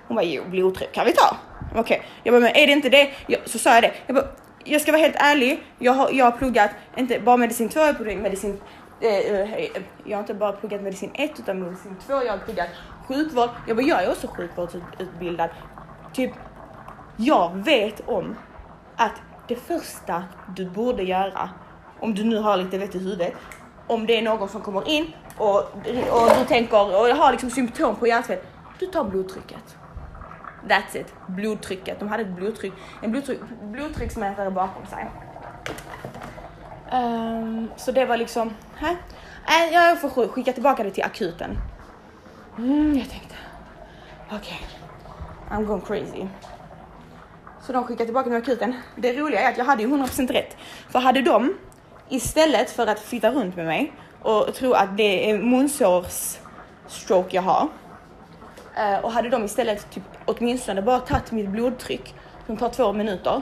Hon 0.07 0.15
bara, 0.15 0.25
jo 0.25 0.43
blodtryck 0.49 0.91
kan 0.91 1.05
vi 1.05 1.11
ta. 1.11 1.37
Okej, 1.75 2.01
jag 2.23 2.33
bara, 2.33 2.39
men 2.39 2.55
är 2.55 2.67
det 2.67 2.73
inte 2.73 2.89
det? 2.89 3.09
Jag, 3.27 3.39
så 3.45 3.59
sa 3.59 3.73
jag 3.73 3.83
det. 3.83 3.91
Jag 4.07 4.15
bara, 4.15 4.25
jag 4.63 4.81
ska 4.81 4.91
vara 4.91 5.01
helt 5.01 5.15
ärlig, 5.19 5.63
jag 5.79 5.93
har, 5.93 6.09
jag 6.11 6.25
har 6.25 6.31
pluggat 6.31 6.71
inte 6.97 7.19
bara 7.19 7.37
medicin 7.37 7.69
2, 7.69 7.79
jag 7.79 7.87
har 7.87 7.93
pluggat 7.93 8.21
medicin 8.21 8.61
jag 10.03 10.17
har 10.17 10.19
inte 10.19 10.33
bara 10.33 10.51
pluggat 10.51 10.81
medicin 10.81 11.11
1 11.13 11.39
utan 11.39 11.59
medicin 11.59 11.95
2, 12.07 12.13
jag 12.13 12.31
har 12.31 12.37
pluggat 12.37 12.69
sjukvård. 13.09 13.49
Jag 13.67 13.77
bara, 13.77 13.85
jag 13.85 14.03
är 14.03 14.11
också 14.11 14.27
sjukvårdsutbildad. 14.27 15.49
Typ, 16.13 16.31
jag 17.17 17.55
vet 17.55 18.07
om 18.07 18.35
att 18.95 19.21
det 19.47 19.55
första 19.55 20.23
du 20.55 20.69
borde 20.69 21.03
göra, 21.03 21.49
om 21.99 22.15
du 22.15 22.23
nu 22.23 22.39
har 22.39 22.57
lite 22.57 22.77
vett 22.77 22.95
i 22.95 22.99
huvudet, 22.99 23.33
om 23.87 24.05
det 24.05 24.17
är 24.17 24.21
någon 24.21 24.49
som 24.49 24.61
kommer 24.61 24.89
in 24.89 25.13
och, 25.37 25.57
och 26.11 26.29
du 26.39 26.45
tänker 26.47 26.77
och 26.77 27.17
har 27.17 27.31
liksom 27.31 27.49
symptom 27.49 27.95
på 27.95 28.07
hjärtfel, 28.07 28.39
du 28.79 28.85
tar 28.85 29.03
blodtrycket. 29.03 29.77
That's 30.67 30.97
it, 30.97 31.13
blodtrycket. 31.27 31.99
De 31.99 32.07
hade 32.07 32.23
ett 32.23 32.35
blodtryck, 32.35 32.73
en 33.01 33.11
blodtryck, 33.11 33.39
blodtrycksmätare 33.61 34.51
bakom 34.51 34.85
sig. 34.85 35.09
Um, 36.91 37.71
så 37.77 37.91
det 37.91 38.05
var 38.05 38.17
liksom, 38.17 38.53
här. 38.75 38.97
Nej, 39.47 39.73
jag 39.73 40.01
får 40.01 40.27
skicka 40.27 40.53
tillbaka 40.53 40.83
det 40.83 40.91
till 40.91 41.03
akuten. 41.03 41.57
Mm, 42.57 42.97
jag 42.97 43.09
tänkte, 43.09 43.35
okej, 44.31 44.59
I'm 45.51 45.65
going 45.65 45.81
crazy. 45.81 46.27
Så 47.61 47.73
de 47.73 47.83
skickade 47.83 48.05
tillbaka 48.05 48.29
mig 48.29 48.41
till 48.41 48.53
akuten. 48.53 48.73
Det 48.95 49.13
roliga 49.13 49.41
är 49.41 49.51
att 49.51 49.57
jag 49.57 49.65
hade 49.65 49.83
ju 49.83 49.89
100% 49.89 50.31
rätt. 50.31 50.57
För 50.89 50.99
hade 50.99 51.21
de, 51.21 51.57
istället 52.09 52.71
för 52.71 52.87
att 52.87 52.99
flytta 52.99 53.31
runt 53.31 53.55
med 53.55 53.65
mig 53.65 53.93
och 54.21 54.53
tro 54.53 54.73
att 54.73 54.97
det 54.97 55.31
är 55.31 55.37
munsårs 55.37 56.37
stroke 56.87 57.35
jag 57.35 57.41
har, 57.41 57.67
eh, 58.77 58.99
och 58.99 59.11
hade 59.11 59.29
de 59.29 59.43
istället 59.43 59.91
typ 59.91 60.03
åtminstone 60.25 60.81
bara 60.81 60.99
tagit 60.99 61.31
mitt 61.31 61.49
blodtryck 61.49 62.15
som 62.45 62.57
tar 62.57 62.69
två 62.69 62.93
minuter, 62.93 63.41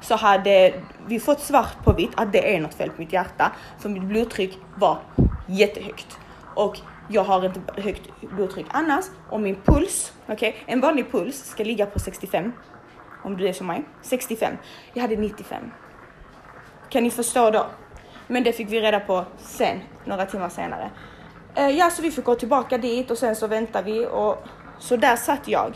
så 0.00 0.16
hade 0.16 0.74
vi 1.06 1.20
fått 1.20 1.40
svart 1.40 1.84
på 1.84 1.92
vitt 1.92 2.10
att 2.16 2.32
det 2.32 2.56
är 2.56 2.60
något 2.60 2.74
fel 2.74 2.90
på 2.90 3.00
mitt 3.00 3.12
hjärta. 3.12 3.52
För 3.78 3.88
mitt 3.88 4.02
blodtryck 4.02 4.58
var 4.76 4.98
jättehögt. 5.46 6.18
Och 6.54 6.80
jag 7.08 7.24
har 7.24 7.44
inte 7.44 7.60
högt 7.82 8.20
blodtryck 8.20 8.66
annars. 8.70 9.04
Och 9.30 9.40
min 9.40 9.56
puls, 9.64 10.12
okej, 10.22 10.34
okay, 10.34 10.52
en 10.66 10.80
vanlig 10.80 11.12
puls 11.12 11.44
ska 11.44 11.64
ligga 11.64 11.86
på 11.86 11.98
65. 11.98 12.52
Om 13.24 13.36
du 13.36 13.48
är 13.48 13.52
som 13.52 13.66
mig. 13.66 13.84
65. 14.02 14.56
Jag 14.94 15.02
hade 15.02 15.16
95. 15.16 15.64
Kan 16.90 17.02
ni 17.02 17.10
förstå 17.10 17.50
då? 17.50 17.66
Men 18.26 18.44
det 18.44 18.52
fick 18.52 18.70
vi 18.70 18.80
reda 18.80 19.00
på 19.00 19.24
sen, 19.38 19.80
några 20.04 20.26
timmar 20.26 20.48
senare. 20.48 20.90
Eh, 21.54 21.68
ja, 21.68 21.90
så 21.90 22.02
vi 22.02 22.10
fick 22.10 22.24
gå 22.24 22.34
tillbaka 22.34 22.78
dit 22.78 23.10
och 23.10 23.18
sen 23.18 23.36
så 23.36 23.46
väntar 23.46 23.82
vi 23.82 24.06
och 24.06 24.44
så 24.78 24.96
där 24.96 25.16
satt 25.16 25.48
jag. 25.48 25.74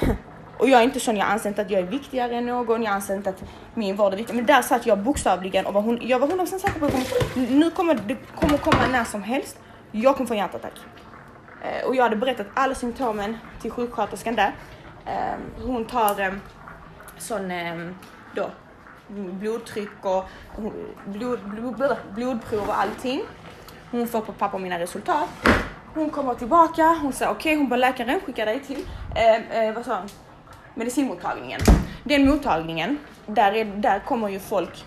Och 0.58 0.68
jag 0.68 0.80
är 0.80 0.84
inte 0.84 1.00
sån, 1.00 1.16
jag 1.16 1.28
anser 1.28 1.48
inte 1.48 1.62
att 1.62 1.70
jag 1.70 1.80
är 1.80 1.86
viktigare 1.86 2.36
än 2.36 2.46
någon, 2.46 2.82
jag 2.82 2.92
anser 2.92 3.14
inte 3.14 3.30
att 3.30 3.42
min 3.74 3.96
vård 3.96 4.12
är 4.12 4.16
viktig. 4.16 4.34
Men 4.34 4.46
där 4.46 4.62
satt 4.62 4.86
jag 4.86 4.98
bokstavligen 4.98 5.66
och 5.66 5.74
var 5.74 5.80
hon, 5.80 5.98
jag 6.02 6.18
var 6.18 6.28
100% 6.28 6.46
säker 6.46 6.80
på 6.80 6.86
att 6.86 7.36
nu 7.50 7.70
kommer 7.70 7.94
det 7.94 8.16
kommer 8.40 8.58
komma 8.58 8.86
när 8.92 9.04
som 9.04 9.22
helst. 9.22 9.58
Jag 9.92 10.16
kommer 10.16 10.28
få 10.28 10.34
en 10.34 10.38
hjärtattack. 10.38 10.80
Eh, 11.62 11.86
och 11.86 11.96
jag 11.96 12.02
hade 12.02 12.16
berättat 12.16 12.46
alla 12.54 12.74
symptomen 12.74 13.36
till 13.60 13.70
sjuksköterskan 13.70 14.34
där. 14.34 14.54
Eh, 15.06 15.64
hon 15.66 15.84
tar 15.84 16.20
eh, 16.20 16.32
sån 17.18 17.50
eh, 17.50 17.90
då 18.34 18.50
blodtryck 19.08 20.04
och 20.04 20.24
blod, 21.06 21.40
blod, 21.44 21.96
blodprov 22.14 22.68
och 22.68 22.80
allting. 22.80 23.22
Hon 23.90 24.08
får 24.08 24.20
på 24.20 24.32
papper 24.32 24.58
mina 24.58 24.78
resultat. 24.78 25.28
Hon 25.94 26.10
kommer 26.10 26.34
tillbaka, 26.34 26.98
hon 27.02 27.12
säger 27.12 27.30
okej, 27.30 27.52
okay, 27.52 27.56
hon 27.56 27.68
bara 27.68 27.76
läkaren 27.76 28.20
skickar 28.20 28.46
dig 28.46 28.60
till, 28.60 28.84
eh, 29.14 29.58
eh, 29.62 29.74
vad 29.74 29.84
sa 29.84 29.98
hon? 29.98 30.08
medicinmottagningen. 30.74 31.60
Den 32.04 32.28
mottagningen, 32.28 32.98
där, 33.26 33.52
är, 33.52 33.64
där 33.64 33.98
kommer 33.98 34.28
ju 34.28 34.38
folk 34.38 34.84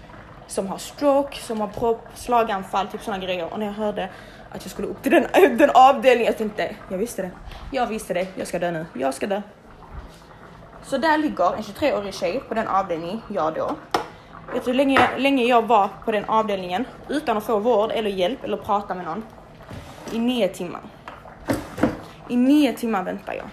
som 0.48 0.68
har 0.68 0.78
stroke, 0.78 1.38
som 1.38 1.62
har 1.62 1.68
propp, 1.68 2.08
slaganfall, 2.16 2.88
typ 2.88 3.02
sådana 3.02 3.24
grejer. 3.24 3.54
Och 3.54 3.60
när 3.60 3.66
jag 3.66 3.74
hörde 3.74 4.10
att 4.52 4.64
jag 4.64 4.72
skulle 4.72 4.88
upp 4.88 5.04
till 5.04 5.12
den, 5.12 5.28
den 5.58 5.70
avdelningen, 5.74 6.26
jag 6.26 6.38
tänkte, 6.38 6.76
jag 6.90 6.98
visste 6.98 7.22
det. 7.22 7.32
Jag 7.72 7.88
visste 7.88 8.14
det, 8.14 8.28
jag 8.36 8.48
ska 8.48 8.60
dö 8.60 8.72
nu, 8.72 8.86
jag 8.94 9.14
ska 9.14 9.28
dö. 9.28 9.42
Så 10.84 10.98
där 10.98 11.18
ligger 11.18 11.56
en 11.56 11.62
23-årig 11.62 12.14
tjej 12.14 12.42
på 12.48 12.54
den 12.54 12.68
avdelningen, 12.68 13.22
jag 13.28 13.54
då. 13.56 13.76
Vet 14.54 14.66
du 14.66 14.72
hur 14.72 14.78
länge, 14.78 15.18
länge 15.18 15.44
jag 15.44 15.68
var 15.68 15.90
på 16.06 16.12
den 16.12 16.26
avdelningen 16.26 16.86
utan 17.10 17.38
att 17.38 17.44
få 17.44 17.60
vård 17.60 17.92
eller 17.92 18.10
hjälp 18.10 18.44
eller 18.44 18.58
prata 18.58 18.96
med 18.96 19.06
någon? 19.06 19.24
I 20.12 20.20
nio 20.20 20.48
timmar. 20.48 20.82
I 22.30 22.36
nio 22.36 22.74
timmar 22.74 23.04
väntar 23.04 23.34
jag. 23.34 23.46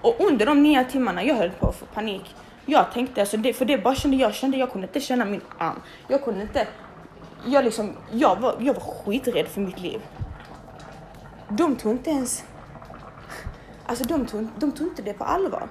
Och 0.00 0.16
under 0.20 0.46
de 0.46 0.62
nio 0.62 0.84
timmarna 0.84 1.24
jag 1.24 1.34
höll 1.34 1.50
på 1.50 1.68
att 1.68 1.76
få 1.76 1.86
panik. 1.86 2.34
Jag 2.66 2.92
tänkte 2.92 3.20
alltså 3.20 3.36
det, 3.36 3.52
för 3.52 3.64
det 3.64 3.78
bara 3.78 3.94
kände 3.94 4.16
jag 4.16 4.34
kände 4.34 4.56
jag 4.56 4.72
kunde 4.72 4.86
inte 4.86 5.00
känna 5.00 5.24
min 5.24 5.40
arm. 5.58 5.82
Jag 6.08 6.24
kunde 6.24 6.42
inte. 6.42 6.66
Jag 7.44 7.64
liksom, 7.64 7.96
jag 8.12 8.36
var, 8.36 8.56
jag 8.60 8.74
var 8.74 8.80
skiträdd 8.80 9.48
för 9.48 9.60
mitt 9.60 9.80
liv. 9.80 10.02
De 11.48 11.76
tog 11.76 11.92
inte 11.92 12.10
ens. 12.10 12.44
Alltså 13.86 14.04
de 14.04 14.26
tog, 14.26 14.48
de 14.58 14.72
tog 14.72 14.86
inte 14.86 15.02
det 15.02 15.12
på 15.12 15.24
allvar. 15.24 15.68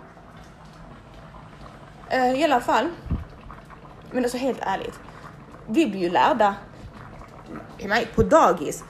Uh, 2.14 2.40
I 2.40 2.44
alla 2.44 2.60
fall. 2.60 2.90
Men 4.12 4.24
alltså 4.24 4.38
helt 4.38 4.60
ärligt. 4.62 5.00
Vi 5.68 5.86
blir 5.86 6.02
ju 6.02 6.10
lärda 6.10 6.56
på 8.16 8.24
dagis 8.24 8.84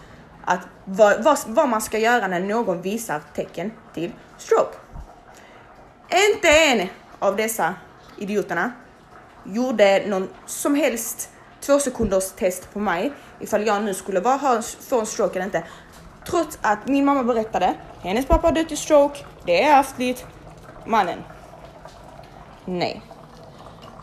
att 0.45 0.67
vad, 0.85 1.23
vad, 1.23 1.37
vad 1.47 1.69
man 1.69 1.81
ska 1.81 1.97
göra 1.97 2.27
när 2.27 2.39
någon 2.39 2.81
visar 2.81 3.21
tecken 3.33 3.71
till 3.93 4.11
stroke. 4.37 4.77
Inte 6.31 6.47
en 6.47 6.87
av 7.19 7.35
dessa 7.35 7.75
idioterna 8.17 8.71
gjorde 9.43 10.07
någon 10.07 10.29
som 10.45 10.75
helst 10.75 11.31
två 11.67 11.79
sekunders 11.79 12.31
test 12.31 12.73
på 12.73 12.79
mig 12.79 13.11
ifall 13.39 13.67
jag 13.67 13.83
nu 13.83 13.93
skulle 13.93 14.19
vara, 14.19 14.35
ha, 14.35 14.61
få 14.61 14.99
en 14.99 15.05
stroke 15.05 15.35
eller 15.35 15.45
inte. 15.45 15.63
Trots 16.25 16.59
att 16.61 16.87
min 16.87 17.05
mamma 17.05 17.23
berättade, 17.23 17.73
hennes 18.01 18.25
pappa 18.25 18.47
har 18.47 18.55
dött 18.55 18.71
i 18.71 18.75
stroke, 18.75 19.25
det 19.45 19.63
är 19.63 19.79
ärftligt. 19.79 20.25
Mannen. 20.85 21.19
Nej. 22.65 23.01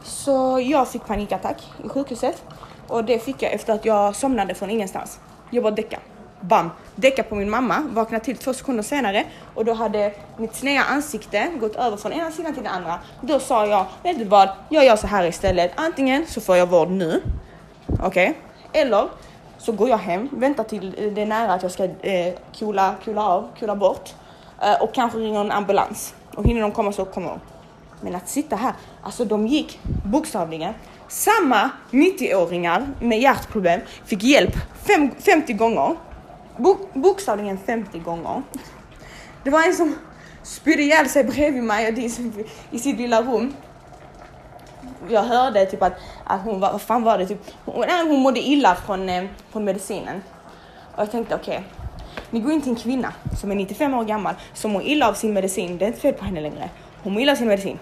Så 0.04 0.60
jag 0.60 0.88
fick 0.88 1.06
panikattack 1.06 1.62
i 1.84 1.88
sjukhuset 1.88 2.42
och 2.88 3.04
det 3.04 3.18
fick 3.18 3.42
jag 3.42 3.52
efter 3.52 3.72
att 3.72 3.84
jag 3.84 4.16
somnade 4.16 4.54
från 4.54 4.70
ingenstans. 4.70 5.18
Jag 5.50 5.62
bara 5.62 5.74
däckade 5.74 6.02
bam, 6.40 6.70
däcka 6.94 7.22
på 7.22 7.34
min 7.34 7.50
mamma, 7.50 7.82
vakna 7.92 8.20
till 8.20 8.36
två 8.36 8.54
sekunder 8.54 8.82
senare 8.82 9.24
och 9.54 9.64
då 9.64 9.72
hade 9.72 10.12
mitt 10.36 10.54
sneda 10.54 10.84
ansikte 10.84 11.50
gått 11.60 11.76
över 11.76 11.96
från 11.96 12.12
ena 12.12 12.30
sidan 12.30 12.54
till 12.54 12.62
den 12.62 12.72
andra. 12.72 12.98
Då 13.20 13.40
sa 13.40 13.66
jag, 13.66 13.86
vet 14.02 14.18
du 14.18 14.24
vad, 14.24 14.48
jag 14.68 14.84
gör 14.84 14.96
så 14.96 15.06
här 15.06 15.24
istället. 15.26 15.72
Antingen 15.74 16.26
så 16.26 16.40
får 16.40 16.56
jag 16.56 16.66
vård 16.66 16.90
nu, 16.90 17.22
okej, 18.00 18.30
okay? 18.30 18.34
eller 18.82 19.08
så 19.58 19.72
går 19.72 19.88
jag 19.88 19.98
hem, 19.98 20.28
väntar 20.32 20.64
till 20.64 20.94
eh, 20.98 21.12
det 21.12 21.22
är 21.22 21.26
nära 21.26 21.52
att 21.52 21.62
jag 21.62 21.72
ska 21.72 21.84
eh, 21.84 22.34
kula, 22.52 22.94
kula 23.04 23.22
av, 23.22 23.48
kula 23.58 23.76
bort 23.76 24.14
eh, 24.62 24.82
och 24.82 24.94
kanske 24.94 25.18
ringer 25.18 25.40
en 25.40 25.52
ambulans. 25.52 26.14
Och 26.34 26.44
hinner 26.44 26.60
de 26.60 26.72
komma 26.72 26.92
så 26.92 27.04
kommer 27.04 27.28
de. 27.28 27.40
Men 28.00 28.14
att 28.14 28.28
sitta 28.28 28.56
här, 28.56 28.72
alltså 29.02 29.24
de 29.24 29.46
gick 29.46 29.80
bokstavligen. 30.04 30.74
Samma 31.08 31.70
90-åringar 31.90 32.86
med 33.00 33.20
hjärtproblem 33.20 33.80
fick 34.04 34.22
hjälp 34.22 34.54
fem, 34.86 35.10
50 35.18 35.52
gånger 35.52 35.96
bok, 36.56 36.94
bokstavligen 36.94 37.58
50 37.58 37.98
gånger. 37.98 38.42
Det 39.44 39.50
var 39.50 39.62
en 39.62 39.74
som 39.74 39.94
spydde 40.42 40.82
ihjäl 40.82 41.08
sig 41.08 41.24
bredvid 41.24 41.62
mig 41.62 42.10
i 42.70 42.78
sitt 42.78 42.98
lilla 42.98 43.22
rum. 43.22 43.54
Jag 45.08 45.22
hörde 45.22 45.66
typ 45.66 45.82
att, 45.82 45.92
att 46.24 46.40
hon 46.40 46.60
var, 46.60 46.72
vad 46.72 46.82
fan 46.82 47.02
var 47.02 47.18
det, 47.18 47.26
typ, 47.26 47.40
hon, 47.64 47.84
hon 48.08 48.20
mådde 48.20 48.40
illa 48.40 48.74
från, 48.74 49.08
eh, 49.08 49.24
från 49.50 49.64
medicinen. 49.64 50.22
Och 50.94 51.02
jag 51.02 51.10
tänkte 51.10 51.34
okej, 51.34 51.58
okay, 51.58 51.84
ni 52.30 52.40
går 52.40 52.52
in 52.52 52.60
till 52.60 52.70
en 52.70 52.76
kvinna 52.76 53.12
som 53.40 53.50
är 53.50 53.54
95 53.54 53.94
år 53.94 54.04
gammal 54.04 54.34
som 54.54 54.70
mår 54.70 54.82
illa 54.82 55.08
av 55.08 55.14
sin 55.14 55.32
medicin. 55.32 55.78
Det 55.78 55.84
är 55.84 55.86
inte 55.86 56.00
fel 56.00 56.14
på 56.14 56.24
henne 56.24 56.40
längre. 56.40 56.70
Hon 57.02 57.12
mår 57.12 57.22
illa 57.22 57.32
av 57.32 57.36
sin 57.36 57.48
medicin. 57.48 57.78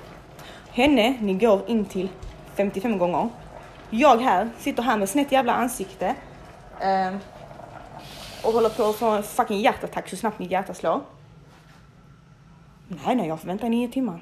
Henne, 0.70 1.16
ni 1.20 1.34
går 1.34 1.62
in 1.66 1.84
till 1.84 2.08
55 2.54 2.98
gånger. 2.98 3.28
Jag 3.90 4.16
här, 4.16 4.50
sitter 4.58 4.82
här 4.82 4.96
med 4.96 5.08
snett 5.08 5.32
jävla 5.32 5.54
ansikte. 5.54 6.14
Eh, 6.80 7.14
och 8.44 8.52
håller 8.52 8.68
på 8.68 8.84
att 8.84 8.96
få 8.96 9.06
en 9.06 9.22
fucking 9.22 9.60
hjärtattack 9.60 10.08
så 10.08 10.16
snabbt 10.16 10.38
mitt 10.38 10.50
hjärta 10.50 10.74
slår. 10.74 11.00
Nej, 12.88 13.16
nej, 13.16 13.28
jag 13.28 13.40
får 13.40 13.46
vänta 13.46 13.66
i 13.66 13.70
nio 13.70 13.88
timmar. 13.88 14.20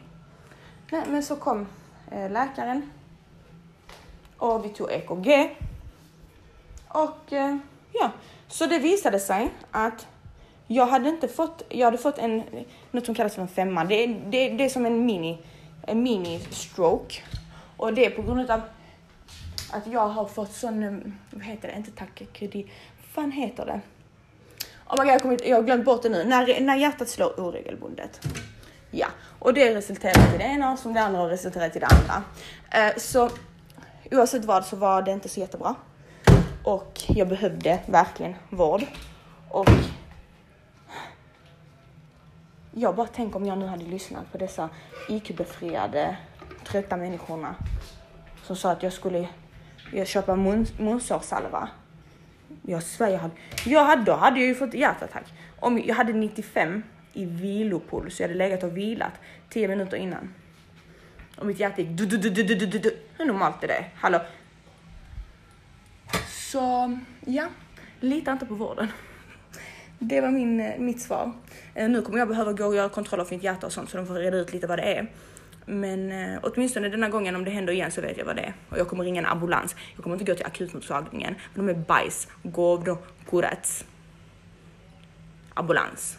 Nej, 0.91 1.03
men 1.09 1.23
så 1.23 1.37
kom 1.37 1.67
Eh, 2.11 2.31
läkaren 2.31 2.91
och 4.39 4.65
vi 4.65 4.69
tog 4.69 4.91
EKG. 4.91 5.57
Och 6.89 7.33
eh, 7.33 7.57
ja, 7.93 8.11
så 8.49 8.67
det 8.67 8.79
visade 8.79 9.21
sig 9.21 9.51
att 9.71 10.07
jag 10.67 10.87
hade 10.87 11.09
inte 11.09 11.29
fått, 11.29 11.63
jag 11.69 11.87
hade 11.87 11.99
fått 11.99 12.19
en, 12.19 12.43
något 12.91 13.07
som 13.07 13.15
kallas 13.15 13.35
för 13.35 13.43
en 13.43 13.49
femma. 13.49 13.85
Det, 13.85 14.07
det, 14.07 14.49
det 14.49 14.65
är 14.65 14.69
som 14.69 14.87
en 14.87 15.07
mini, 15.07 15.39
en 15.87 16.03
mini 16.03 16.41
stroke. 16.51 17.23
Och 17.77 17.95
det 17.95 18.07
är 18.07 18.11
på 18.11 18.23
grund 18.23 18.51
av 18.51 18.61
att 19.73 19.87
jag 19.87 20.09
har 20.09 20.25
fått 20.25 20.53
sån, 20.53 20.83
eh, 20.83 21.13
vad 21.31 21.43
heter 21.43 21.69
det, 21.69 21.77
inte 21.77 21.91
takykardi, 21.91 22.63
vad 22.63 23.25
fan 23.25 23.33
heter 23.33 23.67
det? 23.67 23.81
Oh 24.87 24.95
my 24.99 25.05
God, 25.05 25.15
jag, 25.15 25.23
kommit, 25.23 25.47
jag 25.47 25.57
har 25.57 25.63
glömt 25.63 25.85
bort 25.85 26.03
det 26.03 26.09
nu. 26.09 26.25
När, 26.25 26.61
när 26.61 26.77
hjärtat 26.77 27.09
slår 27.09 27.41
oregelbundet. 27.41 28.27
Ja, 28.91 29.07
och 29.41 29.55
det 29.55 29.74
resulterar 29.74 30.34
i 30.34 30.38
det 30.38 30.45
ena 30.45 30.76
som 30.76 30.95
det 30.95 31.01
andra 31.01 31.30
resulterade 31.30 31.76
i 31.76 31.80
det 31.80 31.86
andra. 31.86 32.22
Eh, 32.70 32.97
så 32.97 33.30
oavsett 34.11 34.45
vad 34.45 34.64
så 34.64 34.76
var 34.76 35.03
det 35.03 35.11
inte 35.11 35.28
så 35.28 35.41
jättebra. 35.41 35.74
Och 36.64 37.01
jag 37.09 37.28
behövde 37.28 37.80
verkligen 37.86 38.34
vård. 38.51 38.82
Och 39.49 39.68
jag 42.72 42.97
bara 42.97 43.07
tänker 43.07 43.36
om 43.36 43.47
jag 43.47 43.59
nu 43.59 43.66
hade 43.66 43.84
lyssnat 43.84 44.32
på 44.32 44.38
dessa 44.38 44.68
IQ-befriade, 45.09 46.16
trötta 46.64 46.97
människorna 46.97 47.55
som 48.43 48.57
sa 48.57 48.70
att 48.70 48.82
jag 48.82 48.93
skulle 48.93 49.28
jag 49.93 50.07
köpa 50.07 50.36
munsårssalva 50.78 51.68
jag 52.62 52.82
svär, 52.82 53.09
jag 53.09 53.18
hade, 53.18 53.34
jag 53.64 53.84
hade, 53.84 54.03
då 54.03 54.12
hade 54.12 54.41
jag 54.41 54.49
ju 54.49 54.55
fått 54.55 54.74
hjärtattack. 54.74 55.24
Om 55.61 55.78
jag 55.78 55.95
hade 55.95 56.12
95 56.12 56.82
i 57.13 57.25
vilopuls, 57.25 58.21
jag 58.21 58.29
hade 58.29 58.39
legat 58.39 58.63
och 58.63 58.77
vilat 58.77 59.13
10 59.49 59.69
minuter 59.69 59.97
innan. 59.97 60.35
Och 61.37 61.47
mitt 61.47 61.61
hjärta 61.61 61.83
gick 61.83 61.91
du, 61.91 62.07
du, 62.07 62.19
du, 62.19 62.31
du, 62.31 62.43
du, 62.43 62.67
du, 62.67 62.79
du. 62.79 62.97
Hur 63.19 63.25
normalt 63.25 63.65
är 63.65 63.69
det? 63.69 63.85
Hallå? 63.95 64.21
Så 66.29 66.99
ja, 67.27 67.49
lita 68.01 68.33
inte 68.33 68.47
på 68.47 68.55
vården. 68.55 68.89
Det 69.99 70.21
var 70.21 70.31
min, 70.31 70.61
eh, 70.61 70.79
mitt 70.79 71.03
svar. 71.03 71.33
Eh, 71.75 71.89
nu 71.89 72.03
kommer 72.03 72.19
jag 72.19 72.29
behöva 72.29 72.53
gå 72.53 72.65
och 72.65 72.77
göra 72.77 72.89
kontroller 72.89 73.25
för 73.25 73.35
mitt 73.35 73.45
hjärta 73.45 73.67
och 73.67 73.73
sånt 73.73 73.91
så 73.91 73.97
de 73.97 74.07
får 74.07 74.15
reda 74.15 74.37
ut 74.37 74.53
lite 74.53 74.67
vad 74.67 74.79
det 74.79 74.83
är. 74.83 75.13
Men 75.67 76.13
eh, 76.13 76.39
åtminstone 76.43 76.89
denna 76.89 77.09
gången 77.09 77.37
om 77.37 77.45
det 77.45 77.51
händer 77.51 77.73
igen 77.73 77.91
så 77.91 78.01
vet 78.01 78.19
jag 78.19 78.25
vad 78.25 78.37
det 78.37 78.43
är. 78.43 78.55
Och 78.71 78.79
jag 78.79 78.89
kommer 78.89 79.05
ringa 79.05 79.21
en 79.21 79.27
ambulans. 79.27 79.77
Jag 79.95 80.03
kommer 80.03 80.17
inte 80.17 80.33
gå 80.33 80.35
till 80.35 80.47
akutmottagningen. 80.47 81.35
För 81.35 81.63
de 81.63 81.69
är 81.69 81.75
bajs. 81.75 82.29
Govdo, 82.43 82.99
kurats. 83.31 83.85
Ambulans 85.55 86.19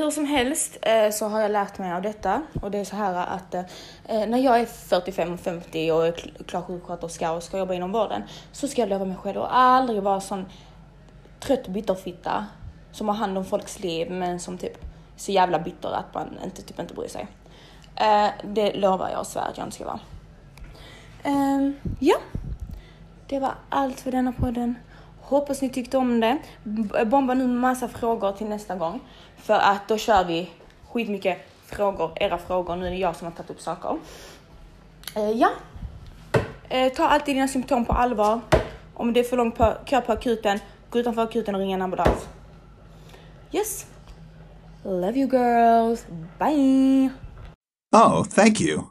hur 0.00 0.10
som 0.10 0.24
helst 0.24 0.78
eh, 0.82 1.10
så 1.10 1.28
har 1.28 1.40
jag 1.40 1.50
lärt 1.50 1.78
mig 1.78 1.92
av 1.92 2.02
detta 2.02 2.42
och 2.62 2.70
det 2.70 2.78
är 2.78 2.84
så 2.84 2.96
här 2.96 3.26
att 3.26 3.54
eh, 3.54 3.60
eh, 4.04 4.28
när 4.28 4.38
jag 4.38 4.60
är 4.60 4.66
45 4.66 5.32
och 5.32 5.40
50 5.40 5.90
och 5.90 6.06
är 6.06 6.12
klar 6.46 6.62
sjuksköterska 6.62 7.32
och 7.32 7.42
ska 7.42 7.58
jobba 7.58 7.74
inom 7.74 7.92
vården 7.92 8.22
så 8.52 8.68
ska 8.68 8.82
jag 8.82 8.88
lova 8.88 9.04
mig 9.04 9.16
själv 9.16 9.42
att 9.42 9.50
aldrig 9.50 10.02
vara 10.02 10.20
sån 10.20 10.46
trött 11.40 11.68
bitterfitta 11.68 12.46
som 12.92 13.08
har 13.08 13.14
hand 13.14 13.38
om 13.38 13.44
folks 13.44 13.80
liv 13.80 14.10
men 14.10 14.40
som 14.40 14.58
typ 14.58 14.84
så 15.16 15.32
jävla 15.32 15.58
bitter 15.58 15.88
att 15.88 16.14
man 16.14 16.38
inte, 16.44 16.62
typ 16.62 16.80
inte 16.80 16.94
bryr 16.94 17.08
sig. 17.08 17.26
Det 18.44 18.72
lovar 18.72 19.10
jag 19.10 19.20
och 19.20 19.26
svär 19.26 19.48
att 19.50 19.56
jag 19.56 19.66
inte 19.66 19.74
ska 19.74 19.84
vara. 19.84 20.00
Ehm, 21.22 21.74
ja, 21.98 22.16
det 23.26 23.38
var 23.38 23.54
allt 23.68 24.00
för 24.00 24.10
denna 24.10 24.32
podden. 24.32 24.74
Hoppas 25.20 25.62
ni 25.62 25.70
tyckte 25.70 25.98
om 25.98 26.20
det. 26.20 26.38
Bomba 27.06 27.34
nu 27.34 27.46
massa 27.46 27.88
frågor 27.88 28.32
till 28.32 28.46
nästa 28.46 28.76
gång. 28.76 29.00
För 29.42 29.54
att 29.54 29.88
då 29.88 29.98
kör 29.98 30.24
vi 30.24 30.50
skitmycket 30.90 31.38
frågor, 31.66 32.12
era 32.16 32.38
frågor. 32.38 32.76
Nu 32.76 32.86
är 32.86 32.90
det 32.90 32.96
jag 32.96 33.16
som 33.16 33.24
har 33.24 33.32
tagit 33.32 33.50
upp 33.50 33.60
saker. 33.60 33.98
Eh, 35.16 35.30
ja. 35.30 35.48
Eh, 36.68 36.92
ta 36.92 37.08
alltid 37.08 37.36
dina 37.36 37.48
symptom 37.48 37.84
på 37.84 37.92
allvar. 37.92 38.40
Om 38.94 39.12
det 39.12 39.20
är 39.20 39.24
för 39.24 39.36
lång 39.36 39.52
kö 39.84 40.00
på 40.00 40.12
akuten, 40.12 40.58
gå 40.90 40.98
utanför 40.98 41.22
akuten 41.22 41.54
och 41.54 41.60
ring 41.60 41.72
en 41.72 41.82
ambulans. 41.82 42.28
Yes. 43.52 43.86
Love 44.84 45.18
you 45.18 45.28
girls. 45.30 46.06
Bye. 46.38 47.10
Oh, 47.92 48.24
thank 48.24 48.60
you. 48.60 48.89